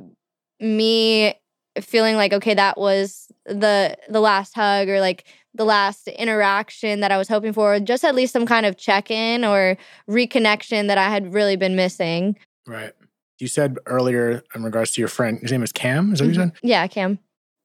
me 0.61 1.35
feeling 1.81 2.17
like 2.17 2.33
okay 2.33 2.55
that 2.55 2.79
was 2.79 3.31
the 3.47 3.97
the 4.09 4.21
last 4.21 4.55
hug 4.55 4.89
or 4.89 5.01
like 5.01 5.25
the 5.55 5.65
last 5.65 6.09
interaction 6.09 7.01
that 7.01 7.11
I 7.11 7.19
was 7.19 7.29
hoping 7.29 7.53
for 7.53 7.79
just 7.81 8.05
at 8.05 8.15
least 8.15 8.33
some 8.33 8.47
kind 8.47 8.67
of 8.67 8.77
check-in 8.77 9.45
or 9.45 9.77
reconnection 10.09 10.87
that 10.89 10.99
I 10.99 11.09
had 11.09 11.35
really 11.35 11.57
been 11.57 11.75
missing. 11.75 12.37
Right. 12.67 12.93
You 13.39 13.49
said 13.49 13.79
earlier 13.87 14.45
in 14.55 14.63
regards 14.63 14.93
to 14.93 15.01
your 15.01 15.09
friend, 15.09 15.41
his 15.41 15.51
name 15.51 15.63
is 15.63 15.73
Cam. 15.73 16.13
Is 16.13 16.19
that 16.19 16.27
what 16.27 16.35
you 16.35 16.41
said? 16.41 16.53
Yeah, 16.63 16.87
Cam. 16.87 17.19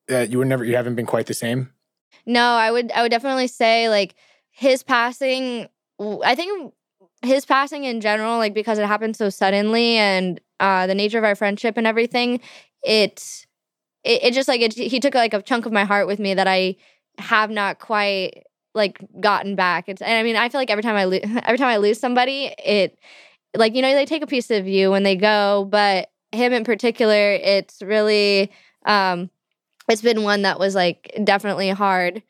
That 0.07 0.31
you 0.31 0.39
were 0.39 0.45
never, 0.45 0.63
you 0.63 0.75
haven't 0.75 0.95
been 0.95 1.05
quite 1.05 1.27
the 1.27 1.33
same. 1.33 1.71
No, 2.25 2.41
I 2.41 2.71
would 2.71 2.91
I 2.91 3.01
would 3.03 3.11
definitely 3.11 3.47
say 3.47 3.89
like 3.89 4.15
his 4.49 4.81
passing 4.81 5.67
I 5.99 6.35
think 6.35 6.73
his 7.23 7.45
passing 7.45 7.83
in 7.85 8.01
general 8.01 8.37
like 8.37 8.53
because 8.53 8.77
it 8.79 8.85
happened 8.85 9.15
so 9.15 9.29
suddenly 9.29 9.97
and 9.97 10.39
uh 10.59 10.87
the 10.87 10.95
nature 10.95 11.17
of 11.17 11.23
our 11.23 11.35
friendship 11.35 11.75
and 11.77 11.87
everything 11.87 12.39
it 12.83 13.45
it, 14.03 14.23
it 14.25 14.33
just 14.33 14.47
like 14.49 14.61
it, 14.61 14.73
he 14.73 14.99
took 14.99 15.15
like 15.15 15.33
a 15.33 15.41
chunk 15.41 15.65
of 15.65 15.71
my 15.73 15.85
heart 15.85 16.07
with 16.07 16.19
me 16.19 16.33
that 16.35 16.47
I 16.47 16.75
have 17.19 17.51
not 17.51 17.79
quite 17.79 18.43
like 18.75 18.99
gotten 19.21 19.55
back. 19.55 19.89
It's 19.89 20.01
and 20.01 20.13
I 20.13 20.23
mean 20.23 20.35
I 20.37 20.49
feel 20.49 20.61
like 20.61 20.71
every 20.71 20.83
time 20.83 20.95
I 20.97 21.05
lo- 21.05 21.19
every 21.43 21.57
time 21.57 21.69
I 21.69 21.77
lose 21.77 21.99
somebody 21.99 22.53
it 22.65 22.99
like 23.55 23.75
you 23.75 23.81
know 23.81 23.93
they 23.93 24.05
take 24.05 24.23
a 24.23 24.27
piece 24.27 24.51
of 24.51 24.67
you 24.67 24.91
when 24.91 25.03
they 25.03 25.15
go 25.15 25.67
but 25.69 26.09
him 26.33 26.53
in 26.53 26.63
particular 26.65 27.33
it's 27.33 27.81
really 27.83 28.51
um 28.85 29.29
it's 29.89 30.01
been 30.03 30.23
one 30.23 30.43
that 30.43 30.59
was 30.59 30.75
like 30.75 31.13
definitely 31.23 31.69
hard 31.69 32.23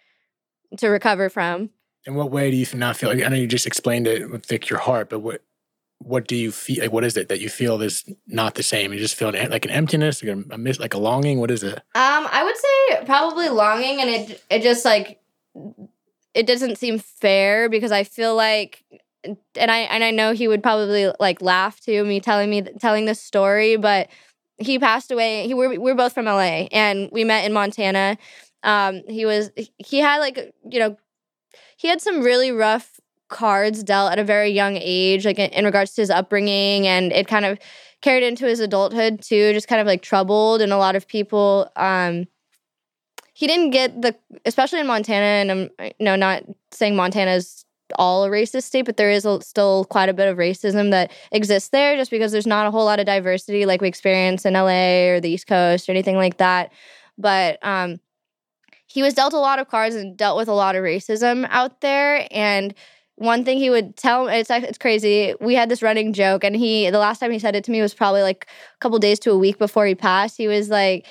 to 0.78 0.90
recover 0.90 1.30
from. 1.30 1.70
In 2.06 2.16
what 2.16 2.32
way 2.32 2.52
do 2.52 2.58
you 2.58 2.66
not 2.76 2.98
feel? 2.98 3.10
Like 3.10 3.24
I 3.24 3.28
know 3.30 3.36
you 3.36 3.48
just 3.48 3.66
explained 3.66 4.08
it 4.08 4.30
with 4.30 4.50
like 4.52 4.70
your 4.70 4.80
heart, 4.80 5.10
but 5.10 5.20
what 5.20 5.42
what 6.00 6.28
do 6.28 6.36
you 6.36 6.52
feel? 6.52 6.82
Like, 6.82 6.92
what 6.92 7.04
is 7.04 7.18
it 7.18 7.30
that 7.30 7.40
you 7.40 7.50
feel 7.50 7.82
is 7.82 8.04
not 8.28 8.56
the 8.56 8.64
same? 8.64 8.94
You 8.94 9.00
just 9.00 9.16
feel 9.16 9.30
an, 9.30 9.50
like 9.50 9.66
an 9.66 9.72
emptiness, 9.72 10.22
like 10.22 10.36
a, 10.36 10.54
a 10.54 10.58
miss, 10.58 10.80
like 10.80 10.94
a 10.94 11.00
longing. 11.00 11.40
What 11.40 11.52
is 11.52 11.64
it? 11.64 11.76
Um, 11.76 12.28
I 12.32 12.44
would 12.44 12.56
say 12.58 13.06
probably 13.06 13.50
longing, 13.50 14.02
and 14.02 14.10
it 14.10 14.44
it 14.50 14.62
just 14.62 14.86
like 14.86 15.20
it 16.34 16.46
doesn't 16.46 16.78
seem 16.78 17.00
fair 17.00 17.70
because 17.70 17.92
I 17.92 18.04
feel 18.04 18.36
like, 18.36 18.84
and 19.24 19.72
I 19.72 19.80
and 19.80 20.04
I 20.04 20.12
know 20.12 20.34
he 20.34 20.48
would 20.48 20.62
probably 20.62 21.12
like 21.20 21.42
laugh 21.42 21.80
to 21.82 22.04
me 22.04 22.20
telling 22.20 22.50
me 22.50 22.62
telling 22.62 23.06
this 23.06 23.22
story, 23.22 23.78
but 23.78 24.10
he 24.58 24.80
passed 24.80 25.12
away. 25.12 25.48
He 25.48 25.54
we're 25.54 25.80
we're 25.80 25.96
both 25.96 26.14
from 26.14 26.26
LA, 26.26 26.68
and 26.72 27.10
we 27.12 27.24
met 27.24 27.46
in 27.46 27.54
Montana. 27.54 28.18
Um, 28.64 29.04
he 29.08 29.26
was 29.26 29.52
he 29.78 30.00
had 30.00 30.20
like 30.20 30.54
you 30.70 30.80
know 30.80 30.98
he 31.86 31.90
had 31.90 32.02
some 32.02 32.24
really 32.24 32.52
rough 32.52 33.00
cards 33.28 33.84
dealt 33.84 34.12
at 34.12 34.18
a 34.18 34.24
very 34.24 34.50
young 34.50 34.76
age, 34.76 35.24
like 35.24 35.38
in, 35.38 35.52
in 35.52 35.66
regards 35.66 35.94
to 35.94 36.02
his 36.02 36.10
upbringing, 36.10 36.88
and 36.88 37.12
it 37.12 37.28
kind 37.28 37.46
of 37.46 37.60
carried 38.02 38.24
into 38.24 38.48
his 38.48 38.60
adulthood 38.60 39.22
too, 39.22 39.54
just 39.54 39.68
kind 39.68 39.80
of 39.80 39.86
like 39.86 40.02
troubled, 40.02 40.62
and 40.64 40.74
a 40.74 40.78
lot 40.78 40.96
of 40.96 41.08
people. 41.08 41.70
Um, 41.76 42.26
he 43.34 43.46
didn't 43.46 43.70
get 43.70 44.02
the, 44.02 44.16
especially 44.46 44.80
in 44.80 44.88
Montana, 44.88 45.26
and 45.26 45.52
I'm 45.52 45.92
no 46.00 46.16
not 46.16 46.42
saying 46.72 46.96
Montana 46.96 47.34
is 47.36 47.66
all 48.00 48.24
a 48.24 48.30
racist 48.32 48.64
state, 48.64 48.86
but 48.86 48.98
there 48.98 49.12
is 49.12 49.24
a, 49.24 49.40
still 49.42 49.86
quite 49.86 50.10
a 50.10 50.14
bit 50.14 50.28
of 50.28 50.40
racism 50.40 50.90
that 50.90 51.12
exists 51.32 51.70
there 51.70 51.98
just 51.98 52.10
because 52.10 52.32
there's 52.32 52.48
not 52.48 52.66
a 52.66 52.72
whole 52.72 52.86
lot 52.86 53.00
of 53.00 53.06
diversity 53.06 53.68
like 53.68 53.80
we 53.80 53.88
experience 53.88 54.44
in 54.44 54.54
LA 54.54 55.10
or 55.10 55.20
the 55.20 55.30
East 55.30 55.46
Coast 55.46 55.88
or 55.88 55.92
anything 55.92 56.16
like 56.16 56.38
that. 56.38 56.72
But 57.16 57.60
um, 57.62 58.00
he 58.88 59.02
was 59.02 59.14
dealt 59.14 59.34
a 59.34 59.40
lot 59.40 59.60
of 59.60 59.68
cards 59.68 59.96
and 59.96 60.16
dealt 60.18 60.38
with 60.38 60.48
a 60.48 60.54
lot 60.54 60.76
of 60.76 60.84
racism 60.84 61.48
out 61.50 61.82
there. 61.82 62.28
And 62.32 62.74
one 63.16 63.46
thing 63.46 63.58
he 63.58 63.70
would 63.70 63.96
tell 63.96 64.28
it's 64.28 64.50
it's 64.50 64.78
crazy. 64.78 65.34
We 65.40 65.56
had 65.56 65.70
this 65.70 65.82
running 65.82 66.14
joke, 66.14 66.44
and 66.44 66.56
he 66.56 66.90
the 66.90 67.00
last 67.00 67.20
time 67.20 67.32
he 67.32 67.40
said 67.40 67.56
it 67.56 67.64
to 67.66 67.72
me 67.72 67.82
was 67.82 67.94
probably 67.94 68.22
like 68.22 68.48
a 68.76 68.78
couple 68.80 69.00
days 69.00 69.20
to 69.20 69.32
a 69.32 69.38
week 69.38 69.58
before 69.58 69.86
he 69.86 69.96
passed. 69.96 70.38
He 70.38 70.48
was 70.48 70.70
like, 70.70 71.08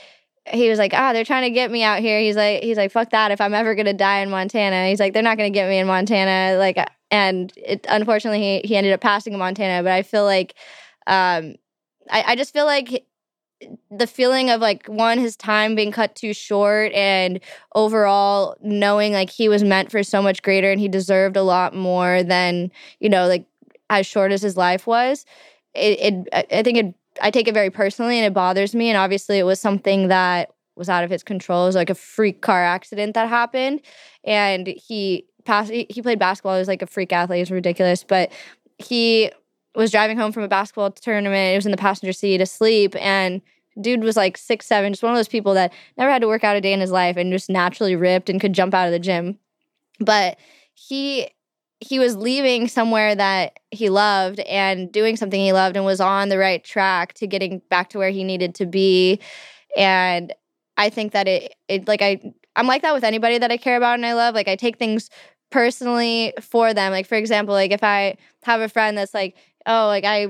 he 0.47 0.69
was 0.69 0.79
like, 0.79 0.93
ah, 0.95 1.13
they're 1.13 1.25
trying 1.25 1.45
to 1.45 1.51
get 1.51 1.71
me 1.71 1.83
out 1.83 2.01
here. 2.01 2.21
He's 2.21 2.37
like, 2.37 2.63
he's 2.63 2.77
like, 2.77 2.93
fuck 2.93 3.11
that. 3.11 3.31
If 3.31 3.41
I'm 3.41 3.55
ever 3.55 3.75
gonna 3.75 3.95
die 3.95 4.19
in 4.21 4.31
Montana, 4.31 4.89
he's 4.89 5.01
like, 5.01 5.15
they're 5.15 5.23
not 5.23 5.39
gonna 5.39 5.51
get 5.51 5.69
me 5.69 5.79
in 5.79 5.87
Montana. 5.87 6.59
Like, 6.59 6.79
and 7.11 7.53
it, 7.57 7.87
unfortunately, 7.89 8.41
he 8.41 8.69
he 8.69 8.77
ended 8.77 8.93
up 8.93 9.01
passing 9.01 9.33
in 9.33 9.39
Montana. 9.39 9.83
But 9.83 9.93
I 9.93 10.03
feel 10.03 10.25
like, 10.25 10.55
um, 11.07 11.55
I, 12.11 12.23
I 12.29 12.37
just 12.37 12.53
feel 12.53 12.67
like 12.67 13.07
the 13.91 14.07
feeling 14.07 14.51
of 14.51 14.61
like 14.61 14.87
one 14.87 15.19
his 15.19 15.37
time 15.37 15.75
being 15.75 15.93
cut 15.93 16.15
too 16.15 16.33
short 16.33 16.93
and 16.93 17.41
overall 17.75 18.57
knowing 18.63 19.13
like 19.13 19.31
he 19.31 19.49
was 19.49 19.65
meant 19.65 19.91
for 19.91 20.03
so 20.03 20.23
much 20.23 20.43
greater 20.43 20.71
and 20.71 20.81
he 20.81 20.89
deserved 20.89 21.37
a 21.37 21.43
lot 21.43 21.75
more 21.75 22.23
than 22.23 22.71
you 23.01 23.09
know 23.09 23.27
like 23.27 23.47
as 23.91 24.07
short 24.07 24.33
as 24.33 24.43
his 24.43 24.57
life 24.57 24.87
was 24.87 25.25
it, 25.75 25.99
it 26.33 26.49
i 26.53 26.63
think 26.63 26.79
it 26.79 26.95
i 27.23 27.31
take 27.31 27.49
it 27.49 27.55
very 27.55 27.71
personally 27.71 28.19
and 28.19 28.27
it 28.27 28.35
bothers 28.35 28.75
me. 28.75 28.89
And 28.89 28.99
obviously 28.99 29.39
it 29.39 29.45
was 29.45 29.61
something 29.61 30.09
that 30.09 30.51
was 30.77 30.89
out 30.89 31.05
of 31.05 31.11
his 31.11 31.23
control. 31.23 31.65
It 31.65 31.69
was 31.69 31.77
like 31.77 31.91
a 31.91 31.95
freak 31.95 32.41
car 32.41 32.65
accident 32.65 33.15
that 33.15 33.29
happened. 33.29 33.81
And 34.25 34.67
he 34.67 35.27
passed 35.45 35.71
he 35.71 36.03
played 36.03 36.19
basketball. 36.19 36.55
He 36.55 36.61
was 36.61 36.69
like 36.69 36.83
a 36.83 36.87
freak 36.87 37.13
athlete. 37.13 37.39
It 37.39 37.43
was 37.43 37.51
ridiculous. 37.51 38.05
But 38.05 38.33
he 38.79 39.31
was 39.75 39.91
driving 39.91 40.17
home 40.17 40.33
from 40.33 40.43
a 40.43 40.49
basketball 40.49 40.91
tournament. 40.91 41.51
He 41.51 41.57
was 41.57 41.67
in 41.67 41.73
the 41.73 41.77
passenger 41.77 42.13
seat 42.13 42.41
asleep, 42.41 42.95
and 42.97 43.41
dude 43.81 44.03
was 44.03 44.17
like 44.17 44.37
six 44.37 44.67
seven, 44.67 44.93
just 44.93 45.03
one 45.03 45.13
of 45.13 45.19
those 45.19 45.29
people 45.29 45.55
that 45.55 45.73
never 45.97 46.11
had 46.11 46.23
to 46.23 46.29
work 46.29 46.45
out 46.45 46.57
a 46.57 46.61
day 46.61 46.73
in 46.73 46.81
his 46.81 46.91
life 46.91 47.17
and 47.17 47.33
just 47.33 47.51
naturally 47.51 47.97
ripped 47.97 48.29
and 48.29 48.41
could 48.41 48.53
jump 48.53 48.75
out 48.75 48.87
of 48.87 48.93
the 48.93 48.99
gym. 48.99 49.39
But 50.01 50.39
he 50.75 51.29
he 51.81 51.99
was 51.99 52.17
leaving 52.17 52.69
somewhere 52.69 53.15
that 53.15 53.59
he 53.71 53.91
loved 53.91 54.41
and 54.41 54.91
doing 54.91 55.17
something 55.17 55.41
he 55.41 55.53
loved 55.53 55.77
and 55.77 55.85
was 55.85 56.01
on 56.01 56.29
the 56.29 56.39
right 56.39 56.65
track 56.65 57.13
to 57.15 57.27
getting 57.27 57.61
back 57.69 57.91
to 57.91 57.99
where 57.99 58.11
he 58.11 58.25
needed 58.25 58.55
to 58.55 58.67
be. 58.67 59.21
And 59.77 60.33
I 60.77 60.89
think 60.91 61.13
that 61.13 61.29
it 61.29 61.55
it 61.69 61.87
like 61.89 62.03
I 62.03 62.21
I'm 62.57 62.67
like 62.67 62.83
that 62.83 62.95
with 62.95 63.05
anybody 63.05 63.39
that 63.39 63.51
I 63.51 63.57
care 63.57 63.77
about 63.77 63.95
and 63.95 64.07
I 64.07 64.15
love. 64.15 64.35
Like 64.35 64.49
I 64.49 64.57
take 64.57 64.79
things 64.79 65.11
personally 65.51 66.33
for 66.41 66.73
them. 66.75 66.93
Like 66.93 67.07
for 67.07 67.17
example, 67.17 67.55
like 67.55 67.73
if 67.73 67.85
I 67.85 68.17
have 68.45 68.61
a 68.61 68.69
friend 68.69 68.97
that's 68.97 69.15
like, 69.15 69.37
oh, 69.67 69.87
like 69.87 70.05
I 70.05 70.29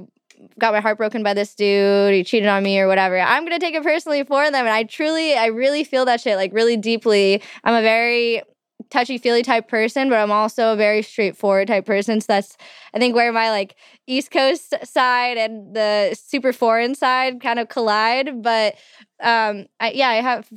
got 0.58 0.72
my 0.74 0.80
heart 0.80 0.98
broken 0.98 1.22
by 1.22 1.34
this 1.34 1.54
dude, 1.54 2.14
he 2.14 2.24
cheated 2.24 2.48
on 2.48 2.62
me 2.62 2.78
or 2.78 2.86
whatever. 2.88 3.18
I'm 3.18 3.44
gonna 3.44 3.58
take 3.58 3.74
it 3.74 3.82
personally 3.82 4.24
for 4.24 4.44
them. 4.50 4.66
And 4.66 4.74
I 4.74 4.84
truly, 4.84 5.34
I 5.34 5.46
really 5.46 5.84
feel 5.84 6.04
that 6.06 6.20
shit 6.20 6.36
like 6.36 6.52
really 6.52 6.76
deeply. 6.76 7.42
I'm 7.64 7.74
a 7.74 7.82
very 7.82 8.42
touchy 8.90 9.18
feely 9.18 9.42
type 9.42 9.68
person, 9.68 10.08
but 10.08 10.18
I'm 10.18 10.30
also 10.30 10.72
a 10.72 10.76
very 10.76 11.02
straightforward 11.02 11.68
type 11.68 11.86
person. 11.86 12.20
So 12.20 12.26
that's 12.28 12.56
I 12.94 12.98
think 12.98 13.14
where 13.14 13.32
my 13.32 13.50
like 13.50 13.76
East 14.06 14.30
Coast 14.30 14.74
side 14.84 15.36
and 15.36 15.74
the 15.74 16.16
super 16.20 16.52
foreign 16.52 16.94
side 16.94 17.40
kind 17.40 17.58
of 17.58 17.68
collide. 17.68 18.42
But 18.42 18.74
um 19.22 19.66
I, 19.80 19.92
yeah, 19.92 20.08
I 20.08 20.14
have 20.16 20.48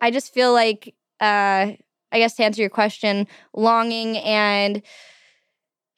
I 0.00 0.10
just 0.10 0.32
feel 0.32 0.52
like 0.52 0.94
uh 1.20 1.72
I 2.12 2.18
guess 2.18 2.34
to 2.36 2.44
answer 2.44 2.62
your 2.62 2.70
question, 2.70 3.26
longing 3.52 4.16
and 4.18 4.82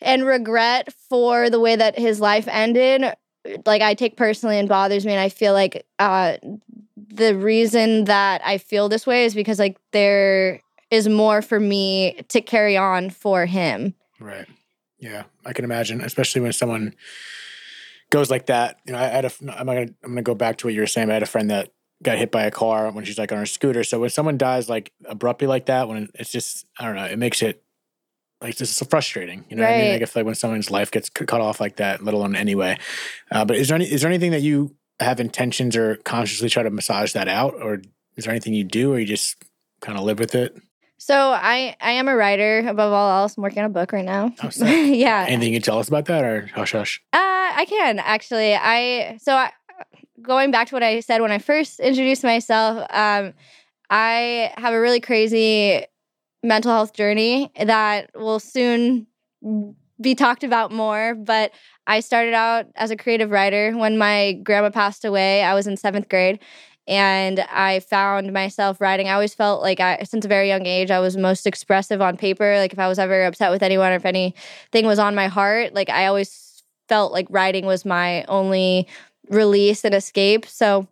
and 0.00 0.26
regret 0.26 0.92
for 1.08 1.50
the 1.50 1.60
way 1.60 1.76
that 1.76 1.98
his 1.98 2.20
life 2.20 2.46
ended 2.48 3.04
like 3.66 3.82
i 3.82 3.94
take 3.94 4.16
personally 4.16 4.58
and 4.58 4.68
bothers 4.68 5.06
me 5.06 5.12
and 5.12 5.20
i 5.20 5.28
feel 5.28 5.52
like 5.52 5.86
uh 5.98 6.36
the 6.94 7.34
reason 7.36 8.04
that 8.04 8.40
i 8.44 8.58
feel 8.58 8.88
this 8.88 9.06
way 9.06 9.24
is 9.24 9.34
because 9.34 9.58
like 9.58 9.78
there 9.92 10.60
is 10.90 11.08
more 11.08 11.42
for 11.42 11.60
me 11.60 12.14
to 12.28 12.40
carry 12.40 12.74
on 12.76 13.10
for 13.10 13.44
him. 13.44 13.94
Right. 14.20 14.46
Yeah 14.98 15.24
i 15.44 15.52
can 15.52 15.64
imagine 15.64 16.00
especially 16.00 16.40
when 16.40 16.52
someone 16.52 16.94
goes 18.10 18.30
like 18.30 18.46
that. 18.46 18.78
You 18.86 18.92
know 18.92 18.98
i 18.98 19.06
had 19.06 19.24
a 19.24 19.30
i'm 19.58 19.66
gonna 19.66 19.80
i'm 19.80 20.10
gonna 20.10 20.22
go 20.22 20.34
back 20.34 20.58
to 20.58 20.66
what 20.66 20.74
you 20.74 20.80
were 20.80 20.86
saying 20.86 21.10
i 21.10 21.14
had 21.14 21.22
a 21.22 21.26
friend 21.26 21.50
that 21.50 21.72
got 22.02 22.18
hit 22.18 22.30
by 22.30 22.44
a 22.44 22.50
car 22.50 22.90
when 22.90 23.04
she's 23.04 23.18
like 23.18 23.32
on 23.32 23.38
her 23.38 23.46
scooter. 23.46 23.82
So 23.82 24.00
when 24.00 24.10
someone 24.10 24.38
dies 24.38 24.68
like 24.68 24.92
abruptly 25.04 25.48
like 25.48 25.66
that 25.66 25.88
when 25.88 26.08
it's 26.14 26.30
just 26.32 26.66
i 26.78 26.84
don't 26.84 26.96
know 26.96 27.04
it 27.04 27.18
makes 27.18 27.42
it 27.42 27.62
like 28.40 28.56
this 28.56 28.70
is 28.70 28.76
so 28.76 28.86
frustrating. 28.86 29.44
You 29.48 29.56
know 29.56 29.64
right. 29.64 29.70
what 29.70 29.78
I 29.78 29.82
mean? 29.82 29.92
Like 29.92 30.02
if 30.02 30.16
like 30.16 30.26
when 30.26 30.34
someone's 30.34 30.70
life 30.70 30.90
gets 30.90 31.10
cut 31.10 31.40
off 31.40 31.60
like 31.60 31.76
that, 31.76 32.04
let 32.04 32.14
alone 32.14 32.36
anyway. 32.36 32.78
Uh, 33.30 33.44
but 33.44 33.56
is 33.56 33.68
there 33.68 33.76
any 33.76 33.86
is 33.86 34.02
there 34.02 34.10
anything 34.10 34.30
that 34.30 34.42
you 34.42 34.74
have 35.00 35.20
intentions 35.20 35.76
or 35.76 35.96
consciously 35.96 36.48
try 36.48 36.62
to 36.62 36.70
massage 36.70 37.12
that 37.12 37.28
out, 37.28 37.54
or 37.54 37.82
is 38.16 38.24
there 38.24 38.32
anything 38.32 38.54
you 38.54 38.64
do, 38.64 38.92
or 38.92 38.98
you 38.98 39.06
just 39.06 39.36
kind 39.80 39.98
of 39.98 40.04
live 40.04 40.18
with 40.18 40.34
it? 40.34 40.56
So 40.98 41.14
I 41.32 41.76
I 41.80 41.92
am 41.92 42.08
a 42.08 42.14
writer 42.14 42.60
above 42.66 42.92
all 42.92 43.22
else. 43.22 43.36
I'm 43.36 43.42
working 43.42 43.60
on 43.60 43.66
a 43.66 43.72
book 43.72 43.92
right 43.92 44.04
now. 44.04 44.32
Oh, 44.42 44.50
yeah. 44.66 45.26
Anything 45.28 45.52
you 45.52 45.60
can 45.60 45.64
tell 45.64 45.78
us 45.78 45.88
about 45.88 46.06
that, 46.06 46.24
or 46.24 46.46
hush 46.54 46.72
hush? 46.72 47.00
Uh, 47.12 47.18
I 47.18 47.66
can 47.68 47.98
actually. 47.98 48.54
I 48.54 49.18
so 49.20 49.34
I, 49.34 49.52
going 50.22 50.50
back 50.50 50.68
to 50.68 50.74
what 50.74 50.82
I 50.82 51.00
said 51.00 51.22
when 51.22 51.32
I 51.32 51.38
first 51.38 51.80
introduced 51.80 52.22
myself. 52.22 52.86
Um, 52.90 53.34
I 53.90 54.52
have 54.58 54.74
a 54.74 54.80
really 54.80 55.00
crazy 55.00 55.86
mental 56.42 56.72
health 56.72 56.92
journey 56.92 57.50
that 57.60 58.10
will 58.14 58.40
soon 58.40 59.06
be 60.00 60.14
talked 60.14 60.44
about 60.44 60.72
more. 60.72 61.14
But 61.14 61.52
I 61.86 62.00
started 62.00 62.34
out 62.34 62.66
as 62.76 62.90
a 62.90 62.96
creative 62.96 63.30
writer 63.30 63.76
when 63.76 63.98
my 63.98 64.34
grandma 64.42 64.70
passed 64.70 65.04
away. 65.04 65.42
I 65.42 65.54
was 65.54 65.66
in 65.66 65.76
seventh 65.76 66.08
grade 66.08 66.38
and 66.86 67.40
I 67.50 67.80
found 67.80 68.32
myself 68.32 68.80
writing. 68.80 69.08
I 69.08 69.12
always 69.12 69.34
felt 69.34 69.60
like 69.60 69.80
I, 69.80 70.02
since 70.04 70.24
a 70.24 70.28
very 70.28 70.48
young 70.48 70.66
age, 70.66 70.90
I 70.90 71.00
was 71.00 71.16
most 71.16 71.46
expressive 71.46 72.00
on 72.00 72.16
paper. 72.16 72.56
Like 72.58 72.72
if 72.72 72.78
I 72.78 72.88
was 72.88 72.98
ever 72.98 73.24
upset 73.24 73.50
with 73.50 73.62
anyone 73.62 73.92
or 73.92 73.96
if 73.96 74.06
anything 74.06 74.86
was 74.86 74.98
on 74.98 75.14
my 75.14 75.26
heart, 75.28 75.74
like 75.74 75.90
I 75.90 76.06
always 76.06 76.62
felt 76.88 77.12
like 77.12 77.26
writing 77.30 77.66
was 77.66 77.84
my 77.84 78.24
only 78.24 78.86
release 79.28 79.84
and 79.84 79.94
escape. 79.94 80.46
So, 80.46 80.88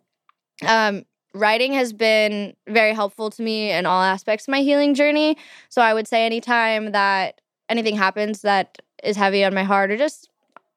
um, 0.67 1.05
writing 1.33 1.73
has 1.73 1.93
been 1.93 2.55
very 2.67 2.93
helpful 2.93 3.29
to 3.31 3.41
me 3.41 3.71
in 3.71 3.85
all 3.85 4.01
aspects 4.01 4.47
of 4.47 4.51
my 4.51 4.61
healing 4.61 4.93
journey. 4.93 5.37
So 5.69 5.81
I 5.81 5.93
would 5.93 6.07
say 6.07 6.25
anytime 6.25 6.91
that 6.91 7.41
anything 7.69 7.95
happens 7.95 8.41
that 8.41 8.79
is 9.03 9.15
heavy 9.15 9.43
on 9.43 9.53
my 9.53 9.63
heart 9.63 9.91
or 9.91 9.97
just 9.97 10.29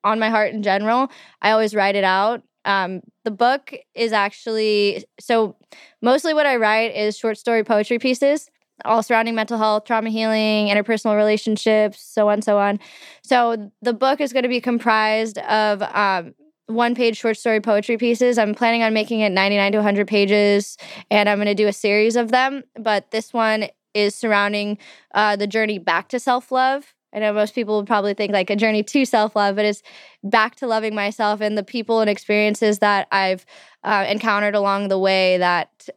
on 0.04 0.18
my 0.18 0.30
heart 0.30 0.52
in 0.52 0.62
general, 0.62 1.10
I 1.42 1.50
always 1.50 1.74
write 1.74 1.96
it 1.96 2.04
out. 2.04 2.42
Um, 2.64 3.00
the 3.24 3.30
book 3.30 3.72
is 3.94 4.12
actually 4.12 5.04
so 5.18 5.56
mostly 6.02 6.34
what 6.34 6.46
I 6.46 6.56
write 6.56 6.94
is 6.94 7.16
short 7.16 7.38
story 7.38 7.64
poetry 7.64 7.98
pieces, 7.98 8.50
all 8.84 9.02
surrounding 9.02 9.34
mental 9.34 9.58
health, 9.58 9.84
trauma 9.84 10.10
healing, 10.10 10.68
interpersonal 10.68 11.16
relationships, 11.16 12.02
so 12.02 12.28
on, 12.28 12.42
so 12.42 12.58
on. 12.58 12.78
So 13.22 13.70
the 13.82 13.94
book 13.94 14.20
is 14.20 14.32
going 14.32 14.42
to 14.42 14.48
be 14.48 14.60
comprised 14.60 15.38
of 15.38 15.82
um, 15.82 16.34
one 16.70 16.94
page 16.94 17.16
short 17.18 17.37
story 17.37 17.61
poetry 17.61 17.96
pieces. 17.96 18.38
I'm 18.38 18.54
planning 18.54 18.83
on 18.83 18.94
making 18.94 19.20
it 19.20 19.30
99 19.30 19.72
to 19.72 19.78
100 19.78 20.09
pages, 20.09 20.76
and 21.11 21.28
I'm 21.28 21.38
going 21.38 21.46
to 21.46 21.54
do 21.54 21.68
a 21.68 21.72
series 21.72 22.16
of 22.16 22.30
them. 22.30 22.64
But 22.78 23.11
this 23.11 23.33
one 23.33 23.68
is 23.94 24.14
surrounding 24.14 24.78
uh, 25.14 25.37
the 25.37 25.46
journey 25.46 25.78
back 25.78 26.09
to 26.09 26.20
self 26.20 26.52
love. 26.52 26.94
I 27.12 27.18
know 27.18 27.33
most 27.33 27.54
people 27.54 27.76
would 27.76 27.87
probably 27.87 28.14
think 28.14 28.33
like 28.33 28.50
a 28.50 28.56
journey 28.56 28.83
to 28.83 29.04
self 29.04 29.35
love, 29.35 29.56
but 29.56 29.64
it's 29.64 29.83
back 30.22 30.56
to 30.56 30.66
loving 30.66 30.94
myself 30.94 31.40
and 31.40 31.59
the 31.59 31.64
people 31.64 32.00
and 32.00 32.09
experiences 32.09 32.78
that 32.78 33.09
I've 33.11 33.44
uh, 33.83 34.06
encountered 34.09 34.54
along 34.54 34.88
the 34.88 34.98
way 34.98 35.38
that 35.38 35.88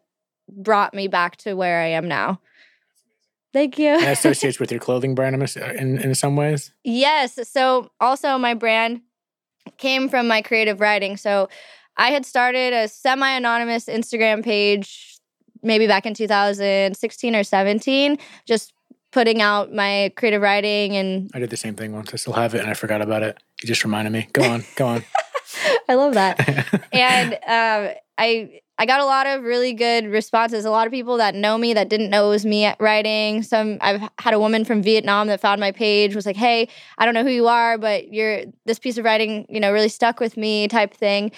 brought 0.50 0.94
me 0.94 1.08
back 1.08 1.38
to 1.38 1.54
where 1.54 1.82
I 1.82 1.88
am 1.88 2.08
now. 2.08 2.40
Thank 3.54 3.78
you. 3.78 4.00
that 4.00 4.14
associates 4.14 4.60
with 4.60 4.72
your 4.72 4.80
clothing 4.80 5.14
brand 5.14 5.36
in, 5.36 6.00
in 6.00 6.16
some 6.16 6.36
ways? 6.36 6.72
Yes. 6.84 7.40
So, 7.48 7.92
also, 8.00 8.38
my 8.40 8.56
brand 8.56 9.02
came 9.78 10.10
from 10.10 10.28
my 10.28 10.42
creative 10.42 10.80
writing. 10.80 11.18
So 11.18 11.50
I 11.98 12.10
had 12.10 12.26
started 12.26 12.74
a 12.74 12.88
semi 12.88 13.30
anonymous 13.30 13.86
Instagram 13.86 14.44
page 14.44 15.20
maybe 15.64 15.88
back 15.88 16.06
in 16.06 16.14
2016 16.14 17.36
or 17.36 17.44
17, 17.44 18.18
just 18.46 18.74
putting 19.12 19.42
out 19.42 19.72
my 19.74 20.12
creative 20.18 20.42
writing 20.42 20.98
and 20.98 21.32
I 21.34 21.40
did 21.40 21.50
the 21.50 21.58
same 21.58 21.76
thing 21.76 21.94
once. 21.94 22.14
I 22.14 22.18
still 22.18 22.34
have 22.34 22.54
it 22.56 22.62
and 22.62 22.70
I 22.70 22.74
forgot 22.74 23.02
about 23.02 23.24
it. 23.24 23.42
You 23.62 23.68
just 23.68 23.84
reminded 23.84 24.12
me. 24.12 24.28
Go 24.34 24.44
on, 24.44 24.66
go 24.76 24.88
on. 24.88 25.04
I 25.90 25.96
love 25.96 26.16
that. 26.16 26.88
and 26.92 27.34
um, 27.34 27.96
I 28.18 28.62
I 28.80 28.86
got 28.88 29.00
a 29.00 29.06
lot 29.06 29.28
of 29.28 29.44
really 29.44 29.74
good 29.74 30.08
responses. 30.08 30.66
A 30.66 30.72
lot 30.72 30.88
of 30.88 30.92
people 30.92 31.18
that 31.18 31.36
know 31.36 31.58
me 31.58 31.74
that 31.76 31.90
didn't 31.90 32.10
know 32.10 32.28
it 32.28 32.30
was 32.30 32.46
me 32.46 32.74
writing. 32.80 33.44
Some 33.44 33.78
I've 33.82 34.02
had 34.20 34.34
a 34.34 34.40
woman 34.40 34.66
from 34.66 34.82
Vietnam 34.82 35.28
that 35.28 35.40
found 35.42 35.62
my 35.62 35.72
page 35.72 36.16
was 36.16 36.26
like, 36.26 36.36
"Hey, 36.36 36.68
I 36.98 37.06
don't 37.06 37.14
know 37.14 37.24
who 37.24 37.30
you 37.30 37.48
are, 37.48 37.78
but 37.78 38.12
you're 38.12 38.44
this 38.66 38.80
piece 38.80 38.98
of 38.98 39.06
writing, 39.06 39.46
you 39.48 39.60
know, 39.60 39.72
really 39.72 39.90
stuck 39.90 40.20
with 40.20 40.38
me." 40.38 40.68
type 40.68 40.94
thing. 40.94 41.32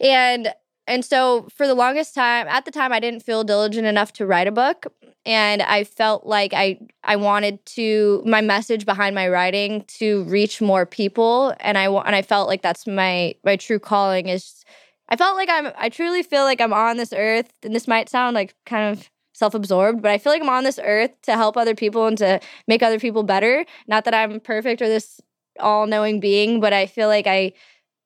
And 0.00 0.52
and 0.86 1.04
so 1.04 1.48
for 1.54 1.66
the 1.66 1.74
longest 1.74 2.14
time, 2.14 2.46
at 2.48 2.64
the 2.66 2.70
time 2.70 2.92
I 2.92 3.00
didn't 3.00 3.20
feel 3.22 3.44
diligent 3.44 3.86
enough 3.86 4.12
to 4.14 4.26
write 4.26 4.46
a 4.46 4.52
book, 4.52 4.86
and 5.24 5.62
I 5.62 5.84
felt 5.84 6.26
like 6.26 6.52
I 6.54 6.78
I 7.04 7.16
wanted 7.16 7.64
to 7.66 8.22
my 8.26 8.40
message 8.42 8.84
behind 8.86 9.14
my 9.14 9.28
writing 9.28 9.84
to 9.98 10.24
reach 10.24 10.60
more 10.60 10.86
people 10.86 11.54
and 11.60 11.78
I 11.78 11.86
and 11.86 12.14
I 12.16 12.22
felt 12.22 12.48
like 12.48 12.62
that's 12.62 12.86
my 12.86 13.34
my 13.44 13.56
true 13.56 13.78
calling 13.78 14.28
is 14.28 14.64
I 15.08 15.16
felt 15.16 15.36
like 15.36 15.48
I'm 15.50 15.72
I 15.76 15.88
truly 15.88 16.22
feel 16.22 16.44
like 16.44 16.60
I'm 16.60 16.72
on 16.72 16.96
this 16.96 17.12
earth 17.12 17.50
and 17.62 17.74
this 17.74 17.86
might 17.88 18.08
sound 18.08 18.34
like 18.34 18.54
kind 18.66 18.92
of 18.96 19.10
self-absorbed 19.34 20.00
but 20.02 20.10
I 20.10 20.18
feel 20.18 20.32
like 20.32 20.42
I'm 20.42 20.48
on 20.48 20.64
this 20.64 20.78
earth 20.82 21.10
to 21.22 21.32
help 21.34 21.56
other 21.56 21.74
people 21.74 22.06
and 22.06 22.16
to 22.18 22.40
make 22.68 22.82
other 22.82 22.98
people 23.00 23.22
better 23.22 23.64
not 23.88 24.04
that 24.04 24.14
I'm 24.14 24.40
perfect 24.40 24.80
or 24.80 24.88
this 24.88 25.20
all-knowing 25.60 26.20
being 26.20 26.60
but 26.60 26.72
I 26.72 26.86
feel 26.86 27.08
like 27.08 27.26
I 27.26 27.52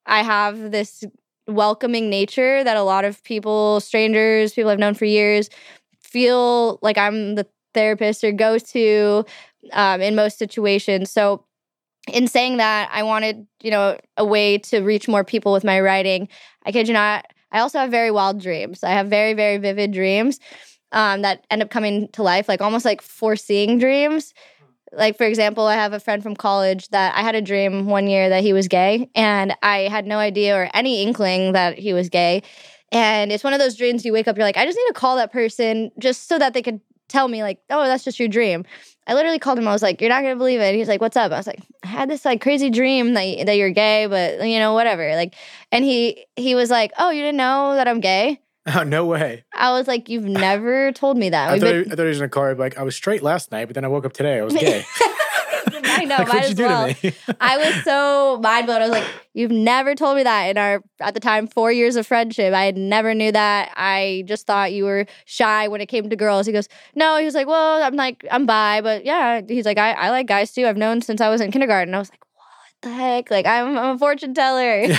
I 0.07 0.23
have 0.23 0.73
this 0.73 1.05
welcoming 1.49 2.11
nature 2.11 2.65
that 2.65 2.77
a 2.77 2.83
lot 2.83 3.05
of 3.05 3.23
people 3.25 3.81
strangers 3.81 4.55
people 4.55 4.71
I've 4.71 4.79
known 4.79 4.95
for 4.95 5.07
years 5.07 5.51
feel 6.01 6.79
like 6.83 6.99
I'm 6.99 7.35
the 7.35 7.47
therapist 7.75 8.25
or 8.25 8.33
go 8.33 8.59
to 8.59 9.25
um, 9.73 10.01
in 10.01 10.15
most 10.15 10.39
situations. 10.39 11.11
So, 11.11 11.45
in 12.09 12.27
saying 12.29 12.59
that, 12.59 12.91
I 12.93 13.03
wanted, 13.03 13.47
you 13.63 13.71
know, 13.71 13.99
a 14.17 14.25
way 14.25 14.59
to 14.59 14.81
reach 14.81 15.09
more 15.09 15.25
people 15.25 15.53
with 15.53 15.65
my 15.65 15.81
writing. 15.81 16.29
I 16.65 16.73
kid 16.73 16.89
you 16.89 16.95
not, 16.95 17.27
I 17.53 17.61
also 17.61 17.79
have 17.79 17.91
very 17.91 18.11
wild 18.11 18.41
dreams. 18.41 18.85
I 18.85 18.91
have 18.91 19.09
very, 19.09 19.35
very 19.35 19.59
vivid 19.59 19.93
dreams 19.93 20.41
um, 20.93 21.23
that 21.23 21.45
end 21.51 21.63
up 21.63 21.71
coming 21.71 22.09
to 22.09 22.23
life, 22.23 22.49
like 22.49 22.61
almost 22.61 22.85
like 22.85 23.03
foreseeing 23.03 23.79
dreams. 23.79 24.35
Like, 24.93 25.19
for 25.19 25.25
example, 25.25 25.67
I 25.67 25.75
have 25.75 25.93
a 25.93 26.01
friend 26.01 26.23
from 26.23 26.35
college 26.35 26.89
that 26.89 27.15
I 27.15 27.21
had 27.21 27.35
a 27.35 27.43
dream 27.43 27.87
one 27.87 28.07
year 28.07 28.31
that 28.31 28.43
he 28.43 28.55
was 28.55 28.69
gay, 28.69 29.11
and 29.15 29.55
I 29.63 29.81
had 29.81 30.07
no 30.07 30.19
idea 30.19 30.57
or 30.57 30.71
any 30.73 31.03
inkling 31.03 31.53
that 31.53 31.79
he 31.79 31.93
was 31.93 32.09
gay. 32.09 32.43
And 32.91 33.31
it's 33.31 33.45
one 33.45 33.53
of 33.53 33.59
those 33.59 33.77
dreams 33.77 34.07
you 34.07 34.15
wake 34.15 34.29
up, 34.29 34.39
you're 34.39 34.47
like, 34.47 34.57
I 34.57 34.65
just 34.65 34.79
need 34.79 34.87
to 34.87 34.95
call 34.95 35.17
that 35.17 35.31
person 35.31 35.91
just 35.99 36.27
so 36.27 36.39
that 36.39 36.55
they 36.55 36.63
could 36.63 36.81
tell 37.09 37.29
me 37.29 37.43
like, 37.43 37.59
oh, 37.71 37.85
that's 37.85 38.05
just 38.05 38.19
your 38.19 38.29
dream. 38.29 38.65
I 39.07 39.15
literally 39.15 39.39
called 39.39 39.59
him. 39.59 39.67
I 39.67 39.73
was 39.73 39.83
like, 39.83 40.01
you're 40.01 40.11
not 40.11 40.23
gonna 40.23 40.37
believe 40.37 40.61
it. 40.61 40.75
He's 40.75 40.89
like, 40.89 41.01
what's 41.01 41.17
up? 41.17 41.33
I 41.33 41.37
was 41.37 41.47
like, 41.47 41.61
I 41.83 41.87
had 41.87 42.11
this 42.11 42.25
like 42.25 42.41
crazy 42.41 42.69
dream 42.71 43.15
that 43.15 43.47
that 43.47 43.57
you're 43.57 43.71
gay, 43.71 44.07
but 44.07 44.47
you 44.47 44.59
know 44.59 44.75
whatever. 44.75 45.15
Like, 45.17 45.35
and 45.73 45.85
he 45.85 46.27
he 46.37 46.55
was 46.55 46.71
like, 46.71 46.93
oh, 46.99 47.11
you 47.11 47.23
didn't 47.23 47.39
know 47.39 47.75
that 47.75 47.89
I'm 47.89 48.01
gay. 48.01 48.41
Oh, 48.75 48.83
no 48.83 49.07
way. 49.07 49.45
I 49.55 49.71
was 49.73 49.89
like, 49.89 50.11
you've 50.11 50.27
never 50.27 50.93
told 50.93 51.17
me 51.17 51.31
that. 51.31 51.49
I 51.49 51.59
thought, 51.59 51.65
been- 51.65 51.91
I 51.91 51.95
thought 51.95 52.03
he 52.03 52.09
was 52.09 52.19
in 52.19 52.25
a 52.25 52.29
car. 52.29 52.55
Like 52.55 52.77
I 52.77 52.83
was 52.83 52.95
straight 52.95 53.23
last 53.23 53.51
night, 53.51 53.65
but 53.65 53.75
then 53.75 53.83
I 53.83 53.89
woke 53.89 54.05
up 54.05 54.13
today. 54.13 54.39
I 54.39 54.43
was 54.43 54.53
gay. 54.53 54.85
I 55.99 56.05
know, 56.05 56.17
like, 56.19 56.29
might 56.29 56.45
as 56.45 56.55
well. 56.55 56.95
I 57.41 57.57
was 57.57 57.85
so 57.85 58.39
mind 58.43 58.67
blown. 58.67 58.83
I 58.83 58.85
was 58.85 58.91
like, 58.91 59.07
"You've 59.35 59.51
never 59.51 59.95
told 59.95 60.17
me 60.17 60.23
that 60.23 60.45
in 60.45 60.59
our 60.59 60.83
at 61.01 61.15
the 61.15 61.21
time 61.21 61.47
four 61.47 61.73
years 61.73 61.97
of 61.97 62.07
friendship. 62.07 62.55
I 62.55 62.71
never 62.73 63.15
knew 63.15 63.33
that. 63.33 63.73
I 63.77 64.25
just 64.27 64.47
thought 64.47 64.73
you 64.73 64.85
were 64.85 65.07
shy 65.25 65.69
when 65.69 65.81
it 65.81 65.87
came 65.87 66.09
to 66.09 66.17
girls." 66.17 66.47
He 66.47 66.53
goes, 66.53 66.69
"No." 66.95 67.19
He 67.19 67.25
was 67.25 67.35
like, 67.35 67.47
"Well, 67.47 67.83
I'm 67.83 67.97
like 67.97 68.25
I'm 68.31 68.47
bi, 68.47 68.81
but 68.81 69.05
yeah." 69.05 69.41
He's 69.47 69.65
like, 69.65 69.79
"I, 69.79 69.93
I 69.93 70.11
like 70.11 70.27
guys 70.27 70.53
too. 70.53 70.67
I've 70.67 70.77
known 70.77 71.03
since 71.03 71.21
I 71.21 71.29
was 71.29 71.41
in 71.41 71.51
kindergarten." 71.51 71.95
I 71.95 71.99
was 71.99 72.11
like, 72.11 72.25
"What 72.35 72.47
the 72.83 72.91
heck? 72.91 73.31
Like 73.31 73.47
I'm, 73.47 73.77
I'm 73.77 73.97
a 73.97 73.99
fortune 73.99 74.35
teller." 74.35 74.83
yeah, 74.83 74.99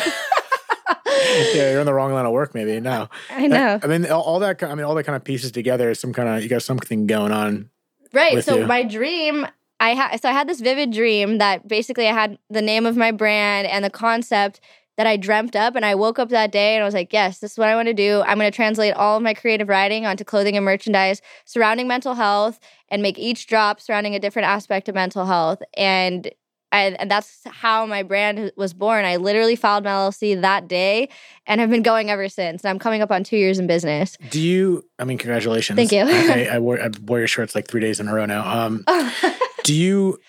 you're 1.53 1.79
in 1.79 1.85
the 1.85 1.93
wrong 1.93 2.13
line 2.13 2.25
of 2.25 2.31
work. 2.31 2.53
Maybe 2.53 2.79
no. 2.79 3.09
I 3.29 3.47
know. 3.47 3.79
I 3.81 3.87
mean, 3.87 4.05
all, 4.07 4.21
all 4.21 4.39
that. 4.39 4.61
I 4.63 4.75
mean, 4.75 4.85
all 4.85 4.95
that 4.95 5.03
kind 5.03 5.15
of 5.15 5.23
pieces 5.23 5.51
together. 5.51 5.89
Is 5.91 5.99
some 5.99 6.13
kind 6.13 6.29
of 6.29 6.43
you 6.43 6.49
got 6.49 6.63
something 6.63 7.07
going 7.07 7.31
on. 7.31 7.69
Right. 8.13 8.43
So 8.43 8.59
you. 8.59 8.65
my 8.65 8.83
dream, 8.83 9.45
I 9.79 9.91
had 9.91 10.17
so 10.21 10.29
I 10.29 10.33
had 10.33 10.47
this 10.47 10.61
vivid 10.61 10.91
dream 10.91 11.37
that 11.37 11.67
basically 11.67 12.07
I 12.07 12.13
had 12.13 12.37
the 12.49 12.61
name 12.61 12.85
of 12.85 12.97
my 12.97 13.11
brand 13.11 13.67
and 13.67 13.83
the 13.83 13.89
concept 13.89 14.59
that 14.97 15.07
I 15.07 15.15
dreamt 15.15 15.55
up 15.55 15.77
and 15.77 15.85
I 15.85 15.95
woke 15.95 16.19
up 16.19 16.27
that 16.27 16.51
day 16.51 16.75
and 16.75 16.81
I 16.81 16.85
was 16.85 16.93
like, 16.93 17.13
yes, 17.13 17.39
this 17.39 17.53
is 17.53 17.57
what 17.57 17.69
I 17.69 17.75
want 17.75 17.87
to 17.87 17.93
do. 17.93 18.21
I'm 18.27 18.37
going 18.37 18.51
to 18.51 18.55
translate 18.55 18.93
all 18.95 19.15
of 19.15 19.23
my 19.23 19.33
creative 19.33 19.69
writing 19.69 20.05
onto 20.05 20.25
clothing 20.25 20.57
and 20.57 20.65
merchandise 20.65 21.21
surrounding 21.45 21.87
mental 21.87 22.15
health 22.15 22.59
and 22.89 23.01
make 23.01 23.17
each 23.17 23.47
drop 23.47 23.79
surrounding 23.79 24.13
a 24.13 24.19
different 24.19 24.49
aspect 24.49 24.89
of 24.89 24.95
mental 24.95 25.25
health. 25.25 25.61
And 25.77 26.29
I, 26.73 26.97
and 26.99 27.09
that's 27.09 27.41
how 27.45 27.85
my 27.85 28.03
brand 28.03 28.51
was 28.57 28.73
born. 28.73 29.05
I 29.05 29.15
literally 29.15 29.55
filed 29.55 29.85
my 29.85 29.91
LLC 29.91 30.39
that 30.41 30.67
day 30.67 31.07
and 31.47 31.61
have 31.61 31.69
been 31.69 31.81
going 31.81 32.09
ever 32.09 32.27
since. 32.27 32.63
And 32.63 32.69
I'm 32.69 32.77
coming 32.77 33.01
up 33.01 33.09
on 33.09 33.23
two 33.23 33.37
years 33.37 33.57
in 33.57 33.67
business. 33.67 34.17
Do 34.29 34.41
you? 34.41 34.83
I 34.99 35.05
mean, 35.05 35.17
congratulations. 35.17 35.77
Thank 35.77 35.93
you. 35.93 36.01
I, 36.01 36.55
I, 36.55 36.59
wore 36.59 36.79
I 36.79 36.89
wore 37.05 37.19
your 37.19 37.27
shirts 37.27 37.55
like 37.55 37.67
three 37.67 37.81
days 37.81 38.01
in 38.01 38.09
a 38.09 38.13
row 38.13 38.25
now. 38.25 38.65
Um, 38.65 38.83
do 39.69 39.75
you 39.75 40.19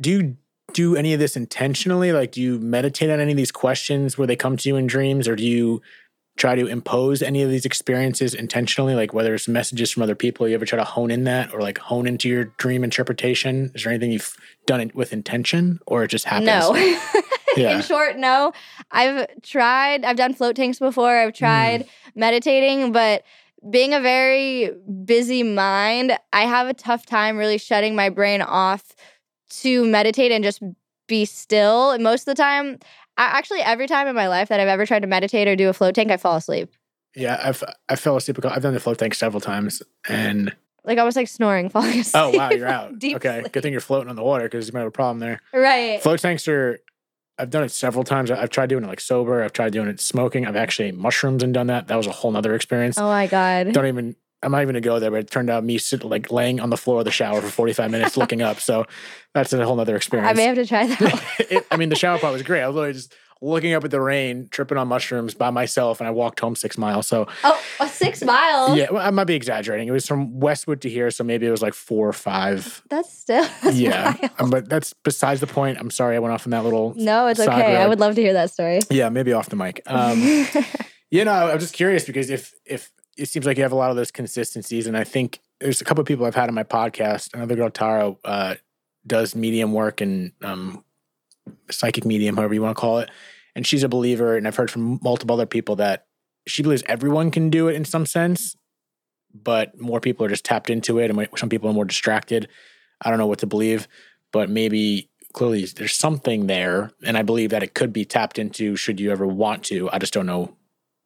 do 0.00 0.10
you 0.10 0.36
do 0.72 0.96
any 0.96 1.12
of 1.12 1.20
this 1.20 1.36
intentionally? 1.36 2.12
Like, 2.12 2.32
do 2.32 2.40
you 2.40 2.58
meditate 2.58 3.10
on 3.10 3.20
any 3.20 3.32
of 3.32 3.36
these 3.36 3.52
questions 3.52 4.16
where 4.16 4.26
they 4.26 4.36
come 4.36 4.56
to 4.56 4.68
you 4.70 4.76
in 4.76 4.86
dreams, 4.86 5.28
or 5.28 5.36
do 5.36 5.44
you 5.44 5.82
try 6.38 6.54
to 6.54 6.66
impose 6.66 7.20
any 7.20 7.42
of 7.42 7.50
these 7.50 7.66
experiences 7.66 8.32
intentionally? 8.32 8.94
Like, 8.94 9.12
whether 9.12 9.34
it's 9.34 9.48
messages 9.48 9.90
from 9.90 10.02
other 10.02 10.14
people, 10.14 10.48
you 10.48 10.54
ever 10.54 10.64
try 10.64 10.78
to 10.78 10.84
hone 10.84 11.10
in 11.10 11.24
that, 11.24 11.52
or 11.52 11.60
like 11.60 11.76
hone 11.76 12.06
into 12.06 12.26
your 12.26 12.46
dream 12.56 12.82
interpretation? 12.82 13.70
Is 13.74 13.84
there 13.84 13.92
anything 13.92 14.12
you've 14.12 14.34
done 14.64 14.80
it 14.80 14.94
with 14.94 15.12
intention, 15.12 15.78
or 15.86 16.04
it 16.04 16.08
just 16.08 16.24
happens? 16.24 16.46
No. 16.46 17.00
Yeah. 17.56 17.76
In 17.76 17.82
short, 17.82 18.18
no. 18.18 18.52
I've 18.90 19.26
tried, 19.40 20.04
I've 20.04 20.18
done 20.18 20.34
float 20.34 20.56
tanks 20.56 20.78
before, 20.78 21.16
I've 21.16 21.30
hmm. 21.30 21.38
tried 21.38 21.86
meditating, 22.14 22.92
but 22.92 23.22
being 23.70 23.94
a 23.94 24.00
very 24.00 24.70
busy 25.04 25.42
mind, 25.42 26.16
I 26.32 26.42
have 26.46 26.68
a 26.68 26.74
tough 26.74 27.06
time 27.06 27.36
really 27.36 27.58
shutting 27.58 27.94
my 27.96 28.08
brain 28.08 28.42
off 28.42 28.94
to 29.60 29.84
meditate 29.86 30.32
and 30.32 30.44
just 30.44 30.62
be 31.06 31.24
still. 31.24 31.90
And 31.92 32.02
most 32.02 32.22
of 32.22 32.26
the 32.36 32.42
time, 32.42 32.78
I, 33.16 33.24
actually, 33.38 33.60
every 33.60 33.86
time 33.86 34.06
in 34.08 34.14
my 34.14 34.28
life 34.28 34.48
that 34.48 34.60
I've 34.60 34.68
ever 34.68 34.84
tried 34.86 35.00
to 35.00 35.06
meditate 35.08 35.48
or 35.48 35.56
do 35.56 35.68
a 35.68 35.72
float 35.72 35.94
tank, 35.94 36.10
I 36.10 36.16
fall 36.16 36.36
asleep. 36.36 36.70
Yeah, 37.14 37.40
I've 37.42 37.64
I 37.88 37.96
fell 37.96 38.16
asleep. 38.16 38.44
I've 38.44 38.62
done 38.62 38.74
the 38.74 38.80
float 38.80 38.98
tank 38.98 39.14
several 39.14 39.40
times, 39.40 39.82
and 40.06 40.54
Like 40.84 40.98
I 40.98 41.04
was 41.04 41.16
like 41.16 41.28
snoring, 41.28 41.68
falling 41.70 42.00
asleep. 42.00 42.14
oh 42.22 42.30
wow, 42.36 42.50
you're 42.50 42.68
out. 42.68 42.92
Okay, 43.02 43.40
sleep. 43.40 43.52
good 43.52 43.62
thing 43.62 43.72
you're 43.72 43.80
floating 43.80 44.10
on 44.10 44.16
the 44.16 44.22
water 44.22 44.44
because 44.44 44.66
you 44.66 44.74
might 44.74 44.80
have 44.80 44.88
a 44.88 44.90
problem 44.90 45.20
there. 45.20 45.40
Right. 45.54 46.02
Float 46.02 46.20
tanks 46.20 46.46
are. 46.46 46.78
I've 47.38 47.50
done 47.50 47.64
it 47.64 47.70
several 47.70 48.04
times. 48.04 48.30
I've 48.30 48.50
tried 48.50 48.68
doing 48.68 48.84
it 48.84 48.86
like 48.86 49.00
sober. 49.00 49.42
I've 49.42 49.52
tried 49.52 49.72
doing 49.72 49.88
it 49.88 50.00
smoking. 50.00 50.46
I've 50.46 50.56
actually 50.56 50.88
ate 50.88 50.96
mushrooms 50.96 51.42
and 51.42 51.52
done 51.52 51.66
that. 51.66 51.88
That 51.88 51.96
was 51.96 52.06
a 52.06 52.12
whole 52.12 52.30
nother 52.30 52.54
experience. 52.54 52.98
Oh 52.98 53.08
my 53.08 53.26
God. 53.26 53.72
Don't 53.72 53.86
even. 53.86 54.16
I'm 54.42 54.52
not 54.52 54.62
even 54.62 54.74
gonna 54.74 54.80
go 54.80 54.98
there. 54.98 55.10
But 55.10 55.20
it 55.20 55.30
turned 55.30 55.50
out 55.50 55.64
me 55.64 55.78
sit, 55.78 56.04
like 56.04 56.30
laying 56.30 56.60
on 56.60 56.70
the 56.70 56.76
floor 56.76 57.00
of 57.00 57.04
the 57.04 57.10
shower 57.10 57.40
for 57.40 57.48
45 57.48 57.90
minutes 57.90 58.16
looking 58.16 58.42
up. 58.42 58.60
So 58.60 58.84
that's 59.34 59.52
a 59.52 59.64
whole 59.64 59.76
nother 59.76 59.96
experience. 59.96 60.30
I 60.30 60.34
may 60.34 60.44
have 60.44 60.56
to 60.56 60.66
try 60.66 60.86
that. 60.86 61.24
it, 61.50 61.66
I 61.70 61.76
mean, 61.76 61.88
the 61.88 61.96
shower 61.96 62.18
part 62.18 62.32
was 62.32 62.42
great. 62.42 62.62
I 62.62 62.66
was 62.68 62.76
literally 62.76 62.92
just 62.94 63.14
looking 63.42 63.74
up 63.74 63.84
at 63.84 63.90
the 63.90 64.00
rain, 64.00 64.48
tripping 64.50 64.78
on 64.78 64.88
mushrooms 64.88 65.34
by 65.34 65.50
myself, 65.50 66.00
and 66.00 66.08
I 66.08 66.10
walked 66.10 66.40
home 66.40 66.56
six 66.56 66.78
miles. 66.78 67.06
So 67.06 67.26
oh, 67.44 67.62
a 67.80 67.88
six 67.88 68.22
miles. 68.22 68.76
yeah, 68.76 68.86
well, 68.90 69.06
I 69.06 69.10
might 69.10 69.24
be 69.24 69.34
exaggerating. 69.34 69.88
It 69.88 69.92
was 69.92 70.06
from 70.06 70.40
Westwood 70.40 70.80
to 70.82 70.88
here, 70.88 71.10
so 71.10 71.24
maybe 71.24 71.46
it 71.46 71.50
was 71.50 71.62
like 71.62 71.74
four 71.74 72.08
or 72.08 72.12
five. 72.12 72.82
That's 72.88 73.12
still. 73.12 73.46
that's 73.62 73.76
yeah, 73.76 74.14
wild. 74.20 74.30
um, 74.38 74.50
but 74.50 74.68
that's 74.68 74.92
besides 74.92 75.40
the 75.40 75.46
point. 75.46 75.78
I'm 75.78 75.90
sorry 75.90 76.16
I 76.16 76.18
went 76.18 76.32
off 76.34 76.46
on 76.46 76.50
that 76.50 76.64
little. 76.64 76.94
No, 76.96 77.26
it's 77.26 77.40
okay. 77.40 77.76
I 77.76 77.86
would 77.86 78.00
love 78.00 78.14
to 78.14 78.22
hear 78.22 78.32
that 78.32 78.50
story. 78.50 78.80
Yeah, 78.90 79.08
maybe 79.08 79.32
off 79.32 79.48
the 79.48 79.56
mic. 79.56 79.82
Um, 79.86 80.20
you 81.10 81.24
know, 81.24 81.50
I'm 81.50 81.58
just 81.58 81.74
curious 81.74 82.04
because 82.04 82.30
if 82.30 82.54
if 82.64 82.90
it 83.16 83.28
seems 83.28 83.46
like 83.46 83.56
you 83.56 83.62
have 83.62 83.72
a 83.72 83.76
lot 83.76 83.90
of 83.90 83.96
those 83.96 84.10
consistencies, 84.10 84.86
and 84.86 84.96
I 84.96 85.04
think 85.04 85.40
there's 85.60 85.80
a 85.80 85.84
couple 85.84 86.02
of 86.02 86.06
people 86.06 86.26
I've 86.26 86.34
had 86.34 86.48
on 86.48 86.54
my 86.54 86.64
podcast. 86.64 87.34
Another 87.34 87.56
girl, 87.56 87.70
Tara, 87.70 88.14
uh, 88.24 88.54
does 89.06 89.34
medium 89.34 89.72
work 89.72 90.00
and 90.00 90.32
um, 90.42 90.84
psychic 91.70 92.04
medium, 92.04 92.36
however 92.36 92.54
you 92.54 92.62
want 92.62 92.76
to 92.76 92.80
call 92.80 92.98
it, 92.98 93.10
and 93.54 93.66
she's 93.66 93.82
a 93.82 93.88
believer. 93.88 94.36
And 94.36 94.46
I've 94.46 94.56
heard 94.56 94.70
from 94.70 94.98
multiple 95.02 95.34
other 95.34 95.46
people 95.46 95.76
that 95.76 96.06
she 96.46 96.62
believes 96.62 96.82
everyone 96.86 97.30
can 97.30 97.50
do 97.50 97.68
it 97.68 97.74
in 97.74 97.84
some 97.84 98.06
sense, 98.06 98.56
but 99.34 99.78
more 99.80 100.00
people 100.00 100.24
are 100.24 100.28
just 100.28 100.44
tapped 100.44 100.70
into 100.70 100.98
it, 100.98 101.10
and 101.10 101.28
some 101.36 101.48
people 101.48 101.68
are 101.70 101.74
more 101.74 101.84
distracted. 101.84 102.48
I 103.02 103.10
don't 103.10 103.18
know 103.18 103.26
what 103.26 103.40
to 103.40 103.46
believe, 103.46 103.88
but 104.32 104.48
maybe 104.48 105.10
clearly 105.32 105.66
there's 105.66 105.94
something 105.94 106.46
there, 106.46 106.92
and 107.04 107.18
I 107.18 107.22
believe 107.22 107.50
that 107.50 107.62
it 107.62 107.74
could 107.74 107.92
be 107.92 108.04
tapped 108.04 108.38
into 108.38 108.76
should 108.76 109.00
you 109.00 109.10
ever 109.10 109.26
want 109.26 109.64
to. 109.64 109.90
I 109.90 109.98
just 109.98 110.14
don't 110.14 110.26
know 110.26 110.56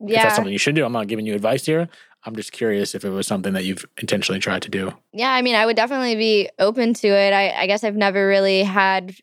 if 0.01 0.15
that's 0.15 0.37
something 0.37 0.53
you 0.53 0.59
should 0.59 0.75
do. 0.75 0.85
I'm 0.85 0.93
not 0.93 1.09
giving 1.09 1.27
you 1.27 1.35
advice 1.35 1.67
here. 1.67 1.89
I'm 2.25 2.37
just 2.37 2.53
curious 2.53 2.95
if 2.95 3.05
it 3.05 3.11
was 3.11 3.27
something 3.27 3.55
that 3.55 3.65
you've 3.65 3.85
intentionally 3.99 4.41
tried 4.41 4.63
to 4.63 4.69
do. 4.69 4.93
Yeah. 5.13 5.31
I 5.31 5.41
mean, 5.41 5.55
I 5.55 5.65
would 5.65 5.77
definitely 5.77 6.17
be 6.17 6.51
open 6.59 6.93
to 6.95 7.09
it. 7.09 7.33
I, 7.33 7.63
I 7.63 7.67
guess 7.67 7.83
I've 7.83 7.97
never 7.97 8.27
really 8.27 8.63
had 8.63 9.17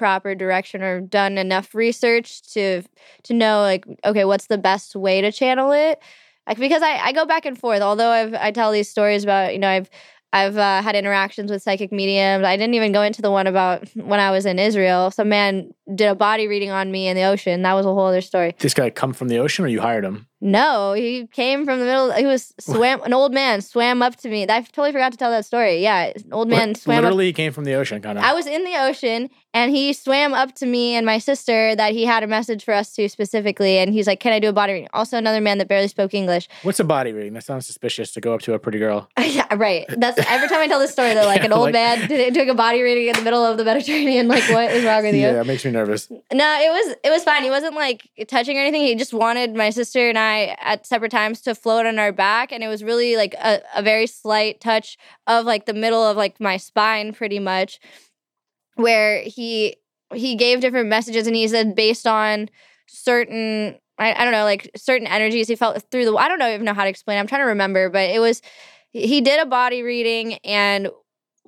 proper 0.00 0.34
direction 0.34 0.82
or 0.82 0.98
done 0.98 1.36
enough 1.36 1.74
research 1.74 2.40
to 2.54 2.82
to 3.22 3.34
know 3.34 3.60
like 3.60 3.84
okay 4.02 4.24
what's 4.24 4.46
the 4.46 4.56
best 4.56 4.96
way 4.96 5.20
to 5.20 5.30
channel 5.30 5.72
it 5.72 5.98
like 6.48 6.56
because 6.56 6.80
i, 6.80 6.96
I 6.96 7.12
go 7.12 7.26
back 7.26 7.44
and 7.44 7.58
forth 7.58 7.82
although 7.82 8.08
i've 8.08 8.32
i 8.32 8.50
tell 8.50 8.72
these 8.72 8.88
stories 8.88 9.24
about 9.24 9.52
you 9.52 9.58
know 9.58 9.68
i've 9.68 9.90
I've 10.32 10.56
uh, 10.56 10.80
had 10.80 10.94
interactions 10.94 11.50
with 11.50 11.60
psychic 11.60 11.90
mediums. 11.90 12.44
I 12.44 12.56
didn't 12.56 12.74
even 12.74 12.92
go 12.92 13.02
into 13.02 13.20
the 13.20 13.32
one 13.32 13.48
about 13.48 13.88
when 13.96 14.20
I 14.20 14.30
was 14.30 14.46
in 14.46 14.60
Israel. 14.60 15.10
Some 15.10 15.28
man 15.28 15.74
did 15.92 16.06
a 16.06 16.14
body 16.14 16.46
reading 16.46 16.70
on 16.70 16.92
me 16.92 17.08
in 17.08 17.16
the 17.16 17.24
ocean. 17.24 17.62
That 17.62 17.74
was 17.74 17.84
a 17.84 17.92
whole 17.92 18.06
other 18.06 18.20
story. 18.20 18.54
This 18.60 18.72
guy 18.72 18.90
come 18.90 19.12
from 19.12 19.26
the 19.26 19.38
ocean, 19.38 19.64
or 19.64 19.68
you 19.68 19.80
hired 19.80 20.04
him? 20.04 20.28
No, 20.42 20.94
he 20.94 21.26
came 21.26 21.64
from 21.66 21.80
the 21.80 21.84
middle. 21.84 22.12
He 22.12 22.24
was 22.26 22.54
swam. 22.60 23.02
An 23.02 23.12
old 23.12 23.32
man 23.32 23.60
swam 23.60 24.02
up 24.02 24.16
to 24.16 24.28
me. 24.28 24.44
I 24.48 24.60
totally 24.62 24.92
forgot 24.92 25.12
to 25.12 25.18
tell 25.18 25.30
that 25.30 25.44
story. 25.44 25.82
Yeah, 25.82 26.12
an 26.16 26.32
old 26.32 26.48
man 26.48 26.68
Li- 26.68 26.74
swam 26.74 26.98
up. 26.98 27.02
Literally 27.04 27.32
came 27.32 27.52
from 27.52 27.64
the 27.64 27.74
ocean, 27.74 28.00
kind 28.00 28.16
of. 28.18 28.24
I 28.24 28.32
was 28.32 28.46
in 28.46 28.64
the 28.64 28.74
ocean 28.76 29.28
and 29.52 29.70
he 29.74 29.92
swam 29.92 30.32
up 30.32 30.54
to 30.54 30.64
me 30.66 30.94
and 30.94 31.04
my 31.04 31.18
sister 31.18 31.74
that 31.74 31.92
he 31.92 32.04
had 32.06 32.22
a 32.22 32.26
message 32.26 32.64
for 32.64 32.72
us 32.72 32.94
two 32.94 33.08
specifically. 33.08 33.78
And 33.78 33.92
he's 33.92 34.06
like, 34.06 34.20
Can 34.20 34.32
I 34.32 34.38
do 34.38 34.48
a 34.48 34.52
body 34.52 34.72
reading? 34.74 34.88
Also, 34.94 35.18
another 35.18 35.40
man 35.40 35.58
that 35.58 35.68
barely 35.68 35.88
spoke 35.88 36.14
English. 36.14 36.48
What's 36.62 36.80
a 36.80 36.84
body 36.84 37.12
reading? 37.12 37.34
That 37.34 37.44
sounds 37.44 37.66
suspicious 37.66 38.12
to 38.12 38.20
go 38.20 38.32
up 38.32 38.40
to 38.42 38.54
a 38.54 38.58
pretty 38.58 38.78
girl. 38.78 39.08
yeah, 39.18 39.52
right. 39.54 39.84
That's 39.88 40.18
every 40.30 40.48
time 40.48 40.60
I 40.60 40.68
tell 40.68 40.78
this 40.78 40.92
story, 40.92 41.12
they're 41.14 41.26
like, 41.34 41.44
An 41.44 41.52
old 41.52 41.64
like- 41.64 41.72
man 41.74 42.08
did, 42.08 42.32
took 42.32 42.48
a 42.48 42.54
body 42.54 42.80
reading 42.80 43.08
in 43.08 43.16
the 43.16 43.22
middle 43.22 43.44
of 43.44 43.58
the 43.58 43.64
Mediterranean. 43.64 44.28
Like, 44.28 44.44
what 44.50 44.70
is 44.72 44.84
wrong 44.84 45.02
with 45.02 45.14
you? 45.14 45.20
Yeah, 45.22 45.32
that 45.32 45.46
makes 45.46 45.64
me 45.66 45.70
nervous. 45.70 46.08
No, 46.10 46.18
it 46.60 46.70
was 46.70 46.96
it 47.04 47.10
was 47.10 47.24
fine. 47.24 47.42
He 47.42 47.50
wasn't 47.50 47.74
like 47.74 48.08
touching 48.28 48.56
or 48.56 48.60
anything. 48.60 48.82
He 48.82 48.94
just 48.94 49.12
wanted 49.12 49.54
my 49.54 49.70
sister 49.70 50.08
and 50.08 50.18
I 50.18 50.29
at 50.60 50.86
separate 50.86 51.10
times 51.10 51.40
to 51.42 51.54
float 51.54 51.86
on 51.86 51.98
our 51.98 52.12
back, 52.12 52.52
and 52.52 52.62
it 52.62 52.68
was 52.68 52.82
really 52.82 53.16
like 53.16 53.34
a, 53.34 53.60
a 53.74 53.82
very 53.82 54.06
slight 54.06 54.60
touch 54.60 54.96
of 55.26 55.44
like 55.44 55.66
the 55.66 55.74
middle 55.74 56.02
of 56.02 56.16
like 56.16 56.40
my 56.40 56.56
spine, 56.56 57.12
pretty 57.12 57.38
much, 57.38 57.80
where 58.74 59.22
he 59.22 59.76
he 60.14 60.34
gave 60.34 60.60
different 60.60 60.88
messages, 60.88 61.26
and 61.26 61.36
he 61.36 61.46
said 61.48 61.74
based 61.74 62.06
on 62.06 62.48
certain. 62.86 63.76
I, 63.98 64.14
I 64.14 64.24
don't 64.24 64.32
know, 64.32 64.44
like 64.44 64.70
certain 64.76 65.06
energies 65.06 65.48
he 65.48 65.56
felt 65.56 65.82
through 65.90 66.06
the. 66.06 66.14
I 66.14 66.26
don't 66.28 66.38
know 66.38 66.52
even 66.52 66.64
know 66.64 66.74
how 66.74 66.84
to 66.84 66.90
explain. 66.90 67.18
I'm 67.18 67.26
trying 67.26 67.42
to 67.42 67.46
remember, 67.46 67.90
but 67.90 68.08
it 68.10 68.18
was 68.18 68.40
he 68.92 69.20
did 69.20 69.40
a 69.40 69.46
body 69.46 69.82
reading, 69.82 70.34
and 70.44 70.88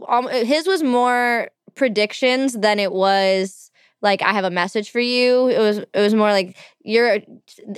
um, 0.07 0.29
his 0.29 0.67
was 0.67 0.83
more 0.83 1.51
predictions 1.75 2.53
than 2.53 2.79
it 2.79 2.93
was 2.93 3.71
like 4.03 4.21
I 4.23 4.33
have 4.33 4.45
a 4.45 4.51
message 4.51 4.91
for 4.91 5.01
you. 5.01 5.49
It 5.49 5.59
was 5.59 5.79
it 5.79 5.89
was 6.01 6.15
more 6.15 6.31
like 6.31 6.57
you're 6.85 7.19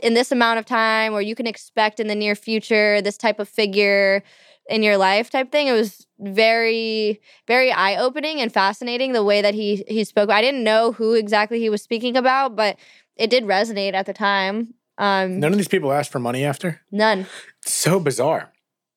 in 0.02 0.14
this 0.14 0.32
amount 0.32 0.58
of 0.58 0.64
time 0.66 1.12
or 1.12 1.20
you 1.22 1.34
can 1.34 1.46
expect 1.46 2.00
in 2.00 2.08
the 2.08 2.14
near 2.14 2.34
future 2.34 3.00
this 3.02 3.16
type 3.16 3.38
of 3.38 3.48
figure 3.48 4.22
in 4.68 4.82
your 4.82 4.96
life 4.96 5.30
type 5.30 5.52
thing. 5.52 5.66
It 5.68 5.72
was 5.72 6.06
very 6.18 7.20
very 7.46 7.70
eye-opening 7.70 8.40
and 8.40 8.52
fascinating 8.52 9.12
the 9.12 9.22
way 9.22 9.42
that 9.42 9.54
he 9.54 9.84
he 9.86 10.04
spoke. 10.04 10.30
I 10.30 10.40
didn't 10.40 10.64
know 10.64 10.92
who 10.92 11.14
exactly 11.14 11.60
he 11.60 11.68
was 11.70 11.82
speaking 11.82 12.16
about, 12.16 12.56
but 12.56 12.76
it 13.16 13.30
did 13.30 13.44
resonate 13.44 13.94
at 13.94 14.06
the 14.06 14.14
time. 14.14 14.74
Um 14.98 15.38
None 15.40 15.52
of 15.52 15.58
these 15.58 15.68
people 15.68 15.92
asked 15.92 16.10
for 16.10 16.18
money 16.20 16.44
after. 16.44 16.80
none. 16.90 17.26
It's 17.62 17.74
so 17.74 18.00
bizarre. 18.00 18.52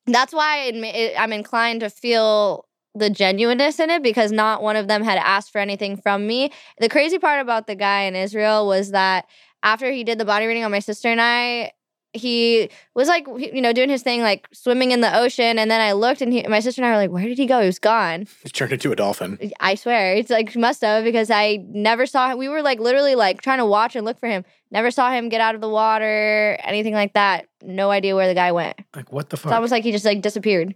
That's 0.06 0.32
why 0.32 0.60
it, 0.60 0.74
it, 0.76 1.20
I'm 1.20 1.34
inclined 1.34 1.80
to 1.80 1.90
feel 1.90 2.67
the 2.94 3.10
genuineness 3.10 3.78
in 3.78 3.90
it 3.90 4.02
because 4.02 4.32
not 4.32 4.62
one 4.62 4.76
of 4.76 4.88
them 4.88 5.02
had 5.04 5.18
asked 5.18 5.52
for 5.52 5.58
anything 5.58 5.96
from 5.96 6.26
me. 6.26 6.50
The 6.78 6.88
crazy 6.88 7.18
part 7.18 7.40
about 7.40 7.66
the 7.66 7.74
guy 7.74 8.02
in 8.02 8.16
Israel 8.16 8.66
was 8.66 8.90
that 8.90 9.26
after 9.62 9.90
he 9.90 10.04
did 10.04 10.18
the 10.18 10.24
body 10.24 10.46
reading 10.46 10.64
on 10.64 10.70
my 10.70 10.78
sister 10.80 11.08
and 11.08 11.20
I, 11.20 11.72
he 12.14 12.70
was 12.94 13.06
like, 13.06 13.26
you 13.36 13.60
know, 13.60 13.72
doing 13.74 13.90
his 13.90 14.02
thing, 14.02 14.22
like 14.22 14.48
swimming 14.52 14.92
in 14.92 15.02
the 15.02 15.14
ocean. 15.16 15.58
And 15.58 15.70
then 15.70 15.80
I 15.80 15.92
looked 15.92 16.22
and 16.22 16.32
he, 16.32 16.42
my 16.48 16.58
sister 16.60 16.80
and 16.80 16.86
I 16.86 16.90
were 16.92 16.96
like, 16.96 17.10
where 17.10 17.24
did 17.26 17.36
he 17.38 17.44
go? 17.46 17.60
He 17.60 17.66
was 17.66 17.78
gone. 17.78 18.26
He 18.42 18.48
turned 18.48 18.72
into 18.72 18.90
a 18.90 18.96
dolphin. 18.96 19.38
I 19.60 19.74
swear. 19.74 20.14
It's 20.14 20.30
like, 20.30 20.56
must 20.56 20.80
have 20.80 21.04
because 21.04 21.30
I 21.30 21.62
never 21.68 22.06
saw 22.06 22.30
him. 22.30 22.38
We 22.38 22.48
were 22.48 22.62
like 22.62 22.80
literally 22.80 23.14
like 23.14 23.42
trying 23.42 23.58
to 23.58 23.66
watch 23.66 23.94
and 23.94 24.06
look 24.06 24.18
for 24.18 24.28
him. 24.28 24.44
Never 24.70 24.90
saw 24.90 25.10
him 25.10 25.28
get 25.28 25.40
out 25.42 25.54
of 25.54 25.60
the 25.60 25.68
water, 25.68 26.58
anything 26.64 26.94
like 26.94 27.12
that. 27.12 27.46
No 27.62 27.90
idea 27.90 28.16
where 28.16 28.26
the 28.26 28.34
guy 28.34 28.52
went. 28.52 28.78
Like 28.96 29.12
what 29.12 29.28
the 29.28 29.34
It's 29.36 29.42
fuck? 29.42 29.52
almost 29.52 29.70
like 29.70 29.84
he 29.84 29.92
just 29.92 30.04
like 30.06 30.22
disappeared. 30.22 30.74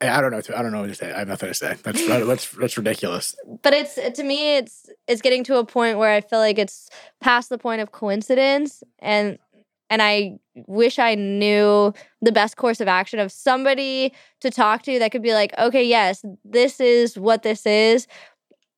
I 0.00 0.20
don't 0.20 0.30
know. 0.30 0.42
I 0.54 0.62
don't 0.62 0.72
know 0.72 0.80
what 0.80 0.88
to 0.88 0.94
say. 0.94 1.10
I 1.12 1.20
have 1.20 1.28
nothing 1.28 1.48
to 1.48 1.54
say. 1.54 1.74
That's 1.82 2.06
that's 2.06 2.50
that's 2.52 2.76
ridiculous. 2.76 3.34
but 3.62 3.72
it's 3.72 3.94
to 3.94 4.22
me 4.22 4.56
it's 4.56 4.90
it's 5.08 5.22
getting 5.22 5.42
to 5.44 5.56
a 5.56 5.64
point 5.64 5.96
where 5.98 6.10
i 6.12 6.20
feel 6.20 6.38
like 6.38 6.58
it's 6.58 6.90
past 7.20 7.48
the 7.48 7.56
point 7.58 7.80
of 7.80 7.92
coincidence 7.92 8.82
and 8.98 9.38
and 9.88 10.02
i 10.02 10.36
wish 10.66 10.98
i 10.98 11.14
knew 11.14 11.94
the 12.20 12.32
best 12.32 12.56
course 12.56 12.80
of 12.80 12.88
action 12.88 13.18
of 13.18 13.30
somebody 13.32 14.12
to 14.40 14.50
talk 14.50 14.82
to 14.82 14.98
that 14.98 15.12
could 15.12 15.22
be 15.22 15.32
like 15.32 15.56
okay 15.58 15.82
yes 15.84 16.22
this 16.44 16.78
is 16.80 17.18
what 17.18 17.42
this 17.42 17.64
is 17.66 18.06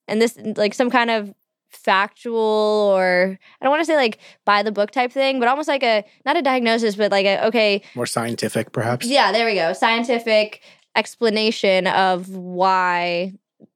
and 0.07 0.23
this 0.23 0.39
like 0.57 0.73
some 0.75 0.91
kind 0.91 1.11
of 1.11 1.35
factual 1.71 2.93
or 2.95 3.39
i 3.61 3.65
don't 3.65 3.71
want 3.71 3.81
to 3.81 3.85
say 3.87 3.97
like 3.97 4.19
by 4.45 4.63
the 4.63 4.73
book 4.73 4.91
type 4.91 5.13
thing 5.13 5.39
but 5.39 5.49
almost 5.49 5.69
like 5.69 5.83
a 5.83 6.05
not 6.27 6.37
a 6.37 6.43
diagnosis 6.43 6.97
but 6.97 7.11
like 7.11 7.27
a 7.27 7.47
okay 7.47 7.83
More 7.95 8.07
scientific, 8.07 8.73
perhaps. 8.73 9.07
yeah, 9.07 9.33
there 9.33 9.47
we 9.47 9.55
go. 9.55 9.73
Scientific 9.73 10.63
explanation 10.99 11.87
of 11.87 12.29
why 12.29 13.33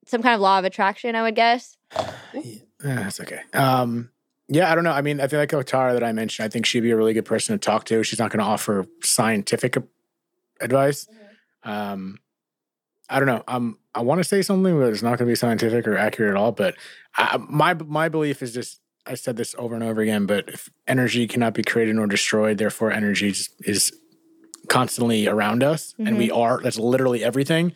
some 0.07 0.23
kind 0.23 0.35
of 0.35 0.41
law 0.41 0.59
of 0.59 0.65
attraction, 0.65 1.15
I 1.15 1.23
would 1.23 1.37
guess. 1.37 1.77
Yeah, 2.35 2.59
that's 2.81 3.21
okay. 3.21 3.41
Um, 3.55 4.11
yeah, 4.49 4.71
I 4.71 4.75
don't 4.75 4.85
know. 4.85 4.93
I 4.93 5.03
mean, 5.03 5.21
I 5.21 5.29
feel 5.29 5.39
like 5.39 5.51
Otara 5.51 5.93
that 5.95 6.03
I 6.03 6.13
mentioned, 6.13 6.45
I 6.45 6.49
think 6.49 6.67
she'd 6.67 6.81
be 6.81 6.91
a 6.91 6.97
really 6.97 7.15
good 7.15 7.25
person 7.25 7.55
to 7.55 7.65
talk 7.65 7.85
to. 7.87 8.03
She's 8.03 8.19
not 8.19 8.31
going 8.31 8.41
to 8.41 8.51
offer 8.51 8.87
scientific 9.03 9.77
advice. 10.61 11.09
Um, 11.63 12.19
I 13.09 13.19
don't 13.19 13.29
know. 13.29 13.45
Um, 13.47 13.79
I 13.95 14.03
want 14.03 14.19
to 14.19 14.25
say 14.25 14.43
something, 14.43 14.79
but 14.79 14.89
it's 14.93 15.03
not 15.03 15.11
going 15.11 15.27
to 15.29 15.33
be 15.33 15.37
scientific 15.37 15.87
or 15.87 15.97
accurate 15.97 16.31
at 16.31 16.37
all. 16.37 16.51
But 16.51 16.75
I, 17.17 17.37
my 17.37 17.75
my 17.75 18.09
belief 18.09 18.43
is 18.43 18.53
just 18.53 18.81
I 19.07 19.15
said 19.15 19.37
this 19.37 19.55
over 19.59 19.75
and 19.75 19.85
over 19.85 20.01
again. 20.01 20.27
But 20.27 20.49
if 20.49 20.71
energy 20.87 21.27
cannot 21.27 21.55
be 21.55 21.63
created 21.63 21.97
nor 21.97 22.07
destroyed, 22.07 22.59
therefore 22.59 22.91
energy 22.91 23.29
is, 23.29 23.51
is 23.61 23.93
constantly 24.69 25.27
around 25.27 25.63
us, 25.63 25.95
and 25.99 26.17
we 26.19 26.31
are. 26.31 26.61
That's 26.63 26.79
literally 26.79 27.23
everything. 27.25 27.73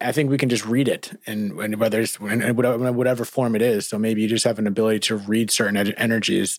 I 0.00 0.10
think 0.12 0.30
we 0.30 0.38
can 0.38 0.48
just 0.48 0.66
read 0.66 0.88
it, 0.88 1.12
and, 1.26 1.52
and 1.60 1.76
whether 1.78 2.00
it's 2.00 2.18
in 2.18 2.56
whatever, 2.56 2.92
whatever 2.92 3.24
form 3.24 3.54
it 3.54 3.62
is. 3.62 3.86
So 3.88 3.98
maybe 3.98 4.20
you 4.22 4.28
just 4.28 4.44
have 4.44 4.58
an 4.58 4.66
ability 4.66 4.98
to 5.00 5.16
read 5.16 5.50
certain 5.50 5.76
en- 5.76 5.92
energies, 5.92 6.58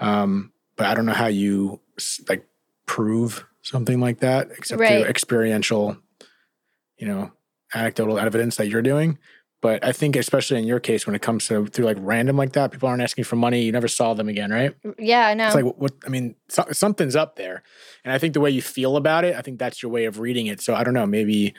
um, 0.00 0.52
but 0.76 0.86
I 0.86 0.94
don't 0.94 1.04
know 1.06 1.12
how 1.12 1.26
you 1.26 1.80
like 2.28 2.46
prove 2.86 3.44
something 3.62 4.00
like 4.00 4.20
that, 4.20 4.48
except 4.56 4.80
Right. 4.80 4.88
through 5.02 5.10
experiential, 5.10 5.98
you 6.96 7.06
know, 7.06 7.32
anecdotal 7.74 8.18
evidence 8.18 8.56
that 8.56 8.68
you're 8.68 8.80
doing. 8.80 9.18
But 9.60 9.84
I 9.84 9.90
think, 9.90 10.14
especially 10.14 10.58
in 10.58 10.64
your 10.68 10.78
case, 10.78 11.04
when 11.04 11.16
it 11.16 11.22
comes 11.22 11.46
to 11.48 11.66
through 11.66 11.84
like 11.84 11.96
random 12.00 12.36
like 12.36 12.52
that, 12.52 12.70
people 12.70 12.88
aren't 12.88 13.02
asking 13.02 13.24
for 13.24 13.34
money. 13.34 13.62
You 13.62 13.72
never 13.72 13.88
saw 13.88 14.14
them 14.14 14.28
again, 14.28 14.50
right? 14.52 14.80
Mm, 14.82 14.94
yeah, 15.00 15.26
I 15.26 15.34
know. 15.34 15.46
It's 15.46 15.54
like 15.56 15.64
what 15.64 15.94
I 16.06 16.10
mean, 16.10 16.36
so, 16.48 16.64
something's 16.70 17.16
up 17.16 17.34
there, 17.34 17.64
and 18.04 18.12
I 18.12 18.18
think 18.18 18.34
the 18.34 18.40
way 18.40 18.50
you 18.50 18.62
feel 18.62 18.96
about 18.96 19.24
it, 19.24 19.34
I 19.34 19.40
think 19.42 19.58
that's 19.58 19.82
your 19.82 19.90
way 19.90 20.04
of 20.04 20.20
reading 20.20 20.46
it. 20.46 20.60
So 20.60 20.74
I 20.76 20.84
don't 20.84 20.94
know, 20.94 21.06
maybe 21.06 21.54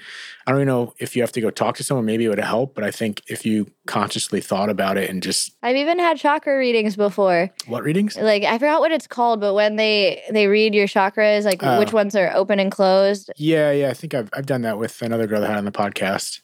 I 0.48 0.52
don't 0.52 0.62
even 0.62 0.68
know 0.70 0.94
if 0.98 1.14
you 1.18 1.22
have 1.24 1.34
to 1.34 1.42
go 1.42 1.50
talk 1.50 1.76
to 1.78 1.84
someone. 1.84 2.06
Maybe 2.06 2.24
it 2.24 2.30
would 2.30 2.40
help, 2.40 2.74
but 2.74 2.86
I 2.86 2.92
think 2.92 3.22
if 3.28 3.46
you 3.46 3.70
consciously 3.86 4.40
thought 4.40 4.70
about 4.70 4.98
it 4.98 5.10
and 5.10 5.22
just 5.22 5.52
I've 5.62 5.76
even 5.76 6.00
had 6.00 6.18
chakra 6.18 6.58
readings 6.58 6.96
before. 6.96 7.50
what 7.68 7.84
readings? 7.84 8.16
Like 8.16 8.44
I 8.44 8.58
forgot 8.60 8.80
what 8.80 8.94
it's 8.94 9.08
called, 9.08 9.42
but 9.42 9.54
when 9.56 9.76
they 9.76 10.24
they 10.32 10.48
read 10.48 10.74
your 10.74 10.88
chakras, 10.88 11.44
like 11.44 11.62
Oh. 11.64 11.78
which 11.80 11.92
ones 11.92 12.16
are 12.16 12.32
open 12.34 12.60
and 12.60 12.72
closed. 12.72 13.30
Yeah, 13.36 13.72
yeah, 13.72 13.90
I 13.90 13.94
think 13.94 14.14
I've 14.14 14.30
I've 14.32 14.46
done 14.46 14.62
that 14.62 14.78
with 14.78 15.02
another 15.02 15.28
girl 15.28 15.42
that 15.42 15.50
had 15.50 15.58
on 15.58 15.66
the 15.66 15.72
podcast. 15.74 16.40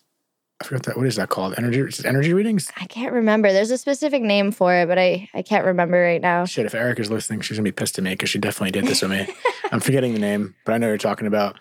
I 0.61 0.65
forgot 0.65 0.83
that. 0.83 0.97
What 0.97 1.05
is 1.05 1.17
that 1.17 1.29
called? 1.29 1.53
Energy 1.57 1.83
energy 2.05 2.33
readings? 2.33 2.71
I 2.79 2.85
can't 2.85 3.11
remember. 3.11 3.51
There's 3.51 3.71
a 3.71 3.77
specific 3.77 4.21
name 4.21 4.51
for 4.51 4.73
it, 4.73 4.87
but 4.87 4.97
I 4.97 5.29
I 5.33 5.41
can't 5.41 5.65
remember 5.65 6.01
right 6.01 6.21
now. 6.21 6.45
Shit, 6.45 6.65
if 6.65 6.73
Eric 6.73 6.99
is 6.99 7.11
listening, 7.11 7.41
she's 7.41 7.57
gonna 7.57 7.65
be 7.65 7.71
pissed 7.73 7.97
at 7.97 8.03
me 8.03 8.11
because 8.11 8.29
she 8.29 8.39
definitely 8.39 8.71
did 8.71 8.85
this 8.85 9.01
with 9.01 9.11
me. 9.11 9.27
I'm 9.71 9.79
forgetting 9.81 10.13
the 10.13 10.19
name, 10.19 10.55
but 10.65 10.73
I 10.73 10.77
know 10.77 10.87
you're 10.87 10.97
talking 10.97 11.27
about. 11.27 11.59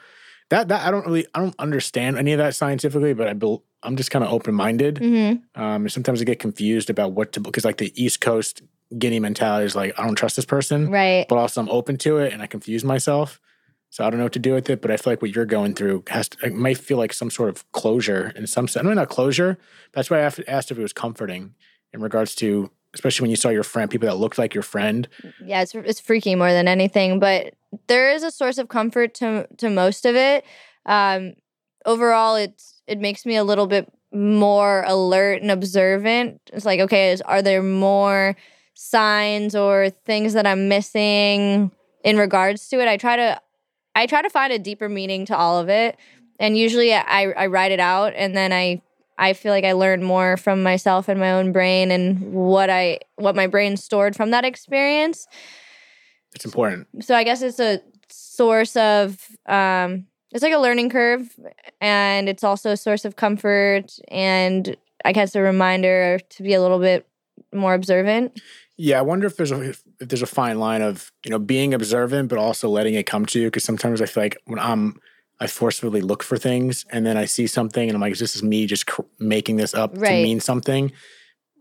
That 0.50 0.68
that 0.68 0.87
I 0.87 0.90
don't 0.92 1.04
really 1.07 1.26
I 1.35 1.40
don't 1.40 1.54
understand 1.59 2.18
any 2.18 2.33
of 2.33 2.38
that 2.38 2.54
scientifically, 2.54 3.14
but 3.14 3.26
I 3.26 3.33
bel 3.33 3.64
I'm 3.83 3.96
just 3.96 4.11
kind 4.12 4.24
of 4.24 4.33
open 4.33 4.54
minded. 4.54 4.98
hmm 4.98 5.33
Um, 5.61 5.88
sometimes 5.88 6.20
I 6.20 6.24
get 6.24 6.38
confused 6.38 6.88
about 6.88 7.12
what 7.12 7.33
to 7.33 7.40
because 7.40 7.64
like 7.64 7.78
the 7.78 7.92
East 8.00 8.20
Coast 8.20 8.62
guinea 8.96 9.18
mentality 9.18 9.66
is 9.66 9.74
like 9.74 9.98
I 9.98 10.04
don't 10.07 10.14
trust 10.14 10.37
this 10.37 10.44
person, 10.44 10.88
Right. 10.90 11.26
but 11.28 11.37
also 11.37 11.61
I'm 11.61 11.68
open 11.68 11.96
to 11.98 12.18
it 12.18 12.33
and 12.33 12.42
I 12.42 12.46
confuse 12.46 12.85
myself. 12.85 13.40
So 13.94 14.04
I 14.04 14.11
don't 14.11 14.18
know 14.18 14.24
what 14.24 14.33
to 14.33 14.40
do 14.40 14.54
with 14.54 14.68
it, 14.68 14.83
but 14.83 14.90
I 14.90 14.96
feel 14.96 15.12
like 15.12 15.22
what 15.22 15.37
you're 15.37 15.46
going 15.46 15.76
through 15.76 16.02
has 16.09 16.28
to, 16.30 16.46
it 16.46 16.52
might 16.52 16.78
feel 16.78 16.98
like 16.98 17.12
some 17.12 17.30
sort 17.30 17.48
of 17.48 17.70
closure 17.70 18.33
in 18.35 18.48
some 18.48 18.66
sense. 18.66 18.85
I 18.85 18.88
mean, 18.88 18.96
not 18.96 19.09
closure. 19.09 19.57
That's 19.92 20.11
why 20.11 20.18
I 20.18 20.33
asked 20.48 20.72
if 20.72 20.76
it 20.76 20.83
was 20.83 20.92
comforting 20.92 21.54
in 21.92 22.00
regards 22.00 22.35
to, 22.37 22.72
especially 22.92 23.22
when 23.22 23.30
you 23.30 23.37
saw 23.37 23.50
your 23.50 23.62
friend, 23.62 23.88
people 23.88 24.09
that 24.09 24.16
looked 24.16 24.37
like 24.37 24.52
your 24.52 24.64
friend. 24.64 25.07
yeah, 25.44 25.62
it's 25.62 25.76
it's 25.76 26.00
freaky 26.00 26.35
more 26.35 26.50
than 26.50 26.66
anything, 26.66 27.20
but 27.20 27.54
there 27.87 28.11
is 28.11 28.24
a 28.24 28.33
source 28.33 28.59
of 28.59 28.66
comfort 28.68 29.14
to 29.14 29.46
to 29.59 29.70
most 29.70 30.07
of 30.07 30.16
it. 30.16 30.44
Um, 30.87 31.35
overall, 31.87 32.35
it's 32.35 32.83
it 32.88 32.98
makes 32.98 33.24
me 33.24 33.37
a 33.37 33.44
little 33.44 33.68
bit 33.68 33.92
more 34.12 34.83
alert 34.88 35.40
and 35.40 35.52
observant. 35.52 36.40
It's 36.52 36.66
like, 36.66 36.80
okay, 36.80 37.12
is, 37.12 37.20
are 37.20 37.42
there 37.42 37.62
more 37.62 38.35
signs 38.74 39.54
or 39.54 39.90
things 39.90 40.33
that 40.33 40.48
I'm 40.48 40.66
missing 40.66 41.70
in 42.02 42.18
regards 42.18 42.68
to 42.70 42.80
it? 42.80 42.88
I 42.88 42.96
try 42.96 43.14
to 43.14 43.40
I 43.94 44.07
try 44.07 44.22
to 44.22 44.30
find 44.30 44.52
a 44.52 44.59
deeper 44.59 44.88
meaning 44.88 45.26
to 45.26 45.37
all 45.37 45.59
of 45.59 45.68
it, 45.68 45.96
and 46.38 46.57
usually 46.57 46.92
I 46.94 47.33
I 47.33 47.46
write 47.46 47.72
it 47.72 47.80
out, 47.80 48.12
and 48.16 48.37
then 48.37 48.52
I 48.52 48.83
I 49.18 49.33
feel 49.33 49.52
like 49.52 49.64
I 49.64 49.72
learn 49.72 50.02
more 50.02 50.37
from 50.37 50.62
myself 50.62 51.09
and 51.09 51.20
my 51.20 51.33
own 51.33 51.52
brain 51.52 51.90
and 51.90 52.33
what 52.33 52.70
I 52.70 52.98
what 53.16 53.37
my 53.37 53.46
brain 53.46 53.76
stored 53.76 54.16
from 54.16 54.30
that 54.30 54.44
experience. 54.44 55.26
It's 56.35 56.44
important. 56.44 56.88
So 57.04 57.14
I 57.14 57.24
guess 57.24 57.42
it's 57.42 57.61
a 57.61 57.80
source 58.09 58.76
of 58.76 59.28
um 59.46 60.07
it's 60.33 60.42
like 60.42 60.52
a 60.52 60.59
learning 60.59 60.90
curve 60.90 61.38
and 61.80 62.28
it's 62.28 62.42
also 62.42 62.72
a 62.72 62.76
source 62.76 63.04
of 63.04 63.14
comfort 63.14 63.96
and 64.09 64.76
I 65.04 65.12
guess 65.12 65.37
a 65.37 65.40
reminder 65.40 66.18
to 66.18 66.42
be 66.42 66.54
a 66.54 66.61
little 66.61 66.80
bit 66.80 67.07
more 67.52 67.74
observant. 67.74 68.40
Yeah, 68.76 68.98
I 68.98 69.02
wonder 69.02 69.26
if 69.26 69.37
there's 69.37 69.52
a 69.52 69.60
if 69.70 69.82
there's 70.00 70.22
a 70.22 70.26
fine 70.26 70.58
line 70.58 70.82
of 70.82 71.12
you 71.24 71.30
know 71.30 71.38
being 71.38 71.74
observant 71.74 72.29
but 72.29 72.38
also 72.38 72.68
letting 72.68 72.94
it 72.94 73.04
come 73.06 73.25
to 73.27 73.40
you 73.40 73.46
because 73.48 73.64
sometimes 73.64 74.00
I 74.00 74.06
feel 74.06 74.22
like 74.25 74.37
when 74.46 74.58
I'm 74.58 75.00
I 75.40 75.46
forcefully 75.46 76.00
look 76.00 76.22
for 76.22 76.37
things 76.38 76.85
and 76.90 77.04
then 77.06 77.16
I 77.16 77.25
see 77.25 77.46
something 77.46 77.88
and 77.88 77.94
I'm 77.96 78.00
like 78.00 78.16
this 78.18 78.35
is 78.37 78.42
me 78.42 78.66
just 78.66 78.87
cr- 78.87 79.02
making 79.18 79.56
this 79.56 79.75
up 79.75 79.92
Right. 79.96 80.08
to 80.16 80.22
mean 80.22 80.40
something. 80.40 80.92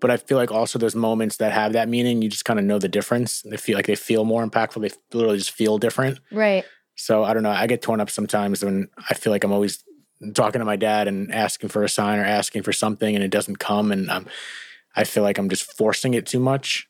But 0.01 0.11
I 0.11 0.17
feel 0.17 0.37
like 0.37 0.51
also 0.51 0.77
there's 0.79 0.95
moments 0.95 1.37
that 1.37 1.53
have 1.53 1.73
that 1.73 1.87
meaning. 1.87 2.21
You 2.21 2.29
just 2.29 2.43
kind 2.45 2.59
of 2.59 2.65
know 2.65 2.77
the 2.77 2.89
difference. 2.89 3.41
They 3.43 3.55
feel 3.57 3.77
like 3.77 3.85
they 3.87 3.95
feel 3.95 4.25
more 4.25 4.45
impactful. 4.45 4.81
They 4.81 4.91
literally 5.17 5.37
just 5.37 5.51
feel 5.51 5.77
different. 5.77 6.19
Right. 6.31 6.65
So 6.95 7.23
I 7.23 7.33
don't 7.33 7.43
know. 7.43 7.51
I 7.51 7.67
get 7.67 7.81
torn 7.81 8.01
up 8.01 8.09
sometimes 8.09 8.65
when 8.65 8.89
I 9.09 9.13
feel 9.13 9.31
like 9.31 9.43
I'm 9.45 9.53
always 9.53 9.81
talking 10.33 10.59
to 10.59 10.65
my 10.65 10.75
dad 10.75 11.07
and 11.07 11.33
asking 11.33 11.69
for 11.69 11.83
a 11.83 11.89
sign 11.89 12.19
or 12.19 12.23
asking 12.25 12.63
for 12.63 12.73
something 12.73 13.15
and 13.15 13.23
it 13.23 13.29
doesn't 13.31 13.57
come 13.59 13.91
and 13.91 14.09
um, 14.09 14.25
I 14.95 15.03
feel 15.05 15.23
like 15.23 15.37
I'm 15.37 15.49
just 15.49 15.75
forcing 15.77 16.13
it 16.15 16.25
too 16.25 16.39
much 16.39 16.85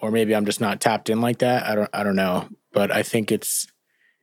or 0.00 0.10
maybe 0.10 0.34
I'm 0.34 0.44
just 0.46 0.60
not 0.60 0.80
tapped 0.80 1.10
in 1.10 1.20
like 1.20 1.38
that. 1.38 1.64
I 1.66 1.74
don't 1.74 1.90
I 1.92 2.02
don't 2.04 2.16
know, 2.16 2.48
but 2.72 2.90
I 2.90 3.02
think 3.02 3.30
it's 3.32 3.66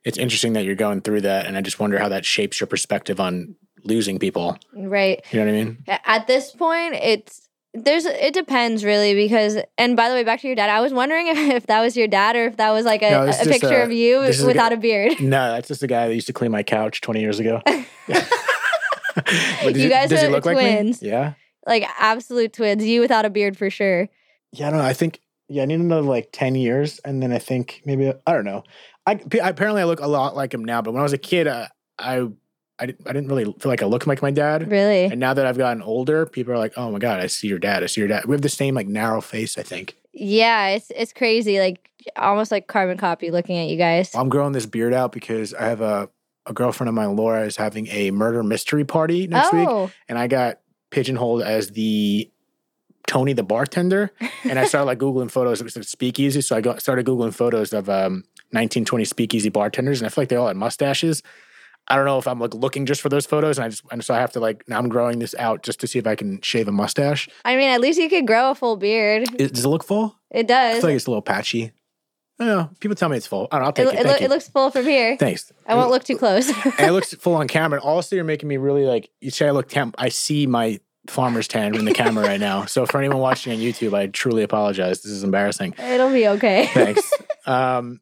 it's 0.03 0.17
interesting 0.17 0.53
that 0.53 0.65
you're 0.65 0.75
going 0.75 1.01
through 1.01 1.21
that 1.21 1.45
and 1.47 1.57
I 1.57 1.61
just 1.61 1.79
wonder 1.79 1.97
how 1.99 2.09
that 2.09 2.25
shapes 2.25 2.59
your 2.59 2.67
perspective 2.67 3.19
on 3.19 3.55
losing 3.83 4.19
people. 4.19 4.57
Right. 4.73 5.23
You 5.31 5.39
know 5.39 5.45
what 5.45 5.51
I 5.51 5.63
mean? 5.63 5.77
At 6.05 6.27
this 6.27 6.51
point, 6.51 6.95
it's 6.95 7.41
there's 7.73 8.05
it 8.05 8.33
depends 8.33 8.85
really 8.85 9.13
because 9.13 9.57
and 9.77 9.97
by 9.97 10.07
the 10.07 10.15
way 10.15 10.23
back 10.23 10.39
to 10.39 10.47
your 10.47 10.55
dad 10.55 10.69
i 10.69 10.79
was 10.79 10.93
wondering 10.93 11.27
if, 11.27 11.37
if 11.37 11.67
that 11.67 11.81
was 11.81 11.97
your 11.97 12.07
dad 12.07 12.37
or 12.37 12.45
if 12.45 12.55
that 12.55 12.71
was 12.71 12.85
like 12.85 13.01
a, 13.01 13.09
No, 13.11 13.27
a 13.27 13.33
picture 13.43 13.81
a- 13.81 13.83
of 13.83 13.91
you 13.91 14.21
is 14.21 14.41
a 14.41 14.47
without 14.47 14.69
guy- 14.69 14.75
a 14.75 14.79
beard 14.79 15.13
No, 15.19 15.51
that's 15.51 15.67
just 15.67 15.81
the 15.81 15.87
guy 15.87 16.07
that 16.07 16.13
used 16.15 16.27
to 16.27 16.33
clean 16.33 16.51
my 16.51 16.63
couch 16.63 17.01
20 17.01 17.19
years 17.19 17.37
ago. 17.41 17.61
You 19.63 19.73
he- 19.73 19.89
guys 19.89 20.11
are 20.11 20.29
look 20.29 20.45
like 20.45 20.55
twins. 20.57 21.01
Yeah. 21.01 21.33
like 21.65 21.85
absolute 21.99 22.53
twins 22.53 22.85
you 22.85 22.99
without 23.01 23.25
a 23.25 23.29
beard 23.29 23.57
for 23.57 23.69
sure 23.69 24.07
Yeah, 24.51 24.67
I 24.67 24.69
don't 24.71 24.79
know. 24.79 24.85
I 24.85 24.93
think 24.93 25.19
yeah, 25.47 25.63
I 25.63 25.65
need 25.65 25.79
another 25.79 26.01
like 26.01 26.29
ten 26.31 26.55
years, 26.55 26.99
and 26.99 27.21
then 27.21 27.31
I 27.31 27.39
think 27.39 27.81
maybe 27.85 28.11
I 28.25 28.33
don't 28.33 28.45
know. 28.45 28.63
I 29.05 29.19
apparently 29.41 29.81
I 29.81 29.85
look 29.85 29.99
a 29.99 30.07
lot 30.07 30.35
like 30.35 30.53
him 30.53 30.65
now, 30.65 30.81
but 30.81 30.91
when 30.91 31.01
I 31.01 31.03
was 31.03 31.13
a 31.13 31.17
kid, 31.17 31.47
uh, 31.47 31.67
I 31.99 32.27
I 32.77 32.87
didn't, 32.87 33.07
I 33.07 33.13
didn't 33.13 33.29
really 33.29 33.45
feel 33.45 33.71
like 33.71 33.81
I 33.81 33.85
look 33.85 34.07
like 34.07 34.21
my 34.21 34.31
dad. 34.31 34.69
really 34.69 35.05
And 35.05 35.19
now 35.19 35.33
that 35.33 35.45
I've 35.45 35.57
gotten 35.57 35.81
older, 35.81 36.25
people 36.25 36.53
are 36.53 36.57
like, 36.57 36.73
"Oh 36.77 36.91
my 36.91 36.99
god, 36.99 37.19
I 37.19 37.27
see 37.27 37.47
your 37.47 37.59
dad. 37.59 37.83
I 37.83 37.85
see 37.85 38.01
your 38.01 38.07
dad." 38.07 38.25
We 38.25 38.33
have 38.33 38.41
the 38.41 38.49
same 38.49 38.75
like 38.75 38.87
narrow 38.87 39.21
face. 39.21 39.57
I 39.57 39.63
think 39.63 39.95
yeah 40.17 40.69
it's 40.69 40.91
it's 40.95 41.11
crazy 41.11 41.59
like 41.59 41.89
almost 42.15 42.49
like 42.49 42.67
carbon 42.67 42.97
copy 42.97 43.31
looking 43.31 43.57
at 43.57 43.67
you 43.67 43.75
guys 43.75 44.15
I'm 44.15 44.29
growing 44.29 44.53
this 44.53 44.65
beard 44.65 44.93
out 44.93 45.11
because 45.11 45.53
I 45.53 45.65
have 45.65 45.81
a 45.81 46.09
a 46.45 46.53
girlfriend 46.53 46.87
of 46.87 46.93
mine, 46.93 47.15
Laura, 47.15 47.41
is 47.41 47.57
having 47.57 47.87
a 47.87 48.11
murder 48.11 48.43
mystery 48.43 48.85
party 48.85 49.27
next 49.27 49.51
week, 49.51 49.67
oh 49.69 49.91
and 50.07 50.17
I 50.17 50.27
got 50.27 50.59
pigeonholed 50.91 51.41
as 51.41 51.71
the 51.71 52.31
Tony 53.07 53.33
the 53.33 53.43
bartender, 53.43 54.11
and 54.43 54.57
I 54.59 54.65
started 54.67 54.85
like 54.85 54.99
googling 54.99 55.29
photos 55.31 55.61
of 55.61 55.85
speakeasy. 55.85 56.41
So 56.41 56.55
I 56.55 56.61
got, 56.61 56.81
started 56.81 57.05
googling 57.05 57.33
photos 57.33 57.71
of 57.73 57.89
um, 57.89 58.23
1920 58.51 59.05
speakeasy 59.05 59.49
bartenders, 59.49 60.01
and 60.01 60.05
I 60.07 60.09
feel 60.09 60.23
like 60.23 60.29
they 60.29 60.35
all 60.35 60.47
had 60.47 60.57
mustaches. 60.57 61.21
I 61.87 61.95
don't 61.95 62.05
know 62.05 62.17
if 62.17 62.27
I'm 62.27 62.39
like 62.39 62.55
looking 62.55 62.87
just 62.87 63.01
for 63.01 63.09
those 63.09 63.27
photos, 63.27 63.57
and 63.59 63.65
I 63.65 63.69
just 63.69 63.83
and 63.91 64.03
so 64.03 64.13
I 64.15 64.19
have 64.19 64.31
to 64.33 64.39
like 64.39 64.67
now 64.67 64.79
I'm 64.79 64.89
growing 64.89 65.19
this 65.19 65.35
out 65.37 65.61
just 65.61 65.79
to 65.81 65.87
see 65.87 65.99
if 65.99 66.07
I 66.07 66.15
can 66.15 66.41
shave 66.41 66.67
a 66.67 66.71
mustache. 66.71 67.29
i 67.45 67.55
mean 67.55 67.69
at 67.69 67.79
least 67.79 67.99
you 67.99 68.09
could 68.09 68.25
grow 68.25 68.49
a 68.51 68.55
full 68.55 68.75
beard 68.75 69.27
Is- 69.39 69.51
does 69.51 69.65
it 69.65 69.69
look 69.69 69.83
full? 69.83 70.17
it 70.31 70.39
I 70.39 70.41
does 70.41 70.81
feel 70.81 70.89
like 70.89 70.95
it's 70.95 71.05
a 71.05 71.11
little 71.11 71.21
patchy. 71.21 71.71
I 72.37 72.43
don't 72.45 72.47
know. 72.57 72.69
People 72.81 72.95
tell 72.95 73.07
me 73.07 73.15
it's 73.15 73.27
full. 73.27 73.47
I 73.51 73.59
don't 73.59 73.61
know. 73.61 73.65
I'll 73.67 73.69
it, 73.69 73.75
take 73.75 73.85
lo- 73.85 73.91
it. 73.91 73.93
it, 73.93 73.97
Thank 73.97 74.07
lo- 74.07 74.19
you. 74.19 74.25
it 74.25 74.29
looks 74.29 74.49
full 74.49 74.71
from 74.71 74.83
here 74.83 75.15
Thanks. 75.15 75.53
i 75.67 75.73
won't 75.75 75.89
look 75.89 76.03
too 76.03 76.17
close 76.17 76.49
and 76.49 76.79
it 76.79 76.91
looks 76.91 77.13
full 77.19 77.35
on 77.35 77.47
camera. 77.47 77.79
And 77.79 77.87
also, 77.87 78.15
you're 78.15 78.25
making 78.25 78.49
me 78.49 78.57
really 78.57 78.85
like 78.85 79.09
you 79.21 79.29
say 79.31 79.47
I 79.47 79.51
look 79.51 79.69
temp. 79.69 79.95
I 79.97 80.09
see 80.09 80.45
my 80.47 80.79
farmer's 81.07 81.47
tan 81.47 81.75
in 81.75 81.85
the 81.85 81.93
camera 81.93 82.25
right 82.25 82.39
now. 82.39 82.65
So 82.65 82.85
for 82.85 82.99
anyone 82.99 83.19
watching 83.19 83.53
on 83.53 83.59
YouTube, 83.59 83.93
I 83.93 84.07
truly 84.07 84.43
apologize. 84.43 85.01
This 85.01 85.11
is 85.11 85.23
embarrassing. 85.23 85.75
it'll 85.77 86.11
be 86.11 86.27
okay 86.27 86.67
Thanks. 86.67 87.11
um, 87.45 88.01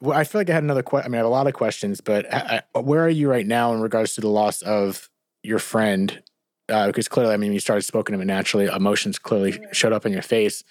well, 0.00 0.18
I 0.18 0.24
feel 0.24 0.40
like 0.40 0.50
I 0.50 0.54
had 0.54 0.62
another 0.62 0.82
question. 0.82 1.06
I 1.06 1.08
mean, 1.10 1.16
I 1.16 1.18
had 1.18 1.26
a 1.26 1.28
lot 1.28 1.46
of 1.46 1.54
questions, 1.54 2.00
but 2.00 2.32
I, 2.32 2.62
I, 2.74 2.78
where 2.78 3.02
are 3.04 3.08
you 3.08 3.30
right 3.30 3.46
now 3.46 3.72
in 3.72 3.80
regards 3.80 4.14
to 4.14 4.20
the 4.20 4.28
loss 4.28 4.62
of 4.62 5.08
your 5.42 5.58
friend? 5.58 6.22
Uh, 6.68 6.86
because 6.86 7.08
clearly, 7.08 7.32
I 7.32 7.36
mean, 7.36 7.52
you 7.52 7.60
started 7.60 7.82
spoken 7.82 8.14
to 8.14 8.20
him 8.20 8.26
naturally. 8.26 8.66
Emotions 8.66 9.18
clearly 9.18 9.58
showed 9.72 9.92
up 9.92 10.06
in 10.06 10.12
your 10.12 10.22
face. 10.22 10.64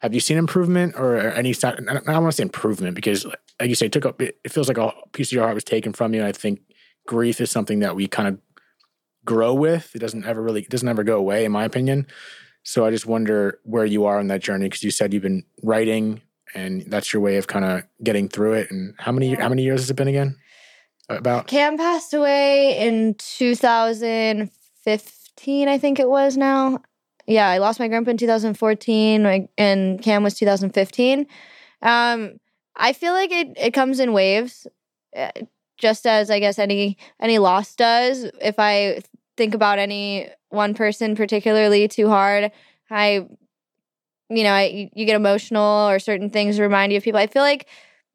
Have 0.00 0.12
you 0.12 0.20
seen 0.20 0.36
improvement 0.36 0.94
or 0.96 1.16
any? 1.18 1.54
I 1.64 1.72
don't, 1.72 2.06
want 2.06 2.26
to 2.26 2.32
say 2.32 2.42
improvement 2.42 2.94
because, 2.94 3.24
like 3.24 3.68
you 3.68 3.74
say, 3.74 3.86
it 3.86 3.92
took 3.92 4.04
up. 4.04 4.20
It, 4.20 4.38
it 4.44 4.52
feels 4.52 4.68
like 4.68 4.78
a 4.78 4.92
piece 5.12 5.28
of 5.28 5.32
your 5.32 5.44
heart 5.44 5.54
was 5.54 5.64
taken 5.64 5.92
from 5.92 6.12
you. 6.12 6.20
And 6.20 6.28
I 6.28 6.32
think 6.32 6.60
grief 7.06 7.40
is 7.40 7.50
something 7.50 7.78
that 7.78 7.96
we 7.96 8.06
kind 8.06 8.28
of 8.28 8.38
grow 9.26 9.52
with. 9.52 9.94
It 9.94 9.98
doesn't 9.98 10.24
ever 10.24 10.40
really. 10.40 10.62
It 10.62 10.70
doesn't 10.70 10.88
ever 10.88 11.04
go 11.04 11.18
away, 11.18 11.44
in 11.44 11.52
my 11.52 11.64
opinion. 11.64 12.06
So 12.62 12.86
I 12.86 12.90
just 12.90 13.06
wonder 13.06 13.60
where 13.64 13.84
you 13.84 14.06
are 14.06 14.18
on 14.18 14.28
that 14.28 14.40
journey 14.40 14.66
because 14.66 14.82
you 14.82 14.90
said 14.90 15.12
you've 15.12 15.22
been 15.22 15.44
writing 15.62 16.22
and 16.54 16.84
that's 16.88 17.12
your 17.12 17.20
way 17.22 17.36
of 17.36 17.46
kind 17.46 17.64
of 17.64 17.84
getting 18.02 18.28
through 18.28 18.54
it. 18.54 18.68
And 18.70 18.94
how 18.98 19.12
many 19.12 19.34
how 19.34 19.48
many 19.48 19.62
years 19.62 19.82
has 19.82 19.90
it 19.90 19.94
been 19.94 20.08
again? 20.08 20.36
About 21.08 21.46
Cam 21.46 21.76
passed 21.76 22.12
away 22.14 22.76
in 22.78 23.14
2015, 23.14 25.68
I 25.68 25.78
think 25.78 26.00
it 26.00 26.08
was 26.08 26.36
now. 26.36 26.80
Yeah, 27.28 27.48
I 27.48 27.58
lost 27.58 27.78
my 27.78 27.86
grandpa 27.86 28.10
in 28.12 28.16
2014, 28.16 29.48
and 29.56 30.02
Cam 30.02 30.24
was 30.24 30.34
2015. 30.34 31.26
Um, 31.82 32.40
I 32.74 32.92
feel 32.92 33.12
like 33.12 33.30
it, 33.30 33.52
it 33.56 33.72
comes 33.72 34.00
in 34.00 34.12
waves, 34.12 34.66
uh, 35.16 35.30
just 35.78 36.06
as 36.06 36.28
I 36.30 36.40
guess 36.40 36.58
any 36.58 36.98
any 37.20 37.38
loss 37.38 37.76
does. 37.76 38.24
If 38.40 38.58
I 38.58 39.02
think 39.36 39.54
about 39.54 39.78
any 39.78 40.28
one 40.48 40.74
person 40.74 41.16
particularly 41.16 41.88
too 41.88 42.08
hard, 42.08 42.50
I, 42.90 43.26
you 44.28 44.42
know, 44.42 44.52
I, 44.52 44.90
you 44.94 45.06
get 45.06 45.16
emotional 45.16 45.88
or 45.88 45.98
certain 45.98 46.30
things 46.30 46.58
remind 46.58 46.92
you 46.92 46.98
of 46.98 47.04
people. 47.04 47.20
I 47.20 47.26
feel 47.26 47.42
like 47.42 47.66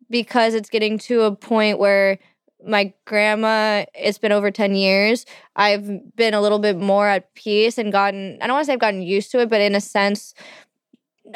because 0.10 0.54
it's 0.54 0.70
getting 0.70 0.98
to 1.00 1.22
a 1.22 1.36
point 1.36 1.80
where 1.80 2.20
my 2.64 2.94
grandma 3.06 3.86
it's 3.96 4.18
been 4.18 4.32
over 4.32 4.52
10 4.52 4.76
years 4.76 5.26
i've 5.56 6.16
been 6.16 6.34
a 6.34 6.42
little 6.42 6.60
bit 6.60 6.78
more 6.78 7.08
at 7.08 7.34
peace 7.34 7.78
and 7.78 7.92
gotten 7.92 8.38
i 8.42 8.48
don't 8.48 8.56
want 8.56 8.64
to 8.64 8.68
say 8.68 8.74
i've 8.74 8.80
gotten 8.80 9.02
used 9.02 9.32
to 9.32 9.40
it 9.40 9.50
but 9.50 9.62
in 9.62 9.74
a 9.74 9.82
sense 9.82 10.34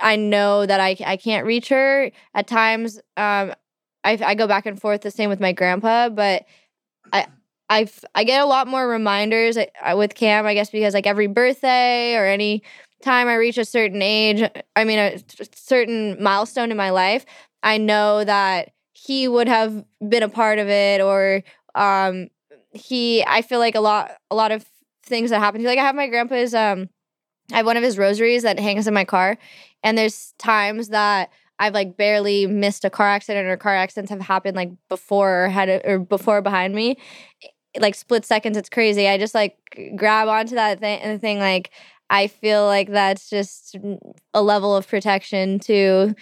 i 0.01 0.15
know 0.15 0.65
that 0.65 0.79
i, 0.79 0.95
I 1.05 1.17
can't 1.17 1.45
reach 1.45 1.69
her 1.69 2.11
at 2.33 2.47
times 2.47 2.97
um, 3.17 3.53
I, 4.03 4.19
I 4.23 4.36
go 4.36 4.45
back 4.45 4.67
and 4.67 4.79
forth 4.79 5.01
the 5.01 5.09
same 5.09 5.29
with 5.29 5.39
my 5.39 5.51
grandpa 5.51 6.09
but 6.09 6.45
i 7.11 7.25
I've, 7.70 8.03
I 8.13 8.24
get 8.24 8.41
a 8.41 8.45
lot 8.45 8.68
more 8.68 8.88
reminders 8.88 9.57
uh, 9.57 9.95
with 9.97 10.13
Cam, 10.16 10.45
I 10.45 10.53
guess, 10.53 10.70
because 10.70 10.93
like 10.93 11.07
every 11.07 11.28
birthday 11.28 12.16
or 12.16 12.26
any 12.26 12.61
time 13.03 13.28
I 13.28 13.36
reach 13.36 13.57
a 13.57 13.66
certain 13.66 14.01
age, 14.01 14.47
I 14.76 14.84
mean, 14.84 14.99
a 14.99 15.20
certain 15.53 16.22
milestone 16.22 16.72
in 16.72 16.78
my 16.78 16.91
life, 16.91 17.26
I 17.63 17.78
know 17.78 18.24
that 18.24 18.70
he 18.93 19.28
would 19.28 19.47
have 19.47 19.84
been 20.07 20.24
a 20.24 20.30
part 20.30 20.59
of 20.59 20.70
it 20.70 21.01
or 21.01 21.43
um 21.76 22.28
he 22.72 23.24
I 23.28 23.41
feel 23.41 23.59
like 23.59 23.76
a 23.76 23.82
lot 23.82 24.11
a 24.32 24.36
lot 24.36 24.51
of 24.53 24.66
things 25.03 25.30
that 25.30 25.39
happen 25.39 25.61
to 25.61 25.68
like 25.68 25.78
I 25.78 25.84
have 25.84 25.95
my 25.95 26.07
grandpa's 26.07 26.53
um 26.53 26.89
I 27.51 27.57
have 27.57 27.66
one 27.66 27.78
of 27.78 27.84
his 27.84 27.97
rosaries 27.97 28.43
that 28.43 28.59
hangs 28.59 28.88
in 28.88 28.93
my 28.93 29.05
car 29.05 29.38
and 29.84 29.97
there's 29.97 30.34
times 30.39 30.89
that 30.89 31.30
I've 31.59 31.74
like 31.74 31.97
barely 31.97 32.47
missed 32.47 32.86
a 32.86 32.89
car 32.89 33.07
accident 33.07 33.47
or 33.47 33.57
car 33.57 33.76
accidents 33.76 34.09
have 34.11 34.22
happened 34.22 34.55
like 34.57 34.72
before 34.89 35.45
or 35.45 35.49
had 35.49 35.82
or 35.86 35.99
before 35.99 36.41
behind 36.41 36.76
me 36.76 36.97
like 37.80 37.95
split 37.95 38.26
seconds 38.26 38.57
it's 38.57 38.69
crazy 38.69 39.07
I 39.07 39.17
just 39.17 39.36
like 39.36 39.57
grab 39.95 40.28
onto 40.28 40.55
that 40.55 40.80
thing 40.80 40.99
and 41.01 41.19
thing 41.21 41.39
like 41.39 41.71
I 42.09 42.28
feel 42.28 42.65
like 42.65 42.89
that's 42.89 43.30
just 43.30 43.76
a 44.34 44.41
level 44.41 44.76
of 44.76 44.88
protection 44.88 45.59
too 45.59 46.13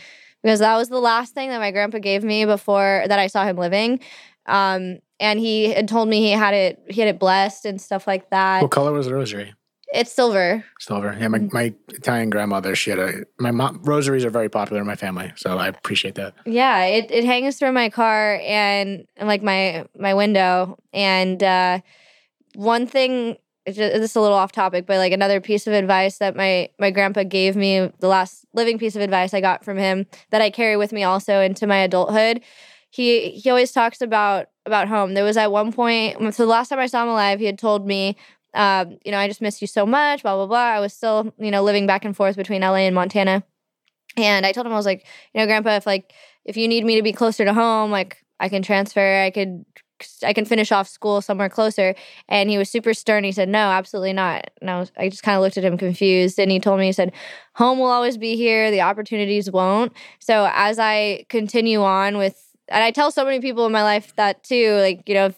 because 0.44 0.60
that 0.60 0.76
was 0.78 0.90
the 0.90 1.00
last 1.00 1.34
thing 1.34 1.50
that 1.50 1.60
my 1.60 1.72
grandpa 1.72 2.00
gave 2.00 2.24
me 2.24 2.46
before 2.46 3.04
that 3.08 3.18
I 3.18 3.28
saw 3.28 3.46
him 3.46 3.58
living. 3.58 4.02
Um, 4.46 5.00
and 5.20 5.40
he 5.40 5.72
had 5.72 5.88
told 5.88 6.10
me 6.10 6.20
he 6.20 6.32
had 6.32 6.54
it 6.54 6.82
he 6.90 7.00
had 7.00 7.08
it 7.08 7.20
blessed 7.20 7.66
and 7.66 7.82
stuff 7.82 8.06
like 8.06 8.30
that. 8.30 8.62
what 8.62 8.72
color 8.72 8.92
was 8.92 9.06
the 9.06 9.14
rosary? 9.14 9.54
It's 9.94 10.12
silver. 10.12 10.66
Silver. 10.80 11.16
Yeah, 11.20 11.28
my, 11.28 11.48
my 11.52 11.74
Italian 11.90 12.32
grandmother, 12.32 12.76
she 12.76 12.90
had 12.90 12.98
a 12.98 13.26
my 13.38 13.52
mom 13.52 13.80
rosaries 13.84 14.26
are 14.26 14.32
very 14.32 14.50
popular 14.50 14.82
in 14.82 14.88
my 14.88 14.96
family, 14.96 15.32
so 15.36 15.60
I 15.60 15.68
appreciate 15.68 16.16
that. 16.16 16.34
Yeah, 16.48 16.84
it, 16.86 17.12
it 17.12 17.24
hangs 17.24 17.60
through 17.60 17.74
my 17.74 17.90
car 17.90 18.40
and, 18.44 19.06
and 19.18 19.28
like 19.28 19.44
my 19.44 19.86
my 19.96 20.16
window. 20.16 20.80
And 20.94 21.44
uh, 21.44 21.82
one 22.56 22.88
thing, 22.88 23.38
just, 23.68 23.78
this 23.78 24.12
is 24.12 24.16
a 24.16 24.22
little 24.22 24.36
off 24.36 24.52
topic, 24.52 24.88
but 24.88 24.98
like 24.98 25.14
another 25.14 25.40
piece 25.40 25.68
of 25.68 25.74
advice 25.74 26.18
that 26.18 26.36
my 26.36 26.70
my 26.80 26.90
grandpa 26.90 27.22
gave 27.22 27.56
me, 27.56 27.92
the 28.00 28.08
last 28.08 28.46
living 28.54 28.80
piece 28.80 28.96
of 28.96 29.02
advice 29.04 29.32
I 29.32 29.42
got 29.42 29.64
from 29.64 29.78
him 29.78 30.08
that 30.32 30.42
I 30.42 30.50
carry 30.50 30.76
with 30.76 30.92
me 30.92 31.04
also 31.04 31.40
into 31.40 31.68
my 31.68 31.78
adulthood. 31.78 32.42
He 32.90 33.30
he 33.30 33.48
always 33.48 33.72
talks 33.72 34.02
about 34.02 34.48
about 34.66 34.88
home. 34.88 35.14
There 35.14 35.24
was 35.24 35.38
at 35.38 35.52
one 35.52 35.72
point, 35.72 36.34
so 36.34 36.44
the 36.44 36.50
last 36.50 36.70
time 36.70 36.80
I 36.80 36.88
saw 36.88 37.04
him 37.04 37.10
alive, 37.10 37.40
he 37.40 37.46
had 37.46 37.60
told 37.60 37.86
me. 37.86 38.18
Um, 38.54 38.98
you 39.04 39.12
know, 39.12 39.18
I 39.18 39.28
just 39.28 39.42
miss 39.42 39.62
you 39.62 39.68
so 39.68 39.86
much, 39.86 40.24
blah, 40.24 40.36
blah, 40.36 40.46
blah. 40.46 40.58
I 40.58 40.80
was 40.80 40.94
still, 40.94 41.34
you 41.38 41.52
know, 41.52 41.64
living 41.64 41.88
back 41.88 42.06
and 42.06 42.16
forth 42.16 42.36
between 42.36 42.62
LA 42.62 42.86
and 42.86 42.96
Montana. 42.96 43.44
And 44.18 44.46
I 44.46 44.52
told 44.52 44.68
him, 44.68 44.74
I 44.74 44.76
was 44.76 44.86
like, 44.86 45.06
you 45.34 45.40
know, 45.40 45.48
grandpa, 45.48 45.76
if 45.78 45.86
like 45.86 46.14
if 46.46 46.58
you 46.58 46.68
need 46.68 46.86
me 46.86 46.96
to 46.96 47.02
be 47.02 47.14
closer 47.14 47.46
to 47.46 47.54
home, 47.54 47.92
like 47.92 48.24
I 48.40 48.50
can 48.50 48.62
transfer, 48.62 49.22
I 49.22 49.32
could 49.32 49.66
I 50.24 50.34
can 50.34 50.46
finish 50.46 50.72
off 50.72 50.88
school 50.88 51.22
somewhere 51.22 51.50
closer. 51.50 51.96
And 52.28 52.50
he 52.50 52.58
was 52.58 52.70
super 52.70 52.94
stern. 52.94 53.24
He 53.24 53.32
said, 53.32 53.50
no, 53.50 53.70
absolutely 53.70 54.14
not. 54.14 54.50
And 54.62 54.70
I 54.70 54.80
was, 54.80 54.92
I 54.98 55.10
just 55.10 55.24
kind 55.24 55.36
of 55.36 55.42
looked 55.42 55.58
at 55.58 55.64
him 55.64 55.78
confused. 55.78 56.40
And 56.40 56.52
he 56.52 56.60
told 56.60 56.80
me, 56.80 56.88
he 56.88 56.92
said, 56.92 57.14
home 57.56 57.80
will 57.80 57.88
always 57.88 58.18
be 58.18 58.36
here. 58.36 58.72
The 58.72 58.82
opportunities 58.82 59.50
won't. 59.50 59.94
So 60.20 60.50
as 60.54 60.80
I 60.80 61.26
continue 61.30 61.84
on 61.84 62.18
with, 62.18 62.40
and 62.70 62.84
I 62.84 62.92
tell 62.92 63.12
so 63.12 63.26
many 63.26 63.40
people 63.40 63.66
in 63.66 63.72
my 63.72 63.84
life 63.84 64.16
that 64.16 64.44
too, 64.44 64.76
like, 64.78 65.08
you 65.08 65.16
know, 65.16 65.34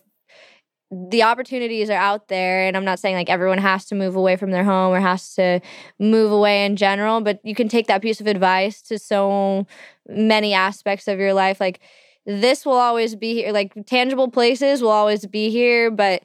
the 0.92 1.24
opportunities 1.24 1.90
are 1.90 1.94
out 1.94 2.28
there 2.28 2.68
and 2.68 2.78
i'm 2.78 2.86
not 2.86 3.00
saying 3.00 3.16
like 3.16 3.30
everyone 3.30 3.58
has 3.58 3.86
to 3.86 3.96
move 3.96 4.16
away 4.16 4.36
from 4.36 4.52
their 4.52 4.64
home 4.64 4.94
or 4.94 5.00
has 5.00 5.34
to 5.34 5.60
move 6.00 6.32
away 6.32 6.64
in 6.66 6.76
general 6.76 7.22
but 7.22 7.40
you 7.44 7.56
can 7.56 7.68
take 7.68 7.88
that 7.88 8.02
piece 8.02 8.22
of 8.22 8.28
advice 8.28 8.82
to 8.82 9.00
so 9.00 9.66
many 10.08 10.54
aspects 10.54 11.08
of 11.08 11.20
your 11.20 11.34
life. 11.34 11.60
Like 11.60 11.80
this 12.26 12.66
will 12.66 12.74
always 12.74 13.16
be 13.16 13.34
here 13.34 13.52
like 13.52 13.74
tangible 13.86 14.30
places 14.30 14.82
will 14.82 14.90
always 14.90 15.26
be 15.26 15.50
here 15.50 15.92
but 15.92 16.24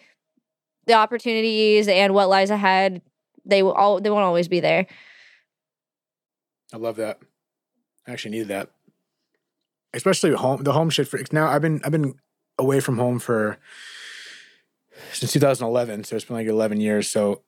the 0.86 0.94
opportunities 0.94 1.88
and 1.88 2.14
what 2.14 2.28
lies 2.28 2.50
ahead 2.50 3.02
they 3.44 3.62
will 3.62 3.72
all 3.72 4.00
they 4.00 4.10
won't 4.10 4.24
always 4.24 4.48
be 4.48 4.60
there. 4.60 4.86
I 6.72 6.76
love 6.76 6.96
that. 6.96 7.18
I 8.06 8.12
actually 8.12 8.38
need 8.38 8.48
that. 8.48 8.70
Especially 9.92 10.32
home 10.32 10.62
the 10.62 10.72
home 10.72 10.90
shit 10.90 11.08
for 11.08 11.20
now 11.32 11.48
i've 11.48 11.62
been 11.62 11.80
i've 11.84 11.92
been 11.92 12.14
away 12.58 12.80
from 12.80 12.98
home 12.98 13.18
for 13.18 13.58
since 15.12 15.32
2011. 15.32 16.04
So 16.04 16.16
it's 16.16 16.24
been 16.24 16.36
like 16.36 16.46
11 16.46 16.80
years. 16.80 17.10
So 17.10 17.42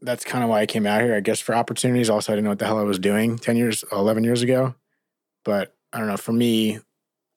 that's 0.00 0.24
kind 0.24 0.42
of 0.42 0.50
why 0.50 0.60
I 0.60 0.66
came 0.66 0.86
out 0.86 1.00
here, 1.00 1.14
I 1.14 1.20
guess, 1.20 1.40
for 1.40 1.54
opportunities. 1.54 2.10
Also, 2.10 2.32
I 2.32 2.36
didn't 2.36 2.44
know 2.44 2.50
what 2.50 2.58
the 2.58 2.66
hell 2.66 2.78
I 2.78 2.82
was 2.82 2.98
doing 2.98 3.38
10 3.38 3.56
years, 3.56 3.84
11 3.92 4.24
years 4.24 4.42
ago. 4.42 4.74
But 5.44 5.74
I 5.92 5.98
don't 5.98 6.08
know. 6.08 6.16
For 6.16 6.32
me, 6.32 6.80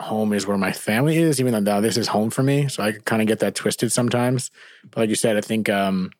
home 0.01 0.33
is 0.33 0.45
where 0.45 0.57
my 0.57 0.71
family 0.71 1.17
is, 1.17 1.39
even 1.39 1.63
though 1.63 1.81
this 1.81 1.97
is 1.97 2.07
home 2.07 2.29
for 2.29 2.43
me. 2.43 2.67
So 2.67 2.83
I 2.83 2.93
kind 2.93 3.21
of 3.21 3.27
get 3.27 3.39
that 3.39 3.55
twisted 3.55 3.91
sometimes. 3.91 4.51
But 4.83 4.97
like 4.97 5.09
you 5.09 5.15
said, 5.15 5.37
I 5.37 5.41
think, 5.41 5.69
um, 5.69 6.11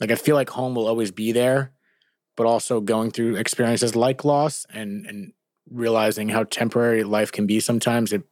like, 0.00 0.10
I 0.10 0.16
feel 0.16 0.34
like 0.34 0.50
home 0.50 0.74
will 0.74 0.88
always 0.88 1.12
be 1.12 1.32
there, 1.32 1.72
but 2.36 2.46
also 2.46 2.80
going 2.80 3.10
through 3.10 3.36
experiences 3.36 3.94
like 3.94 4.24
loss 4.24 4.66
and, 4.72 5.06
and 5.06 5.32
realizing 5.70 6.28
how 6.28 6.44
temporary 6.44 7.04
life 7.04 7.30
can 7.30 7.46
be 7.46 7.60
sometimes, 7.60 8.12
it, 8.12 8.24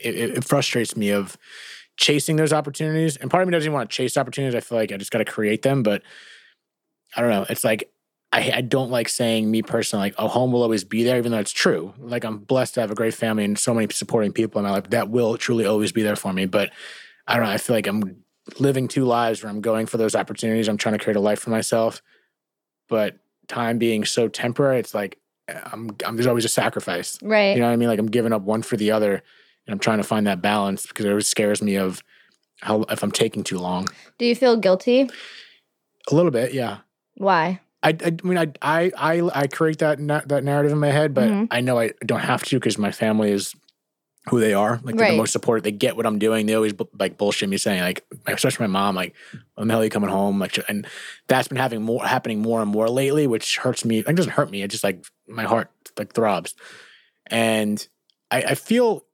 it, 0.00 0.16
it 0.16 0.44
frustrates 0.44 0.96
me 0.96 1.10
of, 1.10 1.36
chasing 2.02 2.34
those 2.34 2.52
opportunities. 2.52 3.16
And 3.16 3.30
part 3.30 3.44
of 3.44 3.48
me 3.48 3.52
doesn't 3.52 3.68
even 3.68 3.74
want 3.74 3.88
to 3.88 3.96
chase 3.96 4.16
opportunities. 4.16 4.56
I 4.56 4.60
feel 4.60 4.76
like 4.76 4.90
I 4.90 4.96
just 4.96 5.12
got 5.12 5.18
to 5.18 5.24
create 5.24 5.62
them. 5.62 5.84
But 5.84 6.02
I 7.16 7.20
don't 7.20 7.30
know. 7.30 7.46
It's 7.48 7.62
like 7.62 7.92
I, 8.32 8.50
I 8.56 8.60
don't 8.60 8.90
like 8.90 9.08
saying 9.08 9.48
me 9.48 9.62
personally, 9.62 10.06
like, 10.06 10.14
oh, 10.18 10.26
home 10.26 10.50
will 10.50 10.62
always 10.62 10.82
be 10.82 11.04
there, 11.04 11.16
even 11.16 11.30
though 11.30 11.38
it's 11.38 11.52
true. 11.52 11.94
Like 11.98 12.24
I'm 12.24 12.38
blessed 12.38 12.74
to 12.74 12.80
have 12.80 12.90
a 12.90 12.96
great 12.96 13.14
family 13.14 13.44
and 13.44 13.56
so 13.56 13.72
many 13.72 13.86
supporting 13.92 14.32
people 14.32 14.58
in 14.58 14.64
my 14.64 14.72
life 14.72 14.90
that 14.90 15.10
will 15.10 15.36
truly 15.36 15.64
always 15.64 15.92
be 15.92 16.02
there 16.02 16.16
for 16.16 16.32
me. 16.32 16.46
But 16.46 16.72
I 17.28 17.36
don't 17.36 17.44
know. 17.44 17.52
I 17.52 17.58
feel 17.58 17.76
like 17.76 17.86
I'm 17.86 18.24
living 18.58 18.88
two 18.88 19.04
lives 19.04 19.42
where 19.44 19.50
I'm 19.50 19.60
going 19.60 19.86
for 19.86 19.96
those 19.96 20.16
opportunities. 20.16 20.66
I'm 20.66 20.78
trying 20.78 20.98
to 20.98 21.04
create 21.04 21.16
a 21.16 21.20
life 21.20 21.38
for 21.38 21.50
myself. 21.50 22.02
But 22.88 23.18
time 23.46 23.78
being 23.78 24.04
so 24.04 24.26
temporary, 24.26 24.80
it's 24.80 24.92
like 24.92 25.20
I'm, 25.48 25.96
I'm 26.04 26.16
there's 26.16 26.26
always 26.26 26.44
a 26.44 26.48
sacrifice. 26.48 27.16
Right. 27.22 27.54
You 27.54 27.60
know 27.60 27.68
what 27.68 27.74
I 27.74 27.76
mean? 27.76 27.88
Like 27.88 28.00
I'm 28.00 28.06
giving 28.06 28.32
up 28.32 28.42
one 28.42 28.62
for 28.62 28.76
the 28.76 28.90
other 28.90 29.22
and 29.66 29.72
I'm 29.72 29.78
trying 29.78 29.98
to 29.98 30.04
find 30.04 30.26
that 30.26 30.42
balance 30.42 30.86
because 30.86 31.04
it 31.04 31.10
always 31.10 31.28
scares 31.28 31.62
me 31.62 31.76
of 31.76 32.02
how 32.60 32.82
if 32.82 33.02
I'm 33.02 33.12
taking 33.12 33.44
too 33.44 33.58
long. 33.58 33.88
Do 34.18 34.24
you 34.24 34.34
feel 34.34 34.56
guilty? 34.56 35.08
A 36.10 36.14
little 36.14 36.30
bit, 36.30 36.52
yeah. 36.52 36.78
Why? 37.14 37.60
I, 37.82 37.96
I, 38.04 38.16
mean, 38.22 38.38
I, 38.38 38.52
I, 38.62 38.92
I, 38.96 39.30
I 39.34 39.46
create 39.48 39.78
that 39.78 39.98
na- 39.98 40.22
that 40.26 40.44
narrative 40.44 40.72
in 40.72 40.78
my 40.78 40.90
head, 40.90 41.14
but 41.14 41.28
mm-hmm. 41.28 41.44
I 41.50 41.60
know 41.60 41.78
I 41.78 41.92
don't 42.04 42.20
have 42.20 42.44
to 42.44 42.56
because 42.56 42.78
my 42.78 42.92
family 42.92 43.32
is 43.32 43.54
who 44.28 44.38
they 44.38 44.54
are. 44.54 44.80
Like 44.84 44.94
they're 44.94 45.06
right. 45.06 45.10
the 45.12 45.16
most 45.16 45.32
supportive. 45.32 45.64
They 45.64 45.72
get 45.72 45.96
what 45.96 46.06
I'm 46.06 46.20
doing. 46.20 46.46
They 46.46 46.54
always 46.54 46.74
like 46.98 47.18
bullshit 47.18 47.48
me 47.48 47.56
saying 47.56 47.82
like, 47.82 48.04
especially 48.26 48.64
my 48.64 48.72
mom, 48.72 48.94
like, 48.94 49.14
when 49.56 49.66
the 49.66 49.74
hell 49.74 49.80
are 49.80 49.84
you 49.84 49.90
coming 49.90 50.10
home? 50.10 50.38
Like, 50.38 50.58
and 50.68 50.86
that's 51.26 51.48
been 51.48 51.58
having 51.58 51.82
more 51.82 52.06
happening 52.06 52.40
more 52.40 52.62
and 52.62 52.70
more 52.70 52.88
lately, 52.88 53.26
which 53.26 53.58
hurts 53.58 53.84
me. 53.84 53.98
It 53.98 54.14
doesn't 54.14 54.32
hurt 54.32 54.50
me. 54.50 54.62
It 54.62 54.68
just 54.68 54.84
like 54.84 55.04
my 55.26 55.42
heart 55.42 55.70
like 55.98 56.12
throbs, 56.12 56.54
and 57.26 57.84
I, 58.30 58.42
I 58.42 58.54
feel 58.54 59.04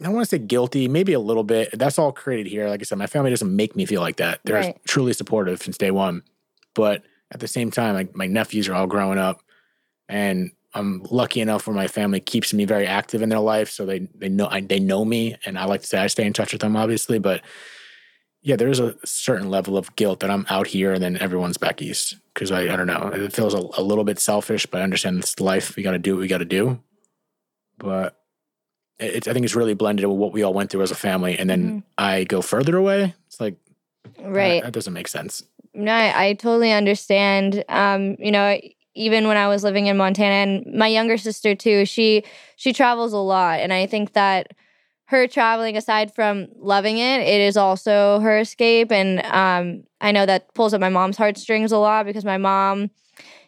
I 0.00 0.04
don't 0.04 0.14
want 0.14 0.28
to 0.28 0.36
say 0.36 0.38
guilty, 0.38 0.88
maybe 0.88 1.12
a 1.12 1.20
little 1.20 1.44
bit. 1.44 1.78
That's 1.78 1.98
all 1.98 2.10
created 2.10 2.46
here. 2.46 2.68
Like 2.68 2.80
I 2.80 2.84
said, 2.84 2.98
my 2.98 3.06
family 3.06 3.30
doesn't 3.30 3.54
make 3.54 3.76
me 3.76 3.84
feel 3.84 4.00
like 4.00 4.16
that. 4.16 4.40
They're 4.44 4.56
right. 4.56 4.84
truly 4.86 5.12
supportive 5.12 5.62
since 5.62 5.76
day 5.76 5.90
one. 5.90 6.22
But 6.74 7.02
at 7.30 7.40
the 7.40 7.48
same 7.48 7.70
time, 7.70 7.94
like 7.94 8.16
my 8.16 8.26
nephews 8.26 8.68
are 8.68 8.74
all 8.74 8.86
growing 8.86 9.18
up, 9.18 9.42
and 10.08 10.52
I'm 10.72 11.02
lucky 11.10 11.40
enough 11.40 11.66
where 11.66 11.76
my 11.76 11.88
family 11.88 12.20
keeps 12.20 12.54
me 12.54 12.64
very 12.64 12.86
active 12.86 13.22
in 13.22 13.28
their 13.28 13.40
life, 13.40 13.70
so 13.70 13.84
they 13.84 14.08
they 14.14 14.28
know 14.28 14.48
I, 14.50 14.60
they 14.60 14.80
know 14.80 15.04
me, 15.04 15.36
and 15.44 15.58
I 15.58 15.64
like 15.64 15.82
to 15.82 15.86
say 15.86 15.98
I 15.98 16.06
stay 16.06 16.24
in 16.24 16.32
touch 16.32 16.52
with 16.52 16.62
them, 16.62 16.76
obviously. 16.76 17.18
But 17.18 17.42
yeah, 18.42 18.56
there's 18.56 18.80
a 18.80 18.94
certain 19.04 19.50
level 19.50 19.76
of 19.76 19.94
guilt 19.96 20.20
that 20.20 20.30
I'm 20.30 20.46
out 20.48 20.66
here 20.66 20.94
and 20.94 21.02
then 21.02 21.18
everyone's 21.18 21.58
back 21.58 21.82
east 21.82 22.16
because 22.32 22.50
I 22.50 22.62
I 22.72 22.76
don't 22.76 22.86
know, 22.86 23.10
it 23.12 23.32
feels 23.32 23.54
a, 23.54 23.62
a 23.76 23.82
little 23.82 24.04
bit 24.04 24.18
selfish, 24.18 24.66
but 24.66 24.80
I 24.80 24.84
understand 24.84 25.18
it's 25.18 25.38
life. 25.40 25.76
We 25.76 25.82
got 25.82 25.92
to 25.92 25.98
do 25.98 26.14
what 26.14 26.22
we 26.22 26.28
got 26.28 26.38
to 26.38 26.44
do. 26.46 26.80
But 27.76 28.19
it's 29.00 29.28
I 29.28 29.32
think 29.32 29.44
it's 29.44 29.54
really 29.54 29.74
blended 29.74 30.06
with 30.06 30.16
what 30.16 30.32
we 30.32 30.42
all 30.42 30.54
went 30.54 30.70
through 30.70 30.82
as 30.82 30.90
a 30.90 30.96
family, 30.96 31.38
and 31.38 31.48
then 31.48 31.64
mm-hmm. 31.64 31.78
I 31.98 32.24
go 32.24 32.42
further 32.42 32.76
away. 32.76 33.14
It's 33.26 33.40
like 33.40 33.56
right. 34.20 34.60
That, 34.60 34.66
that 34.66 34.72
doesn't 34.72 34.92
make 34.92 35.08
sense. 35.08 35.42
No, 35.74 35.92
I, 35.92 36.28
I 36.28 36.32
totally 36.34 36.72
understand. 36.72 37.64
Um, 37.68 38.16
you 38.18 38.30
know, 38.30 38.60
even 38.94 39.28
when 39.28 39.36
I 39.36 39.48
was 39.48 39.64
living 39.64 39.86
in 39.86 39.96
Montana, 39.96 40.34
and 40.34 40.78
my 40.78 40.88
younger 40.88 41.16
sister 41.16 41.54
too, 41.54 41.86
she 41.86 42.24
she 42.56 42.72
travels 42.72 43.12
a 43.12 43.18
lot, 43.18 43.60
and 43.60 43.72
I 43.72 43.86
think 43.86 44.12
that 44.12 44.52
her 45.10 45.26
traveling 45.26 45.76
aside 45.76 46.14
from 46.14 46.46
loving 46.56 46.98
it 46.98 47.20
it 47.22 47.40
is 47.40 47.56
also 47.56 48.20
her 48.20 48.38
escape 48.38 48.92
and 48.92 49.18
um, 49.26 49.82
i 50.00 50.12
know 50.12 50.24
that 50.24 50.54
pulls 50.54 50.72
at 50.72 50.80
my 50.80 50.88
mom's 50.88 51.16
heartstrings 51.16 51.72
a 51.72 51.78
lot 51.78 52.06
because 52.06 52.24
my 52.24 52.38
mom 52.38 52.88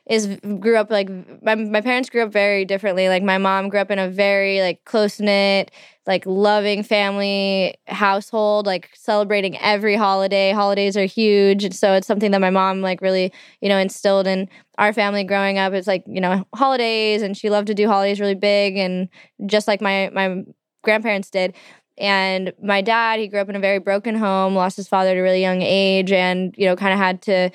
is 0.07 0.26
grew 0.59 0.76
up 0.76 0.90
like 0.90 1.09
my, 1.42 1.55
my 1.55 1.80
parents 1.80 2.11
grew 2.11 2.22
up 2.22 2.32
very 2.32 2.64
differently. 2.64 3.09
Like 3.09 3.22
my 3.22 3.38
mom 3.38 3.68
grew 3.68 3.80
up 3.80 3.90
in 3.90 3.98
a 3.98 4.09
very 4.09 4.61
like 4.61 4.84
close 4.84 5.20
knit 5.20 5.70
like 6.05 6.26
loving 6.26 6.82
family 6.82 7.76
household 7.86 8.66
like 8.66 8.90
celebrating 8.94 9.57
every 9.59 9.94
holiday. 9.94 10.50
Holidays 10.53 10.96
are 10.96 11.05
huge 11.05 11.64
and 11.64 11.74
so 11.74 11.92
it's 11.94 12.07
something 12.07 12.32
that 12.32 12.40
my 12.40 12.50
mom 12.50 12.80
like 12.80 13.00
really 13.00 13.32
you 13.61 13.68
know 13.68 13.78
instilled 13.78 14.26
in 14.26 14.48
our 14.78 14.92
family 14.92 15.22
growing 15.22 15.59
up. 15.59 15.72
It's 15.72 15.86
like 15.86 16.03
you 16.07 16.20
know 16.20 16.44
holidays 16.55 17.22
and 17.22 17.36
she 17.36 17.48
loved 17.48 17.68
to 17.68 17.74
do 17.74 17.86
holidays 17.86 18.18
really 18.20 18.34
big 18.34 18.76
and 18.76 19.09
just 19.46 19.68
like 19.68 19.80
my 19.80 20.11
my 20.12 20.42
grandparents 20.82 21.30
did. 21.30 21.55
And 21.98 22.53
my 22.61 22.80
dad 22.80 23.20
he 23.20 23.28
grew 23.28 23.40
up 23.40 23.48
in 23.48 23.55
a 23.55 23.61
very 23.61 23.78
broken 23.78 24.16
home 24.16 24.57
lost 24.57 24.76
his 24.76 24.88
father 24.88 25.11
at 25.11 25.16
a 25.16 25.22
really 25.22 25.40
young 25.40 25.62
age 25.62 26.11
and 26.11 26.55
you 26.59 26.66
know 26.66 26.74
kind 26.74 26.92
of 26.92 26.98
had 26.98 27.22
to 27.22 27.50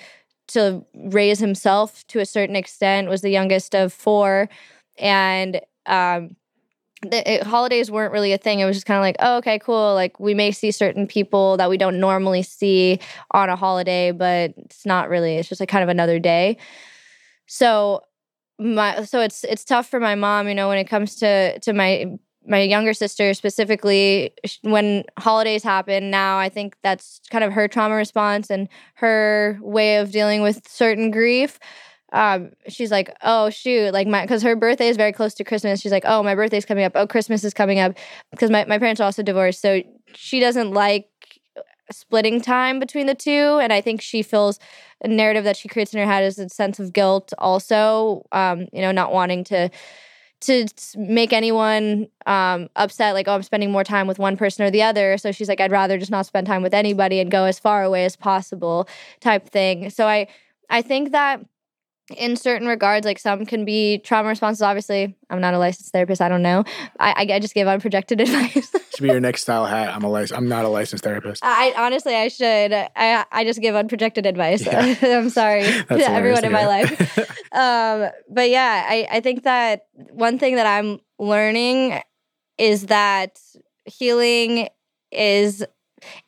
to 0.47 0.85
raise 0.93 1.39
himself 1.39 2.05
to 2.07 2.19
a 2.19 2.25
certain 2.25 2.55
extent 2.55 3.09
was 3.09 3.21
the 3.21 3.29
youngest 3.29 3.75
of 3.75 3.93
four. 3.93 4.49
And 4.97 5.61
um, 5.85 6.35
the 7.01 7.31
it, 7.31 7.43
holidays 7.43 7.91
weren't 7.91 8.11
really 8.11 8.33
a 8.33 8.37
thing. 8.37 8.59
It 8.59 8.65
was 8.65 8.75
just 8.75 8.85
kind 8.87 8.97
of 8.97 9.01
like 9.01 9.17
oh 9.19 9.37
okay 9.37 9.59
cool. 9.59 9.93
Like 9.93 10.19
we 10.19 10.33
may 10.33 10.51
see 10.51 10.71
certain 10.71 11.07
people 11.07 11.57
that 11.57 11.69
we 11.69 11.77
don't 11.77 11.99
normally 11.99 12.43
see 12.43 12.99
on 13.31 13.49
a 13.49 13.55
holiday 13.55 14.11
but 14.11 14.53
it's 14.57 14.85
not 14.85 15.09
really. 15.09 15.35
It's 15.35 15.49
just 15.49 15.61
like 15.61 15.69
kind 15.69 15.83
of 15.83 15.89
another 15.89 16.19
day. 16.19 16.57
So 17.45 18.01
my 18.59 19.03
so 19.03 19.21
it's 19.21 19.43
it's 19.43 19.63
tough 19.63 19.87
for 19.87 19.99
my 19.99 20.15
mom 20.15 20.47
you 20.47 20.55
know 20.55 20.67
when 20.67 20.79
it 20.79 20.85
comes 20.85 21.15
to 21.15 21.59
to 21.59 21.73
my 21.73 22.05
my 22.47 22.61
younger 22.61 22.93
sister 22.93 23.33
specifically 23.33 24.31
when 24.61 25.03
holidays 25.19 25.63
happen 25.63 26.09
now 26.09 26.37
i 26.37 26.49
think 26.49 26.75
that's 26.83 27.21
kind 27.29 27.43
of 27.43 27.53
her 27.53 27.67
trauma 27.67 27.95
response 27.95 28.49
and 28.49 28.67
her 28.95 29.59
way 29.61 29.97
of 29.97 30.11
dealing 30.11 30.41
with 30.41 30.67
certain 30.67 31.11
grief. 31.11 31.59
Um, 32.13 32.51
she's 32.69 32.89
like 32.89 33.13
oh 33.21 33.49
shoot 33.49 33.93
like 33.93 34.07
my 34.07 34.21
because 34.21 34.41
her 34.41 34.55
birthday 34.55 34.87
is 34.87 34.95
very 34.95 35.11
close 35.11 35.33
to 35.35 35.43
christmas. 35.43 35.81
She's 35.81 35.91
like 35.91 36.05
oh 36.05 36.23
my 36.23 36.35
birthday's 36.35 36.65
coming 36.65 36.85
up. 36.85 36.93
Oh 36.95 37.05
christmas 37.05 37.43
is 37.43 37.53
coming 37.53 37.79
up. 37.79 37.97
Because 38.31 38.49
my, 38.49 38.63
my 38.65 38.79
parents 38.79 39.01
are 39.01 39.03
also 39.03 39.23
divorced 39.23 39.61
so 39.61 39.81
she 40.15 40.39
doesn't 40.39 40.71
like 40.71 41.09
splitting 41.91 42.41
time 42.41 42.79
between 42.79 43.05
the 43.05 43.15
two 43.15 43.59
and 43.61 43.71
i 43.71 43.79
think 43.79 44.01
she 44.01 44.21
feels 44.21 44.59
a 45.03 45.07
narrative 45.07 45.43
that 45.45 45.55
she 45.55 45.69
creates 45.69 45.93
in 45.93 45.99
her 45.99 46.05
head 46.05 46.23
is 46.23 46.37
a 46.37 46.49
sense 46.49 46.79
of 46.79 46.91
guilt 46.91 47.31
also 47.37 48.25
um, 48.31 48.67
you 48.73 48.81
know 48.81 48.91
not 48.91 49.13
wanting 49.13 49.43
to 49.43 49.69
to 50.41 50.67
make 50.95 51.33
anyone 51.33 52.07
um, 52.25 52.69
upset, 52.75 53.13
like, 53.13 53.27
oh, 53.27 53.33
I'm 53.33 53.43
spending 53.43 53.71
more 53.71 53.83
time 53.83 54.07
with 54.07 54.19
one 54.19 54.37
person 54.37 54.65
or 54.65 54.69
the 54.69 54.83
other. 54.83 55.17
So 55.17 55.31
she's 55.31 55.49
like, 55.49 55.59
I'd 55.59 55.71
rather 55.71 55.97
just 55.97 56.11
not 56.11 56.25
spend 56.25 56.45
time 56.45 56.61
with 56.61 56.73
anybody 56.73 57.19
and 57.19 57.31
go 57.31 57.45
as 57.45 57.57
far 57.59 57.83
away 57.83 58.05
as 58.05 58.15
possible, 58.15 58.87
type 59.19 59.49
thing. 59.49 59.89
So 59.89 60.07
I, 60.07 60.27
I 60.69 60.81
think 60.81 61.11
that 61.11 61.41
in 62.15 62.37
certain 62.37 62.67
regards, 62.67 63.05
like 63.05 63.19
some 63.19 63.45
can 63.45 63.65
be 63.65 63.97
trauma 63.97 64.29
responses. 64.29 64.61
Obviously, 64.61 65.15
I'm 65.29 65.41
not 65.41 65.53
a 65.53 65.59
licensed 65.59 65.91
therapist. 65.91 66.21
I 66.21 66.29
don't 66.29 66.41
know. 66.41 66.63
I, 66.99 67.27
I 67.29 67.39
just 67.39 67.53
give 67.53 67.67
unprojected 67.67 68.21
advice. 68.21 68.71
Should 68.95 69.01
be 69.01 69.07
your 69.09 69.19
next 69.19 69.41
style 69.41 69.65
hat. 69.65 69.93
I'm 69.93 70.03
a 70.03 70.11
lic- 70.11 70.31
I'm 70.33 70.47
not 70.47 70.63
a 70.63 70.69
licensed 70.69 71.03
therapist. 71.03 71.43
I 71.43 71.73
honestly, 71.77 72.15
I 72.15 72.29
should. 72.29 72.73
I 72.73 73.25
I 73.31 73.43
just 73.43 73.59
give 73.59 73.75
unprojected 73.75 74.25
advice. 74.25 74.65
Yeah. 74.65 74.95
I'm 75.01 75.29
sorry 75.29 75.63
to 75.89 76.09
everyone 76.09 76.45
in 76.45 76.51
my 76.51 76.65
life. 76.65 77.19
um, 77.51 78.09
but 78.29 78.49
yeah, 78.49 78.85
I 78.87 79.07
I 79.11 79.19
think 79.19 79.43
that 79.43 79.87
one 80.11 80.39
thing 80.39 80.55
that 80.55 80.65
I'm 80.65 80.99
learning 81.19 82.01
is 82.57 82.87
that 82.87 83.39
healing 83.85 84.69
is 85.11 85.65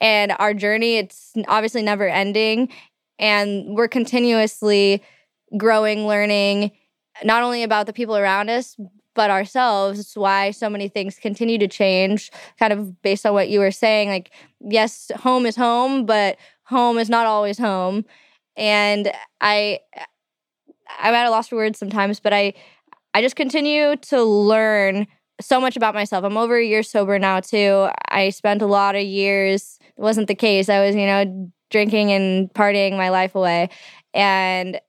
and 0.01 0.33
our 0.39 0.53
journey 0.53 0.97
it's 0.97 1.33
obviously 1.47 1.81
never 1.81 2.07
ending 2.07 2.69
and 3.19 3.75
we're 3.75 3.87
continuously 3.89 5.03
growing 5.57 6.07
learning 6.07 6.71
not 7.23 7.43
only 7.43 7.63
about 7.63 7.85
the 7.85 7.93
people 7.93 8.15
around 8.17 8.49
us 8.49 8.75
but 9.15 9.29
ourselves 9.29 9.99
it's 9.99 10.15
why 10.15 10.51
so 10.51 10.69
many 10.69 10.87
things 10.87 11.17
continue 11.17 11.57
to 11.57 11.67
change 11.67 12.31
kind 12.59 12.71
of 12.71 13.01
based 13.01 13.25
on 13.25 13.33
what 13.33 13.49
you 13.49 13.59
were 13.59 13.71
saying 13.71 14.09
like 14.09 14.31
yes 14.61 15.11
home 15.17 15.45
is 15.45 15.55
home 15.55 16.05
but 16.05 16.37
home 16.63 16.97
is 16.97 17.09
not 17.09 17.25
always 17.25 17.57
home 17.57 18.05
and 18.55 19.11
i 19.41 19.79
i'm 20.99 21.13
at 21.13 21.25
a 21.25 21.29
loss 21.29 21.47
for 21.47 21.55
words 21.55 21.79
sometimes 21.79 22.19
but 22.19 22.33
i 22.33 22.53
i 23.13 23.21
just 23.21 23.35
continue 23.35 23.95
to 23.97 24.23
learn 24.23 25.07
so 25.41 25.59
much 25.61 25.77
about 25.77 25.93
myself. 25.93 26.23
I'm 26.23 26.37
over 26.37 26.57
a 26.57 26.65
year 26.65 26.83
sober 26.83 27.17
now 27.17 27.39
too. 27.39 27.89
I 28.09 28.29
spent 28.29 28.61
a 28.61 28.65
lot 28.65 28.95
of 28.95 29.03
years 29.03 29.79
it 29.97 30.01
wasn't 30.01 30.27
the 30.27 30.35
case. 30.35 30.69
I 30.69 30.85
was, 30.85 30.95
you 30.95 31.05
know, 31.05 31.51
drinking 31.71 32.11
and 32.11 32.53
partying 32.53 32.97
my 32.97 33.09
life 33.09 33.35
away. 33.35 33.69
And 34.13 34.79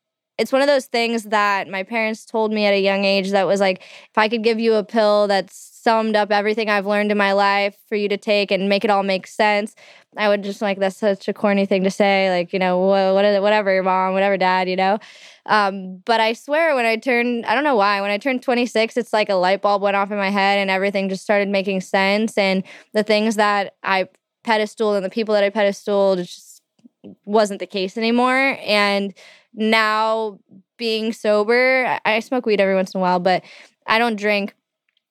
it's 0.40 0.52
one 0.52 0.62
of 0.62 0.68
those 0.68 0.86
things 0.86 1.24
that 1.24 1.68
my 1.68 1.82
parents 1.82 2.24
told 2.24 2.50
me 2.50 2.64
at 2.64 2.72
a 2.72 2.80
young 2.80 3.04
age 3.04 3.30
that 3.30 3.46
was 3.46 3.60
like 3.60 3.82
if 3.82 4.16
I 4.16 4.26
could 4.26 4.42
give 4.42 4.58
you 4.58 4.74
a 4.74 4.82
pill 4.82 5.26
that 5.28 5.50
summed 5.52 6.16
up 6.16 6.30
everything 6.30 6.70
I've 6.70 6.86
learned 6.86 7.12
in 7.12 7.18
my 7.18 7.32
life 7.32 7.76
for 7.88 7.94
you 7.94 8.08
to 8.08 8.16
take 8.16 8.50
and 8.50 8.66
make 8.66 8.82
it 8.82 8.90
all 8.90 9.02
make 9.02 9.26
sense, 9.26 9.74
I 10.16 10.28
would 10.28 10.42
just 10.42 10.62
like 10.62 10.78
that's 10.78 10.96
such 10.96 11.28
a 11.28 11.34
corny 11.34 11.66
thing 11.66 11.84
to 11.84 11.90
say, 11.90 12.30
like 12.30 12.54
you 12.54 12.58
know 12.58 12.78
what, 12.78 13.42
whatever, 13.42 13.72
your 13.72 13.82
mom, 13.82 14.14
whatever, 14.14 14.38
dad, 14.38 14.66
you 14.66 14.76
know. 14.76 14.98
Um, 15.44 15.98
but 16.06 16.20
I 16.20 16.32
swear, 16.32 16.74
when 16.74 16.86
I 16.86 16.96
turned, 16.96 17.44
I 17.44 17.54
don't 17.54 17.64
know 17.64 17.76
why, 17.76 18.00
when 18.00 18.10
I 18.10 18.16
turned 18.16 18.42
26, 18.42 18.96
it's 18.96 19.12
like 19.12 19.28
a 19.28 19.34
light 19.34 19.60
bulb 19.60 19.82
went 19.82 19.96
off 19.96 20.10
in 20.10 20.16
my 20.16 20.30
head 20.30 20.58
and 20.58 20.70
everything 20.70 21.10
just 21.10 21.22
started 21.22 21.48
making 21.48 21.82
sense. 21.82 22.38
And 22.38 22.62
the 22.94 23.02
things 23.02 23.36
that 23.36 23.74
I 23.82 24.08
pedestal 24.42 24.94
and 24.94 25.04
the 25.04 25.10
people 25.10 25.34
that 25.34 25.44
I 25.44 25.50
pedestal 25.50 26.16
just 26.16 26.62
wasn't 27.24 27.60
the 27.60 27.66
case 27.66 27.96
anymore. 27.96 28.58
And 28.60 29.14
now 29.54 30.38
being 30.78 31.12
sober, 31.12 31.98
I 32.04 32.20
smoke 32.20 32.46
weed 32.46 32.60
every 32.60 32.74
once 32.74 32.94
in 32.94 32.98
a 32.98 33.02
while, 33.02 33.20
but 33.20 33.42
I 33.86 33.98
don't 33.98 34.16
drink. 34.16 34.54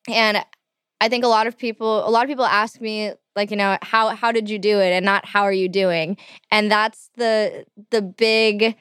And 0.09 0.43
I 1.01 1.09
think 1.09 1.23
a 1.23 1.27
lot 1.27 1.47
of 1.47 1.57
people, 1.57 2.07
a 2.07 2.09
lot 2.09 2.23
of 2.23 2.29
people 2.29 2.45
ask 2.45 2.81
me, 2.81 3.13
like, 3.35 3.51
you 3.51 3.57
know, 3.57 3.77
how 3.81 4.09
how 4.09 4.31
did 4.31 4.49
you 4.49 4.59
do 4.59 4.79
it, 4.79 4.91
and 4.91 5.05
not 5.05 5.25
how 5.25 5.43
are 5.43 5.53
you 5.53 5.69
doing, 5.69 6.17
and 6.51 6.71
that's 6.71 7.09
the 7.15 7.65
the 7.91 8.01
big 8.01 8.75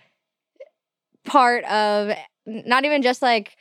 part 1.24 1.64
of 1.64 2.16
not 2.46 2.84
even 2.84 3.02
just 3.02 3.22
like 3.22 3.56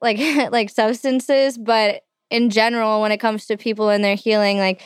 like 0.00 0.18
like 0.52 0.70
substances, 0.70 1.58
but 1.58 2.02
in 2.30 2.50
general 2.50 3.00
when 3.00 3.12
it 3.12 3.18
comes 3.18 3.46
to 3.46 3.56
people 3.56 3.88
and 3.88 4.04
their 4.04 4.14
healing, 4.14 4.58
like 4.58 4.82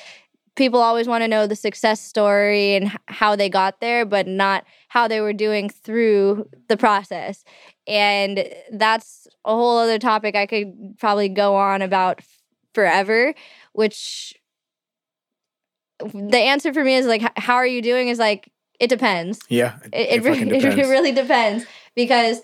people 0.56 0.80
always 0.80 1.06
want 1.06 1.22
to 1.22 1.28
know 1.28 1.46
the 1.46 1.56
success 1.56 2.00
story 2.00 2.74
and 2.74 2.92
how 3.06 3.36
they 3.36 3.48
got 3.48 3.80
there, 3.80 4.04
but 4.04 4.26
not 4.26 4.64
how 4.88 5.08
they 5.08 5.20
were 5.20 5.32
doing 5.32 5.70
through 5.70 6.48
the 6.68 6.76
process. 6.76 7.44
And 7.86 8.44
that's 8.72 9.26
a 9.44 9.54
whole 9.54 9.78
other 9.78 9.98
topic 9.98 10.34
I 10.36 10.46
could 10.46 10.96
probably 10.98 11.28
go 11.28 11.56
on 11.56 11.82
about 11.82 12.20
forever, 12.74 13.34
which 13.72 14.34
the 16.12 16.38
answer 16.38 16.72
for 16.72 16.84
me 16.84 16.96
is 16.96 17.06
like, 17.06 17.22
how 17.38 17.54
are 17.54 17.66
you 17.66 17.80
doing? 17.80 18.08
Is 18.08 18.18
like, 18.18 18.50
it 18.78 18.88
depends. 18.88 19.40
Yeah. 19.48 19.78
It, 19.92 20.24
it, 20.24 20.26
it, 20.26 20.48
depends. 20.60 20.78
it 20.78 20.90
really 20.90 21.12
depends 21.12 21.64
because 21.94 22.40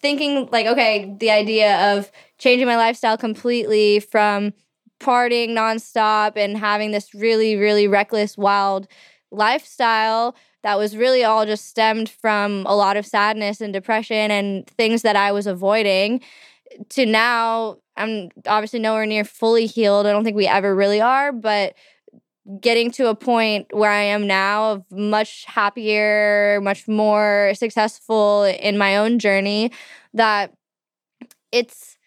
thinking 0.00 0.48
like, 0.50 0.66
okay, 0.66 1.14
the 1.18 1.30
idea 1.30 1.94
of 1.96 2.10
changing 2.38 2.66
my 2.66 2.76
lifestyle 2.76 3.16
completely 3.16 4.00
from 4.00 4.52
partying 5.00 5.50
nonstop 5.50 6.32
and 6.36 6.56
having 6.56 6.90
this 6.90 7.14
really, 7.14 7.56
really 7.56 7.88
reckless, 7.88 8.36
wild 8.36 8.88
lifestyle 9.30 10.34
that 10.62 10.78
was 10.78 10.96
really 10.96 11.22
all 11.22 11.46
just 11.46 11.66
stemmed 11.66 12.08
from 12.08 12.64
a 12.66 12.74
lot 12.74 12.96
of 12.96 13.06
sadness 13.06 13.60
and 13.60 13.72
depression 13.72 14.30
and 14.30 14.66
things 14.66 15.02
that 15.02 15.16
I 15.16 15.32
was 15.32 15.46
avoiding 15.46 16.20
to 16.90 17.06
now 17.06 17.78
I'm 17.96 18.30
obviously 18.46 18.78
nowhere 18.78 19.06
near 19.06 19.24
fully 19.24 19.66
healed. 19.66 20.06
I 20.06 20.12
don't 20.12 20.24
think 20.24 20.36
we 20.36 20.46
ever 20.46 20.74
really 20.74 21.00
are, 21.00 21.32
but 21.32 21.74
getting 22.60 22.90
to 22.92 23.08
a 23.08 23.14
point 23.14 23.66
where 23.72 23.90
I 23.90 24.02
am 24.02 24.26
now 24.26 24.72
of 24.72 24.84
much 24.90 25.44
happier, 25.44 26.60
much 26.62 26.88
more 26.88 27.52
successful 27.54 28.44
in 28.44 28.78
my 28.78 28.96
own 28.96 29.18
journey 29.18 29.72
that 30.14 30.54
it's 31.52 31.97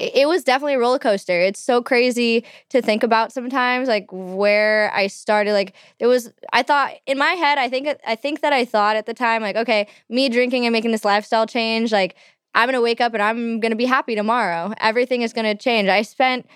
it 0.00 0.26
was 0.26 0.42
definitely 0.42 0.74
a 0.74 0.78
roller 0.78 0.98
coaster. 0.98 1.40
It's 1.40 1.60
so 1.60 1.82
crazy 1.82 2.44
to 2.70 2.80
think 2.80 3.02
about 3.02 3.32
sometimes 3.32 3.86
like 3.86 4.06
where 4.10 4.90
I 4.94 5.06
started 5.08 5.52
like 5.52 5.74
it 5.98 6.06
was 6.06 6.32
I 6.52 6.62
thought 6.62 6.92
in 7.06 7.18
my 7.18 7.32
head 7.32 7.58
I 7.58 7.68
think 7.68 7.88
I 8.06 8.14
think 8.14 8.40
that 8.40 8.52
I 8.52 8.64
thought 8.64 8.96
at 8.96 9.06
the 9.06 9.14
time 9.14 9.42
like 9.42 9.56
okay, 9.56 9.86
me 10.08 10.28
drinking 10.28 10.64
and 10.64 10.72
making 10.72 10.90
this 10.92 11.04
lifestyle 11.04 11.46
change 11.46 11.92
like 11.92 12.16
I'm 12.54 12.66
to 12.74 12.80
wake 12.80 13.00
up 13.00 13.14
and 13.14 13.22
I'm 13.22 13.60
to 13.70 13.76
be 13.76 13.84
happy 13.84 14.14
tomorrow. 14.16 14.72
Everything 14.78 15.22
is 15.22 15.32
to 15.46 15.54
change. 15.54 15.88
I 15.88 16.02
spent 16.02 16.46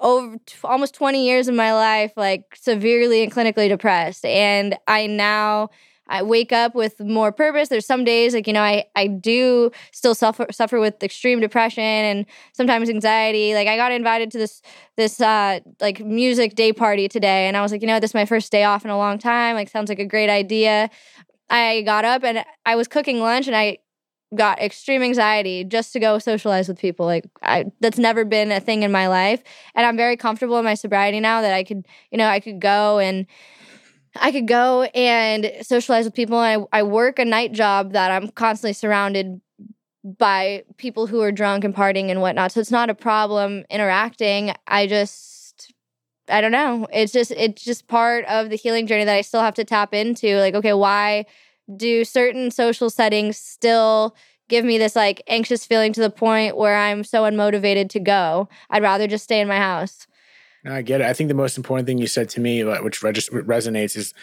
over 0.00 0.36
t- 0.46 0.56
almost 0.64 0.94
20 0.94 1.24
years 1.24 1.48
of 1.48 1.54
my 1.54 1.72
life 1.74 2.12
like 2.16 2.56
severely 2.56 3.22
and 3.22 3.32
clinically 3.32 3.68
depressed 3.68 4.24
and 4.24 4.78
i 4.86 5.06
now 5.06 5.68
i 6.10 6.22
wake 6.22 6.52
up 6.52 6.74
with 6.74 7.00
more 7.00 7.32
purpose 7.32 7.68
there's 7.68 7.86
some 7.86 8.04
days 8.04 8.34
like 8.34 8.46
you 8.46 8.52
know 8.52 8.62
i 8.62 8.84
i 8.96 9.06
do 9.06 9.70
still 9.92 10.14
suffer 10.14 10.46
suffer 10.50 10.78
with 10.78 11.02
extreme 11.02 11.40
depression 11.40 11.82
and 11.82 12.26
sometimes 12.52 12.90
anxiety 12.90 13.54
like 13.54 13.66
i 13.66 13.76
got 13.76 13.92
invited 13.92 14.30
to 14.30 14.38
this 14.38 14.60
this 14.96 15.20
uh 15.20 15.58
like 15.80 16.00
music 16.00 16.54
day 16.54 16.72
party 16.72 17.08
today 17.08 17.46
and 17.48 17.56
i 17.56 17.62
was 17.62 17.72
like 17.72 17.80
you 17.80 17.88
know 17.88 17.98
this 17.98 18.10
is 18.10 18.14
my 18.14 18.26
first 18.26 18.52
day 18.52 18.64
off 18.64 18.84
in 18.84 18.90
a 18.90 18.98
long 18.98 19.18
time 19.18 19.54
like 19.54 19.68
sounds 19.68 19.88
like 19.88 19.98
a 19.98 20.04
great 20.04 20.28
idea 20.28 20.90
i 21.48 21.82
got 21.82 22.04
up 22.04 22.22
and 22.22 22.44
i 22.66 22.76
was 22.76 22.88
cooking 22.88 23.20
lunch 23.20 23.46
and 23.46 23.56
i 23.56 23.78
got 24.34 24.60
extreme 24.60 25.02
anxiety 25.02 25.64
just 25.64 25.92
to 25.92 26.00
go 26.00 26.18
socialize 26.18 26.68
with 26.68 26.78
people. 26.78 27.06
Like 27.06 27.24
I 27.42 27.66
that's 27.80 27.98
never 27.98 28.24
been 28.24 28.52
a 28.52 28.60
thing 28.60 28.82
in 28.82 28.92
my 28.92 29.08
life. 29.08 29.42
And 29.74 29.86
I'm 29.86 29.96
very 29.96 30.16
comfortable 30.16 30.58
in 30.58 30.64
my 30.64 30.74
sobriety 30.74 31.20
now 31.20 31.40
that 31.42 31.52
I 31.52 31.64
could, 31.64 31.86
you 32.10 32.18
know, 32.18 32.28
I 32.28 32.40
could 32.40 32.60
go 32.60 32.98
and 32.98 33.26
I 34.16 34.32
could 34.32 34.48
go 34.48 34.82
and 34.94 35.52
socialize 35.62 36.04
with 36.04 36.14
people. 36.14 36.36
I, 36.36 36.58
I 36.72 36.82
work 36.82 37.18
a 37.18 37.24
night 37.24 37.52
job 37.52 37.92
that 37.92 38.10
I'm 38.10 38.28
constantly 38.28 38.72
surrounded 38.72 39.40
by 40.04 40.64
people 40.78 41.06
who 41.06 41.20
are 41.22 41.32
drunk 41.32 41.64
and 41.64 41.74
partying 41.74 42.10
and 42.10 42.20
whatnot. 42.20 42.52
So 42.52 42.60
it's 42.60 42.70
not 42.70 42.90
a 42.90 42.94
problem 42.94 43.64
interacting. 43.70 44.52
I 44.66 44.86
just 44.86 45.72
I 46.28 46.40
don't 46.40 46.52
know. 46.52 46.86
It's 46.92 47.12
just 47.12 47.32
it's 47.32 47.64
just 47.64 47.88
part 47.88 48.24
of 48.26 48.50
the 48.50 48.56
healing 48.56 48.86
journey 48.86 49.04
that 49.04 49.16
I 49.16 49.22
still 49.22 49.40
have 49.42 49.54
to 49.54 49.64
tap 49.64 49.94
into. 49.94 50.38
Like, 50.38 50.54
okay, 50.54 50.72
why 50.74 51.26
do 51.76 52.04
certain 52.04 52.50
social 52.50 52.90
settings 52.90 53.36
still 53.36 54.16
give 54.48 54.64
me 54.64 54.78
this 54.78 54.96
like 54.96 55.22
anxious 55.28 55.66
feeling 55.66 55.92
to 55.92 56.00
the 56.00 56.10
point 56.10 56.56
where 56.56 56.76
I'm 56.76 57.04
so 57.04 57.22
unmotivated 57.24 57.90
to 57.90 58.00
go? 58.00 58.48
I'd 58.70 58.82
rather 58.82 59.06
just 59.06 59.24
stay 59.24 59.40
in 59.40 59.48
my 59.48 59.58
house. 59.58 60.06
No, 60.64 60.74
I 60.74 60.82
get 60.82 61.00
it. 61.00 61.06
I 61.06 61.12
think 61.12 61.28
the 61.28 61.34
most 61.34 61.56
important 61.56 61.86
thing 61.86 61.98
you 61.98 62.06
said 62.06 62.28
to 62.30 62.40
me, 62.40 62.62
which 62.64 63.00
resonates, 63.00 63.96
is 63.96 64.14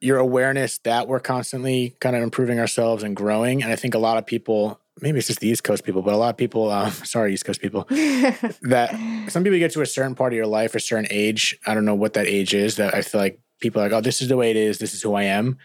your 0.00 0.18
awareness 0.18 0.78
that 0.78 1.06
we're 1.06 1.20
constantly 1.20 1.96
kind 2.00 2.16
of 2.16 2.22
improving 2.22 2.58
ourselves 2.58 3.02
and 3.02 3.14
growing. 3.14 3.62
And 3.62 3.72
I 3.72 3.76
think 3.76 3.94
a 3.94 3.98
lot 3.98 4.18
of 4.18 4.26
people, 4.26 4.80
maybe 5.00 5.18
it's 5.18 5.28
just 5.28 5.40
the 5.40 5.48
East 5.48 5.62
Coast 5.62 5.84
people, 5.84 6.02
but 6.02 6.12
a 6.12 6.16
lot 6.16 6.30
of 6.30 6.36
people, 6.36 6.70
uh, 6.70 6.90
sorry, 6.90 7.32
East 7.32 7.44
Coast 7.44 7.60
people, 7.60 7.84
that 7.88 8.90
some 9.28 9.44
people 9.44 9.58
get 9.58 9.72
to 9.72 9.80
a 9.80 9.86
certain 9.86 10.14
part 10.14 10.32
of 10.32 10.36
your 10.36 10.46
life, 10.46 10.74
a 10.74 10.80
certain 10.80 11.06
age. 11.10 11.56
I 11.66 11.74
don't 11.74 11.84
know 11.84 11.94
what 11.94 12.14
that 12.14 12.26
age 12.26 12.52
is. 12.52 12.76
That 12.76 12.94
I 12.94 13.02
feel 13.02 13.20
like 13.20 13.40
people 13.60 13.80
are 13.80 13.84
like, 13.84 13.92
oh, 13.92 14.00
this 14.00 14.20
is 14.20 14.28
the 14.28 14.36
way 14.36 14.50
it 14.50 14.56
is. 14.56 14.78
This 14.78 14.92
is 14.92 15.02
who 15.02 15.14
I 15.14 15.22
am. 15.22 15.56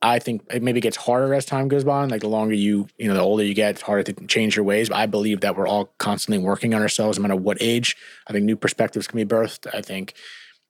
I 0.00 0.20
think 0.20 0.42
it 0.50 0.62
maybe 0.62 0.80
gets 0.80 0.96
harder 0.96 1.34
as 1.34 1.44
time 1.44 1.66
goes 1.66 1.82
by. 1.82 2.04
Like 2.04 2.20
the 2.20 2.28
longer 2.28 2.54
you, 2.54 2.86
you 2.98 3.08
know, 3.08 3.14
the 3.14 3.20
older 3.20 3.42
you 3.42 3.54
get, 3.54 3.70
it's 3.70 3.82
harder 3.82 4.12
to 4.12 4.26
change 4.26 4.54
your 4.54 4.64
ways. 4.64 4.88
But 4.88 4.98
I 4.98 5.06
believe 5.06 5.40
that 5.40 5.56
we're 5.56 5.66
all 5.66 5.86
constantly 5.98 6.42
working 6.42 6.72
on 6.72 6.82
ourselves, 6.82 7.18
no 7.18 7.22
matter 7.22 7.36
what 7.36 7.58
age. 7.60 7.96
I 8.26 8.32
think 8.32 8.44
new 8.44 8.56
perspectives 8.56 9.08
can 9.08 9.16
be 9.16 9.24
birthed. 9.24 9.66
I 9.74 9.82
think 9.82 10.14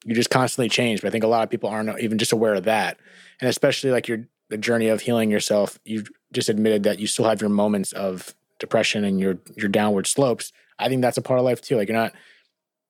you 0.04 0.14
just 0.14 0.30
constantly 0.30 0.70
change. 0.70 1.02
But 1.02 1.08
I 1.08 1.10
think 1.10 1.24
a 1.24 1.28
lot 1.28 1.42
of 1.42 1.50
people 1.50 1.68
aren't 1.68 2.00
even 2.00 2.16
just 2.16 2.32
aware 2.32 2.54
of 2.54 2.64
that. 2.64 2.98
And 3.40 3.50
especially 3.50 3.90
like 3.90 4.08
your 4.08 4.26
the 4.48 4.56
journey 4.56 4.88
of 4.88 5.02
healing 5.02 5.30
yourself, 5.30 5.78
you 5.84 6.04
just 6.32 6.48
admitted 6.48 6.84
that 6.84 6.98
you 6.98 7.06
still 7.06 7.26
have 7.26 7.42
your 7.42 7.50
moments 7.50 7.92
of 7.92 8.34
depression 8.58 9.04
and 9.04 9.20
your 9.20 9.38
your 9.56 9.68
downward 9.68 10.06
slopes. 10.06 10.52
I 10.78 10.88
think 10.88 11.02
that's 11.02 11.18
a 11.18 11.22
part 11.22 11.38
of 11.38 11.44
life 11.44 11.60
too. 11.60 11.76
Like 11.76 11.88
you're 11.88 11.98
not 11.98 12.14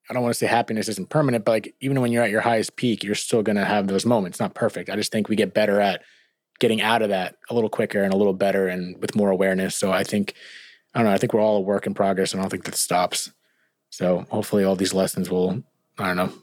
I 0.09 0.13
don't 0.13 0.23
want 0.23 0.33
to 0.33 0.39
say 0.39 0.47
happiness 0.47 0.87
isn't 0.87 1.09
permanent, 1.09 1.43
but 1.43 1.51
like 1.51 1.75
even 1.81 1.99
when 1.99 2.13
you're 2.13 2.23
at 2.23 2.31
your 2.31 2.41
highest 2.41 2.77
peak, 2.77 3.03
you're 3.03 3.13
still 3.13 3.43
gonna 3.43 3.65
have 3.65 3.87
those 3.87 4.05
moments. 4.05 4.39
Not 4.39 4.53
perfect. 4.53 4.89
I 4.89 4.95
just 4.95 5.11
think 5.11 5.27
we 5.27 5.35
get 5.35 5.53
better 5.53 5.81
at 5.81 6.01
getting 6.59 6.81
out 6.81 7.01
of 7.01 7.09
that 7.09 7.35
a 7.49 7.53
little 7.53 7.69
quicker 7.69 8.03
and 8.03 8.13
a 8.13 8.17
little 8.17 8.33
better 8.33 8.67
and 8.67 8.99
with 9.01 9.15
more 9.15 9.29
awareness. 9.29 9.75
So 9.75 9.91
I 9.91 10.03
think, 10.03 10.33
I 10.93 10.99
don't 10.99 11.07
know, 11.07 11.13
I 11.13 11.17
think 11.17 11.33
we're 11.33 11.41
all 11.41 11.57
a 11.57 11.61
work 11.61 11.87
in 11.87 11.93
progress 11.93 12.33
and 12.33 12.39
I 12.39 12.43
don't 12.43 12.49
think 12.49 12.65
that 12.65 12.75
stops. 12.75 13.31
So 13.89 14.25
hopefully 14.29 14.63
all 14.63 14.75
these 14.75 14.93
lessons 14.93 15.29
will, 15.29 15.63
I 15.97 16.07
don't 16.07 16.17
know, 16.17 16.33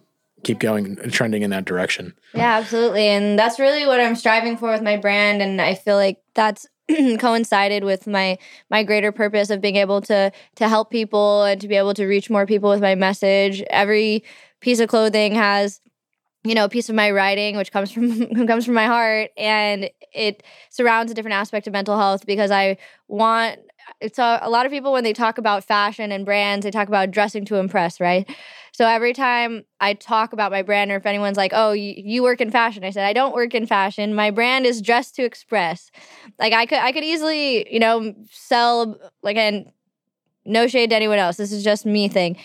keep 0.43 0.59
going, 0.59 0.97
trending 1.11 1.43
in 1.43 1.51
that 1.51 1.65
direction. 1.65 2.15
Yeah, 2.35 2.57
absolutely. 2.57 3.07
And 3.07 3.39
that's 3.39 3.59
really 3.59 3.87
what 3.87 4.01
I'm 4.01 4.17
striving 4.17 4.57
for 4.57 4.71
with 4.71 4.83
my 4.83 4.97
brand. 4.97 5.43
And 5.43 5.61
I 5.61 5.75
feel 5.75 5.97
like 5.97 6.19
that's 6.35 6.67
coincided 7.19 7.85
with 7.85 8.07
my 8.07 8.39
my 8.71 8.85
greater 8.85 9.11
purpose 9.11 9.51
of 9.51 9.61
being 9.61 9.77
able 9.77 10.01
to 10.03 10.31
to 10.55 10.69
help 10.69 10.91
people 10.91 11.43
and 11.43 11.61
to 11.61 11.69
be 11.69 11.75
able 11.75 11.95
to 11.95 12.07
reach 12.07 12.31
more 12.31 12.47
people 12.47 12.71
with 12.71 12.81
my 12.81 12.95
message 12.95 13.61
every 13.71 14.23
piece 14.61 14.79
of 14.79 14.89
clothing 14.89 15.35
has 15.35 15.81
you 16.49 16.55
know, 16.55 16.65
a 16.65 16.69
piece 16.69 16.89
of 16.89 16.95
my 16.95 17.11
writing, 17.11 17.57
which 17.57 17.73
comes 17.73 17.91
from 17.91 18.47
comes 18.47 18.65
from 18.65 18.75
my 18.75 18.87
heart, 18.87 19.31
and 19.37 19.91
it 20.13 20.43
surrounds 20.71 21.11
a 21.11 21.15
different 21.15 21.35
aspect 21.35 21.67
of 21.67 21.73
mental 21.73 21.99
health 21.99 22.27
because 22.27 22.51
I 22.51 22.79
want. 23.09 23.61
It's 24.01 24.19
a, 24.19 24.41
a 24.43 24.51
lot 24.51 24.67
of 24.67 24.73
people 24.73 24.93
when 24.93 25.05
they 25.05 25.13
talk 25.13 25.39
about 25.39 25.63
fashion 25.63 26.11
and 26.11 26.25
brands, 26.25 26.65
they 26.65 26.73
talk 26.73 26.89
about 26.89 27.13
dressing 27.13 27.45
to 27.47 27.57
impress, 27.57 28.01
right? 28.01 28.29
So 28.73 28.85
every 28.87 29.13
time 29.13 29.65
I 29.81 29.95
talk 29.95 30.33
about 30.33 30.51
my 30.51 30.63
brand, 30.63 30.91
or 30.91 30.97
if 30.97 31.07
anyone's 31.07 31.37
like, 31.37 31.53
"Oh, 31.55 31.73
you, 31.73 31.95
you 31.97 32.23
work 32.23 32.41
in 32.41 32.51
fashion," 32.51 32.85
I 32.85 32.91
said, 32.91 33.07
"I 33.07 33.13
don't 33.13 33.35
work 33.35 33.55
in 33.55 33.67
fashion. 33.67 34.15
My 34.15 34.31
brand 34.31 34.67
is 34.67 34.83
dressed 34.83 35.15
to 35.17 35.25
express." 35.25 35.91
Like 36.39 36.53
I 36.53 36.67
could, 36.67 36.79
I 36.79 36.93
could 36.93 37.05
easily, 37.05 37.73
you 37.73 37.79
know, 37.79 38.15
sell 38.31 38.99
like 39.23 39.37
and 39.37 39.71
no 40.45 40.67
shade 40.67 40.91
to 40.91 40.97
anyone 40.97 41.19
else. 41.19 41.37
This 41.37 41.53
is 41.53 41.65
just 41.65 41.87
me 41.87 42.09
thing. 42.09 42.37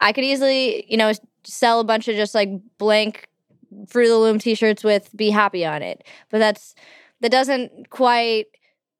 I 0.00 0.12
could 0.12 0.24
easily, 0.24 0.84
you 0.90 0.96
know, 0.96 1.12
sell 1.44 1.80
a 1.80 1.84
bunch 1.84 2.08
of 2.08 2.16
just 2.16 2.34
like 2.34 2.50
blank 2.78 3.28
Fruit 3.88 4.04
of 4.04 4.10
the 4.10 4.18
Loom 4.18 4.38
t-shirts 4.38 4.84
with 4.84 5.10
"Be 5.16 5.30
Happy" 5.30 5.64
on 5.64 5.82
it, 5.82 6.04
but 6.30 6.38
that's 6.38 6.74
that 7.20 7.30
doesn't 7.30 7.90
quite 7.90 8.46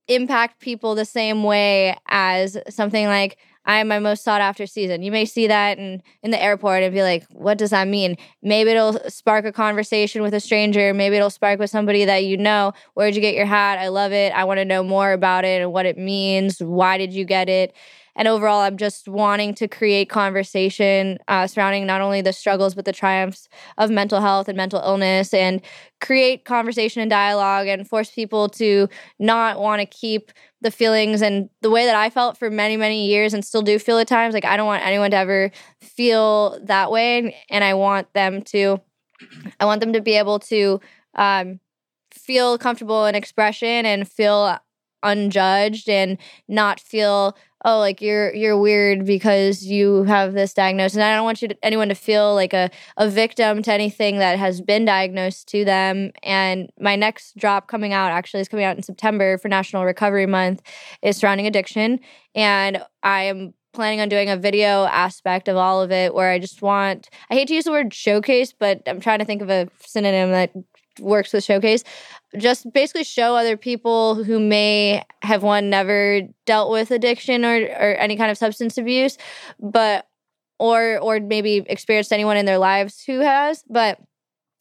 impact 0.09 0.61
people 0.61 0.95
the 0.95 1.05
same 1.05 1.45
way 1.45 1.97
as 2.09 2.57
something 2.69 3.07
like 3.07 3.39
I 3.65 3.79
am 3.79 3.89
my 3.89 4.01
most 4.01 4.25
sought 4.25 4.41
after 4.41 4.67
season. 4.67 5.03
You 5.03 5.13
may 5.13 5.25
see 5.25 5.47
that 5.47 5.79
in, 5.79 6.03
in 6.23 6.33
the 6.33 6.43
airport 6.43 6.83
and 6.83 6.93
be 6.93 7.03
like, 7.03 7.25
what 7.31 7.59
does 7.59 7.71
that 7.71 7.87
mean? 7.87 8.17
Maybe 8.43 8.71
it'll 8.71 8.99
spark 9.09 9.45
a 9.45 9.53
conversation 9.53 10.23
with 10.23 10.35
a 10.35 10.41
stranger. 10.41 10.93
Maybe 10.93 11.17
it'll 11.17 11.31
spark 11.31 11.61
with 11.61 11.71
somebody 11.71 12.05
that 12.05 12.25
you 12.25 12.37
know. 12.37 12.73
Where'd 12.95 13.15
you 13.15 13.21
get 13.21 13.37
your 13.37 13.47
hat? 13.47 13.79
I 13.79 13.89
love 13.89 14.13
it. 14.13 14.33
I 14.33 14.45
want 14.45 14.59
to 14.59 14.65
know 14.65 14.83
more 14.83 15.13
about 15.13 15.45
it 15.45 15.63
and 15.63 15.73
what 15.73 15.87
it 15.87 15.97
means. 15.97 16.59
Why 16.61 16.99
did 16.99 17.13
you 17.13 17.25
get 17.25 17.49
it? 17.49 17.73
And 18.15 18.29
overall, 18.29 18.61
I'm 18.61 18.77
just 18.77 19.09
wanting 19.09 19.55
to 19.55 19.69
create 19.69 20.11
conversation 20.11 21.19
uh, 21.29 21.47
surrounding 21.47 21.87
not 21.87 22.03
only 22.03 22.21
the 22.21 22.33
struggles, 22.33 22.75
but 22.75 22.85
the 22.85 22.93
triumphs 22.93 23.49
of 23.79 23.91
mental 23.91 24.21
health 24.21 24.49
and 24.49 24.57
mental 24.57 24.81
illness, 24.81 25.33
and 25.33 25.63
create 26.01 26.45
conversation 26.45 27.01
and 27.01 27.11
dialogue 27.11 27.69
and 27.69 27.89
force 27.89 28.11
people 28.11 28.49
to 28.51 28.89
not 29.19 29.61
want 29.61 29.81
to 29.81 29.87
keep 29.87 30.31
the 30.61 30.71
feelings 30.71 31.23
and 31.23 31.49
the 31.63 31.71
way 31.71 31.87
that 31.87 31.97
I 31.97 32.11
felt 32.11 32.37
for 32.37 32.51
many, 32.51 32.77
many 32.77 33.07
years 33.07 33.35
and 33.35 33.45
still 33.45 33.63
do 33.63 33.79
feel 33.79 33.99
at 33.99 34.09
times. 34.09 34.35
Like, 34.35 34.45
I 34.45 34.57
don't 34.57 34.67
want 34.67 34.85
anyone 34.85 35.11
to 35.13 35.17
ever 35.17 35.51
feel 35.81 36.61
that 36.65 36.91
way. 36.91 37.37
And 37.51 37.65
I 37.65 37.75
want 37.75 38.13
them 38.13 38.43
to, 38.43 38.81
I 39.59 39.65
want 39.65 39.81
them 39.81 39.93
to 39.95 40.01
be 40.01 40.17
able 40.17 40.39
to 40.41 40.81
um, 41.15 41.61
feel 42.13 42.59
comfortable 42.59 43.07
in 43.07 43.15
expression 43.15 43.87
and 43.87 44.09
feel 44.09 44.59
unjudged 45.03 45.89
and 45.89 46.19
not 46.49 46.79
feel 46.79 47.37
oh 47.65 47.79
like 47.79 48.01
you're 48.01 48.35
you're 48.35 48.59
weird 48.59 49.05
because 49.05 49.65
you 49.65 50.05
have 50.05 50.33
this 50.33 50.55
diagnosis. 50.55 50.97
And 50.97 51.05
i 51.05 51.15
don't 51.15 51.25
want 51.25 51.43
you 51.43 51.49
to, 51.49 51.57
anyone 51.63 51.89
to 51.89 51.95
feel 51.95 52.35
like 52.35 52.53
a, 52.53 52.71
a 52.97 53.09
victim 53.09 53.63
to 53.63 53.73
anything 53.73 54.19
that 54.19 54.39
has 54.39 54.61
been 54.61 54.85
diagnosed 54.85 55.49
to 55.49 55.65
them. 55.65 56.13
And 56.23 56.71
my 56.79 56.97
next 56.97 57.37
drop 57.37 57.69
coming 57.69 57.93
out 57.93 58.13
actually 58.13 58.41
is 58.41 58.49
coming 58.49 58.65
out 58.65 58.77
in 58.77 58.83
september 58.83 59.39
for 59.39 59.49
national 59.49 59.85
recovery 59.85 60.27
month 60.27 60.63
is 61.03 61.17
surrounding 61.17 61.47
addiction. 61.47 62.01
And 62.35 62.83
i 63.03 63.23
am 63.23 63.55
planning 63.73 64.01
on 64.01 64.09
doing 64.09 64.29
a 64.29 64.37
video 64.37 64.85
aspect 64.85 65.49
of 65.49 65.57
all 65.57 65.81
of 65.81 65.91
it 65.91 66.15
where 66.15 66.31
i 66.31 66.39
just 66.39 66.61
want 66.61 67.09
i 67.31 67.35
hate 67.35 67.49
to 67.49 67.55
use 67.55 67.65
the 67.65 67.71
word 67.71 67.93
showcase 67.95 68.53
but 68.53 68.83
i'm 68.87 69.01
trying 69.01 69.19
to 69.19 69.25
think 69.25 69.41
of 69.41 69.49
a 69.49 69.67
synonym 69.81 70.31
that 70.31 70.53
works 71.01 71.33
with 71.33 71.45
showcase 71.45 71.85
just 72.39 72.71
basically 72.73 73.05
show 73.05 73.37
other 73.37 73.57
people 73.57 74.23
who 74.25 74.41
may 74.41 75.05
have 75.23 75.43
one 75.43 75.69
never 75.69 76.23
dealt 76.47 76.71
with 76.71 76.91
addiction 76.91 77.45
or, 77.45 77.57
or 77.57 77.95
any 77.97 78.17
kind 78.17 78.31
of 78.31 78.39
substance 78.39 78.79
abuse 78.79 79.19
but 79.61 80.07
or 80.59 80.99
or 80.99 81.21
maybe 81.21 81.65
experienced 81.67 82.13
anyone 82.13 82.37
in 82.37 82.47
their 82.47 82.59
lives 82.59 83.03
who 83.05 83.21
has 83.21 83.65
but 83.69 83.99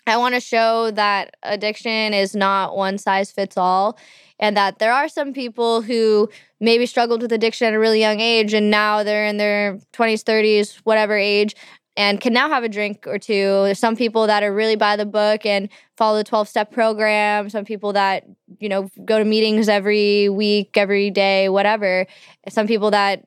i 0.07 0.17
want 0.17 0.35
to 0.35 0.41
show 0.41 0.91
that 0.91 1.35
addiction 1.43 2.13
is 2.13 2.35
not 2.35 2.75
one 2.75 2.97
size 2.97 3.31
fits 3.31 3.57
all 3.57 3.97
and 4.39 4.57
that 4.57 4.79
there 4.79 4.91
are 4.91 5.07
some 5.07 5.31
people 5.31 5.81
who 5.81 6.27
maybe 6.59 6.85
struggled 6.85 7.21
with 7.21 7.31
addiction 7.31 7.67
at 7.67 7.73
a 7.73 7.79
really 7.79 7.99
young 7.99 8.19
age 8.19 8.53
and 8.53 8.71
now 8.71 9.03
they're 9.03 9.27
in 9.27 9.37
their 9.37 9.77
20s 9.93 10.23
30s 10.23 10.77
whatever 10.83 11.15
age 11.15 11.55
and 11.97 12.21
can 12.21 12.33
now 12.33 12.47
have 12.49 12.63
a 12.63 12.69
drink 12.69 13.05
or 13.05 13.19
two. 13.19 13.63
There's 13.63 13.79
some 13.79 13.95
people 13.95 14.27
that 14.27 14.43
are 14.43 14.53
really 14.53 14.75
by 14.75 14.95
the 14.95 15.05
book 15.05 15.45
and 15.45 15.69
follow 15.97 16.17
the 16.17 16.23
12 16.23 16.47
step 16.47 16.71
program, 16.71 17.49
some 17.49 17.65
people 17.65 17.93
that, 17.93 18.25
you 18.59 18.69
know, 18.69 18.89
go 19.03 19.19
to 19.19 19.25
meetings 19.25 19.67
every 19.67 20.29
week, 20.29 20.77
every 20.77 21.09
day, 21.09 21.49
whatever. 21.49 22.07
Some 22.49 22.67
people 22.67 22.91
that 22.91 23.23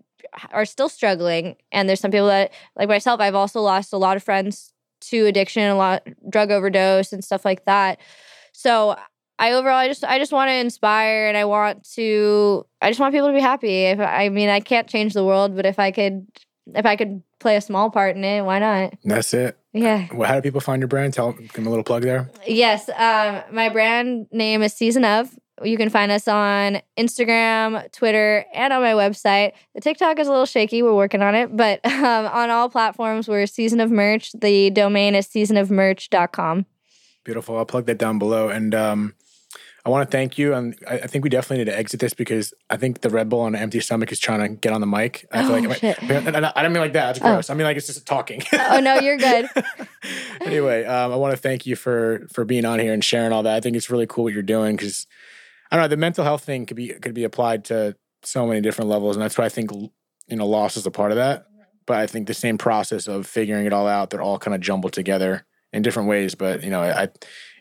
are 0.50 0.64
still 0.64 0.88
struggling. 0.88 1.56
And 1.72 1.88
there's 1.88 2.00
some 2.00 2.10
people 2.10 2.28
that, 2.28 2.52
like 2.76 2.88
myself, 2.88 3.20
I've 3.20 3.34
also 3.34 3.60
lost 3.60 3.92
a 3.92 3.98
lot 3.98 4.16
of 4.16 4.22
friends 4.22 4.72
to 5.02 5.26
addiction, 5.26 5.64
a 5.64 5.76
lot 5.76 6.06
drug 6.30 6.50
overdose 6.50 7.12
and 7.12 7.22
stuff 7.22 7.44
like 7.44 7.66
that. 7.66 8.00
So 8.52 8.96
I 9.38 9.52
overall 9.52 9.76
I 9.76 9.88
just 9.88 10.04
I 10.04 10.18
just 10.18 10.32
want 10.32 10.48
to 10.48 10.54
inspire 10.54 11.28
and 11.28 11.36
I 11.36 11.44
want 11.44 11.84
to 11.94 12.64
I 12.80 12.88
just 12.88 13.00
want 13.00 13.12
people 13.12 13.28
to 13.28 13.34
be 13.34 13.40
happy. 13.40 13.84
If 13.84 14.00
I 14.00 14.28
mean 14.28 14.48
I 14.48 14.60
can't 14.60 14.88
change 14.88 15.12
the 15.12 15.24
world, 15.24 15.56
but 15.56 15.66
if 15.66 15.78
I 15.78 15.90
could 15.90 16.26
if 16.74 16.86
I 16.86 16.96
could 16.96 17.22
play 17.44 17.56
a 17.56 17.60
small 17.60 17.90
part 17.90 18.16
in 18.16 18.24
it, 18.24 18.40
why 18.40 18.58
not? 18.58 18.94
That's 19.04 19.34
it. 19.34 19.58
Yeah. 19.74 20.08
Well, 20.14 20.26
how 20.26 20.36
do 20.36 20.40
people 20.40 20.62
find 20.62 20.80
your 20.80 20.88
brand? 20.88 21.12
Tell 21.12 21.32
give 21.32 21.52
them 21.52 21.66
a 21.66 21.68
little 21.68 21.84
plug 21.84 22.02
there. 22.02 22.30
Yes. 22.46 22.88
Um, 22.88 23.42
my 23.52 23.68
brand 23.68 24.28
name 24.32 24.62
is 24.62 24.72
Season 24.72 25.04
of. 25.04 25.28
You 25.62 25.76
can 25.76 25.90
find 25.90 26.10
us 26.10 26.26
on 26.26 26.80
Instagram, 26.96 27.92
Twitter, 27.92 28.46
and 28.54 28.72
on 28.72 28.80
my 28.80 28.92
website. 28.92 29.52
The 29.74 29.82
TikTok 29.82 30.18
is 30.18 30.26
a 30.26 30.30
little 30.30 30.46
shaky. 30.46 30.82
We're 30.82 30.94
working 30.94 31.20
on 31.20 31.34
it. 31.34 31.54
But 31.54 31.84
um, 31.84 32.26
on 32.26 32.48
all 32.48 32.70
platforms, 32.70 33.28
we're 33.28 33.44
Season 33.46 33.78
of 33.78 33.90
Merch. 33.90 34.32
The 34.32 34.70
domain 34.70 35.14
is 35.14 35.28
seasonofmerch.com. 35.28 36.64
Beautiful. 37.24 37.58
I'll 37.58 37.66
plug 37.66 37.84
that 37.86 37.98
down 37.98 38.18
below. 38.18 38.48
And 38.48 38.74
um, 38.74 39.14
I 39.86 39.90
want 39.90 40.10
to 40.10 40.16
thank 40.16 40.38
you. 40.38 40.54
And 40.54 40.76
I, 40.88 40.94
I, 41.00 41.06
think 41.06 41.24
we 41.24 41.30
definitely 41.30 41.58
need 41.58 41.70
to 41.70 41.78
exit 41.78 42.00
this 42.00 42.14
because 42.14 42.54
I 42.70 42.78
think 42.78 43.02
the 43.02 43.10
Red 43.10 43.28
Bull 43.28 43.40
on 43.40 43.54
an 43.54 43.60
empty 43.60 43.80
stomach 43.80 44.10
is 44.12 44.18
trying 44.18 44.40
to 44.40 44.48
get 44.48 44.72
on 44.72 44.80
the 44.80 44.86
mic. 44.86 45.26
I 45.30 45.42
feel 45.42 45.52
oh, 45.52 45.58
like 45.58 45.78
shit. 45.78 46.02
I, 46.02 46.52
I, 46.56 46.62
don't 46.62 46.72
mean 46.72 46.80
like 46.80 46.94
that. 46.94 47.06
That's 47.06 47.18
Oh. 47.20 47.34
gross. 47.34 47.50
I 47.50 47.54
mean 47.54 47.64
like 47.64 47.76
it's 47.76 47.86
just 47.86 48.06
talking. 48.06 48.42
oh 48.52 48.80
no, 48.80 48.98
you're 49.00 49.18
good. 49.18 49.48
anyway, 50.40 50.84
um, 50.84 51.12
I 51.12 51.16
want 51.16 51.32
to 51.32 51.36
thank 51.36 51.66
you 51.66 51.76
for 51.76 52.26
for 52.32 52.44
being 52.46 52.64
on 52.64 52.78
here 52.78 52.94
and 52.94 53.04
sharing 53.04 53.32
all 53.32 53.42
that. 53.42 53.54
I 53.54 53.60
think 53.60 53.76
it's 53.76 53.90
really 53.90 54.06
cool 54.06 54.24
what 54.24 54.32
you're 54.32 54.42
doing 54.42 54.76
because 54.76 55.06
I 55.70 55.76
don't 55.76 55.84
know 55.84 55.88
the 55.88 55.96
mental 55.98 56.24
health 56.24 56.44
thing 56.44 56.64
could 56.64 56.76
be 56.76 56.88
could 56.88 57.14
be 57.14 57.24
applied 57.24 57.66
to 57.66 57.94
so 58.22 58.46
many 58.46 58.62
different 58.62 58.88
levels, 58.88 59.16
and 59.16 59.22
that's 59.22 59.36
why 59.36 59.44
I 59.44 59.50
think 59.50 59.70
you 59.70 59.90
know 60.36 60.46
loss 60.46 60.78
is 60.78 60.86
a 60.86 60.90
part 60.90 61.10
of 61.10 61.16
that. 61.16 61.46
But 61.86 61.98
I 61.98 62.06
think 62.06 62.26
the 62.26 62.34
same 62.34 62.56
process 62.56 63.06
of 63.06 63.26
figuring 63.26 63.66
it 63.66 63.74
all 63.74 63.86
out, 63.86 64.08
they're 64.08 64.22
all 64.22 64.38
kind 64.38 64.54
of 64.54 64.62
jumbled 64.62 64.94
together 64.94 65.44
in 65.74 65.82
different 65.82 66.08
ways. 66.08 66.34
But 66.34 66.62
you 66.62 66.70
know, 66.70 66.80
I 66.80 67.08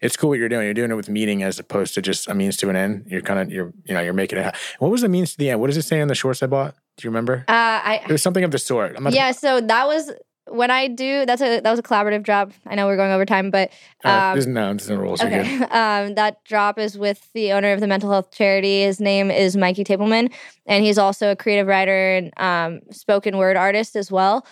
it's 0.01 0.15
cool 0.15 0.29
what 0.29 0.39
you're 0.39 0.49
doing. 0.49 0.65
You're 0.65 0.73
doing 0.73 0.91
it 0.91 0.95
with 0.95 1.09
meaning 1.09 1.43
as 1.43 1.59
opposed 1.59 1.93
to 1.95 2.01
just 2.01 2.29
a 2.29 2.33
means 2.33 2.55
to 2.57 2.69
an 2.69 2.75
end. 2.75 3.05
You're 3.07 3.21
kind 3.21 3.39
of 3.39 3.51
you're 3.51 3.73
you 3.83 3.93
know 3.93 4.01
you're 4.01 4.13
making 4.13 4.39
it. 4.39 4.45
Ha- 4.45 4.59
what 4.79 4.91
was 4.91 5.01
the 5.01 5.09
means 5.09 5.31
to 5.31 5.37
the 5.37 5.49
end? 5.49 5.59
What 5.59 5.67
does 5.67 5.77
it 5.77 5.81
say 5.83 5.99
on 5.99 6.07
the 6.07 6.15
shorts 6.15 6.43
I 6.43 6.47
bought? 6.47 6.75
Do 6.97 7.05
you 7.05 7.09
remember? 7.09 7.43
Uh, 7.47 7.51
I 7.51 8.01
It 8.07 8.11
was 8.11 8.21
something 8.21 8.43
of 8.43 8.51
the 8.51 8.59
sort. 8.59 8.97
Yeah. 9.11 9.31
So 9.31 9.59
that 9.59 9.87
was 9.87 10.11
when 10.47 10.69
I 10.69 10.89
do. 10.89 11.25
That's 11.25 11.41
a 11.41 11.61
that 11.61 11.69
was 11.69 11.79
a 11.79 11.83
collaborative 11.83 12.21
drop. 12.23 12.51
I 12.67 12.75
know 12.75 12.85
we're 12.85 12.97
going 12.97 13.11
over 13.11 13.25
time, 13.25 13.49
but 13.49 13.71
Uh, 14.03 14.09
um, 14.09 14.33
there's 14.33 14.47
no, 14.47 14.67
there's 14.73 14.89
no 14.89 14.97
rules. 14.97 15.21
Okay. 15.21 15.59
Um, 15.71 16.15
that 16.15 16.43
drop 16.43 16.77
is 16.77 16.97
with 16.97 17.31
the 17.33 17.51
owner 17.53 17.71
of 17.73 17.79
the 17.79 17.87
mental 17.87 18.11
health 18.11 18.31
charity. 18.31 18.81
His 18.83 18.99
name 18.99 19.31
is 19.31 19.57
Mikey 19.57 19.83
Tableman, 19.83 20.29
and 20.67 20.83
he's 20.83 20.97
also 20.97 21.31
a 21.31 21.35
creative 21.35 21.67
writer 21.67 22.15
and 22.15 22.31
um, 22.37 22.81
spoken 22.91 23.37
word 23.37 23.57
artist 23.57 23.95
as 23.95 24.11
well. 24.11 24.45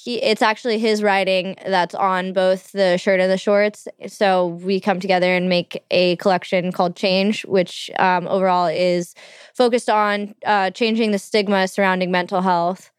He, 0.00 0.22
it's 0.22 0.42
actually 0.42 0.78
his 0.78 1.02
writing 1.02 1.56
that's 1.66 1.94
on 1.94 2.32
both 2.32 2.70
the 2.70 2.98
shirt 2.98 3.18
and 3.18 3.30
the 3.30 3.36
shorts. 3.36 3.88
So 4.06 4.46
we 4.46 4.78
come 4.78 5.00
together 5.00 5.34
and 5.34 5.48
make 5.48 5.82
a 5.90 6.14
collection 6.16 6.70
called 6.70 6.94
Change, 6.94 7.44
which 7.46 7.90
um, 7.98 8.28
overall 8.28 8.66
is 8.66 9.14
focused 9.54 9.90
on 9.90 10.36
uh, 10.46 10.70
changing 10.70 11.10
the 11.10 11.18
stigma 11.18 11.66
surrounding 11.66 12.12
mental 12.12 12.42
health. 12.42 12.92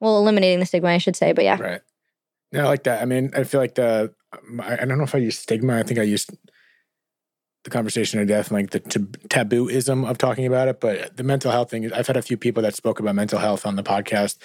Well, 0.00 0.18
eliminating 0.18 0.60
the 0.60 0.66
stigma, 0.66 0.90
I 0.90 0.98
should 0.98 1.16
say. 1.16 1.32
But 1.32 1.44
yeah, 1.44 1.58
Right. 1.58 1.80
Yeah, 2.52 2.64
I 2.64 2.68
like 2.68 2.82
that. 2.82 3.00
I 3.00 3.06
mean, 3.06 3.30
I 3.34 3.44
feel 3.44 3.60
like 3.60 3.76
the 3.76 4.12
I, 4.60 4.74
I 4.74 4.84
don't 4.84 4.98
know 4.98 5.04
if 5.04 5.14
I 5.14 5.18
use 5.18 5.38
stigma. 5.38 5.78
I 5.78 5.84
think 5.84 5.98
I 5.98 6.02
used 6.02 6.30
the 7.64 7.70
conversation 7.70 8.20
of 8.20 8.26
death, 8.26 8.50
like 8.50 8.70
the 8.70 8.80
tab- 8.80 9.18
tabooism 9.28 10.08
of 10.08 10.16
talking 10.16 10.46
about 10.46 10.68
it. 10.68 10.80
But 10.80 11.16
the 11.16 11.22
mental 11.22 11.50
health 11.50 11.70
thing, 11.70 11.92
I've 11.92 12.06
had 12.06 12.16
a 12.16 12.22
few 12.22 12.36
people 12.36 12.62
that 12.62 12.74
spoke 12.74 13.00
about 13.00 13.14
mental 13.14 13.38
health 13.38 13.66
on 13.66 13.76
the 13.76 13.82
podcast 13.82 14.38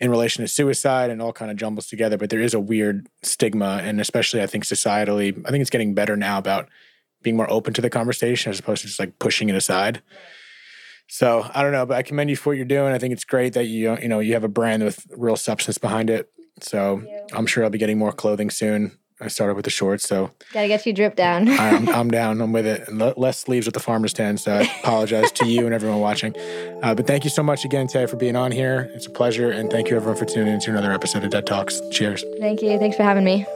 in 0.00 0.10
relation 0.10 0.42
to 0.42 0.48
suicide 0.48 1.10
and 1.10 1.22
all 1.22 1.32
kind 1.32 1.50
of 1.50 1.56
jumbles 1.56 1.86
together. 1.86 2.18
But 2.18 2.30
there 2.30 2.40
is 2.40 2.54
a 2.54 2.60
weird 2.60 3.08
stigma, 3.22 3.80
and 3.82 4.00
especially 4.00 4.42
I 4.42 4.46
think 4.46 4.64
societally, 4.64 5.40
I 5.46 5.50
think 5.50 5.60
it's 5.60 5.70
getting 5.70 5.94
better 5.94 6.16
now 6.16 6.38
about 6.38 6.68
being 7.22 7.36
more 7.36 7.50
open 7.50 7.72
to 7.74 7.80
the 7.80 7.90
conversation 7.90 8.50
as 8.50 8.58
opposed 8.58 8.82
to 8.82 8.88
just 8.88 8.98
like 8.98 9.18
pushing 9.18 9.48
it 9.48 9.54
aside. 9.54 10.02
So 11.08 11.48
I 11.54 11.62
don't 11.62 11.72
know, 11.72 11.86
but 11.86 11.96
I 11.96 12.02
commend 12.02 12.30
you 12.30 12.36
for 12.36 12.50
what 12.50 12.56
you're 12.56 12.66
doing. 12.66 12.92
I 12.92 12.98
think 12.98 13.12
it's 13.12 13.24
great 13.24 13.52
that 13.52 13.66
you 13.66 13.96
you 13.98 14.08
know 14.08 14.18
you 14.18 14.32
have 14.34 14.44
a 14.44 14.48
brand 14.48 14.82
with 14.82 15.06
real 15.16 15.36
substance 15.36 15.78
behind 15.78 16.10
it. 16.10 16.30
So 16.60 17.02
I'm 17.32 17.46
sure 17.46 17.62
I'll 17.64 17.70
be 17.70 17.78
getting 17.78 17.98
more 17.98 18.12
clothing 18.12 18.50
soon. 18.50 18.98
I 19.20 19.28
started 19.28 19.54
with 19.54 19.64
the 19.64 19.70
shorts, 19.70 20.06
so 20.06 20.30
gotta 20.52 20.68
get 20.68 20.84
you 20.84 20.92
drip 20.92 21.16
down. 21.16 21.48
I'm, 21.58 21.88
I'm 21.98 22.10
down. 22.10 22.40
I'm 22.40 22.52
with 22.52 22.66
it. 22.66 22.88
And 22.88 22.98
less 23.16 23.38
sleeves 23.40 23.66
with 23.66 23.74
the 23.74 23.80
farmer's 23.80 24.10
stand. 24.10 24.40
So 24.40 24.54
I 24.54 24.62
apologize 24.82 25.32
to 25.32 25.46
you 25.46 25.64
and 25.64 25.74
everyone 25.74 26.00
watching. 26.00 26.34
Uh, 26.82 26.94
but 26.94 27.06
thank 27.06 27.24
you 27.24 27.30
so 27.30 27.42
much 27.42 27.64
again, 27.64 27.86
Tay, 27.86 28.06
for 28.06 28.16
being 28.16 28.36
on 28.36 28.52
here. 28.52 28.90
It's 28.94 29.06
a 29.06 29.10
pleasure. 29.10 29.50
And 29.50 29.70
thank 29.70 29.88
you, 29.88 29.96
everyone, 29.96 30.18
for 30.18 30.26
tuning 30.26 30.54
in 30.54 30.60
to 30.60 30.70
another 30.70 30.92
episode 30.92 31.24
of 31.24 31.30
Dead 31.30 31.46
Talks. 31.46 31.80
Cheers. 31.90 32.24
Thank 32.40 32.62
you. 32.62 32.78
Thanks 32.78 32.96
for 32.96 33.02
having 33.02 33.24
me. 33.24 33.46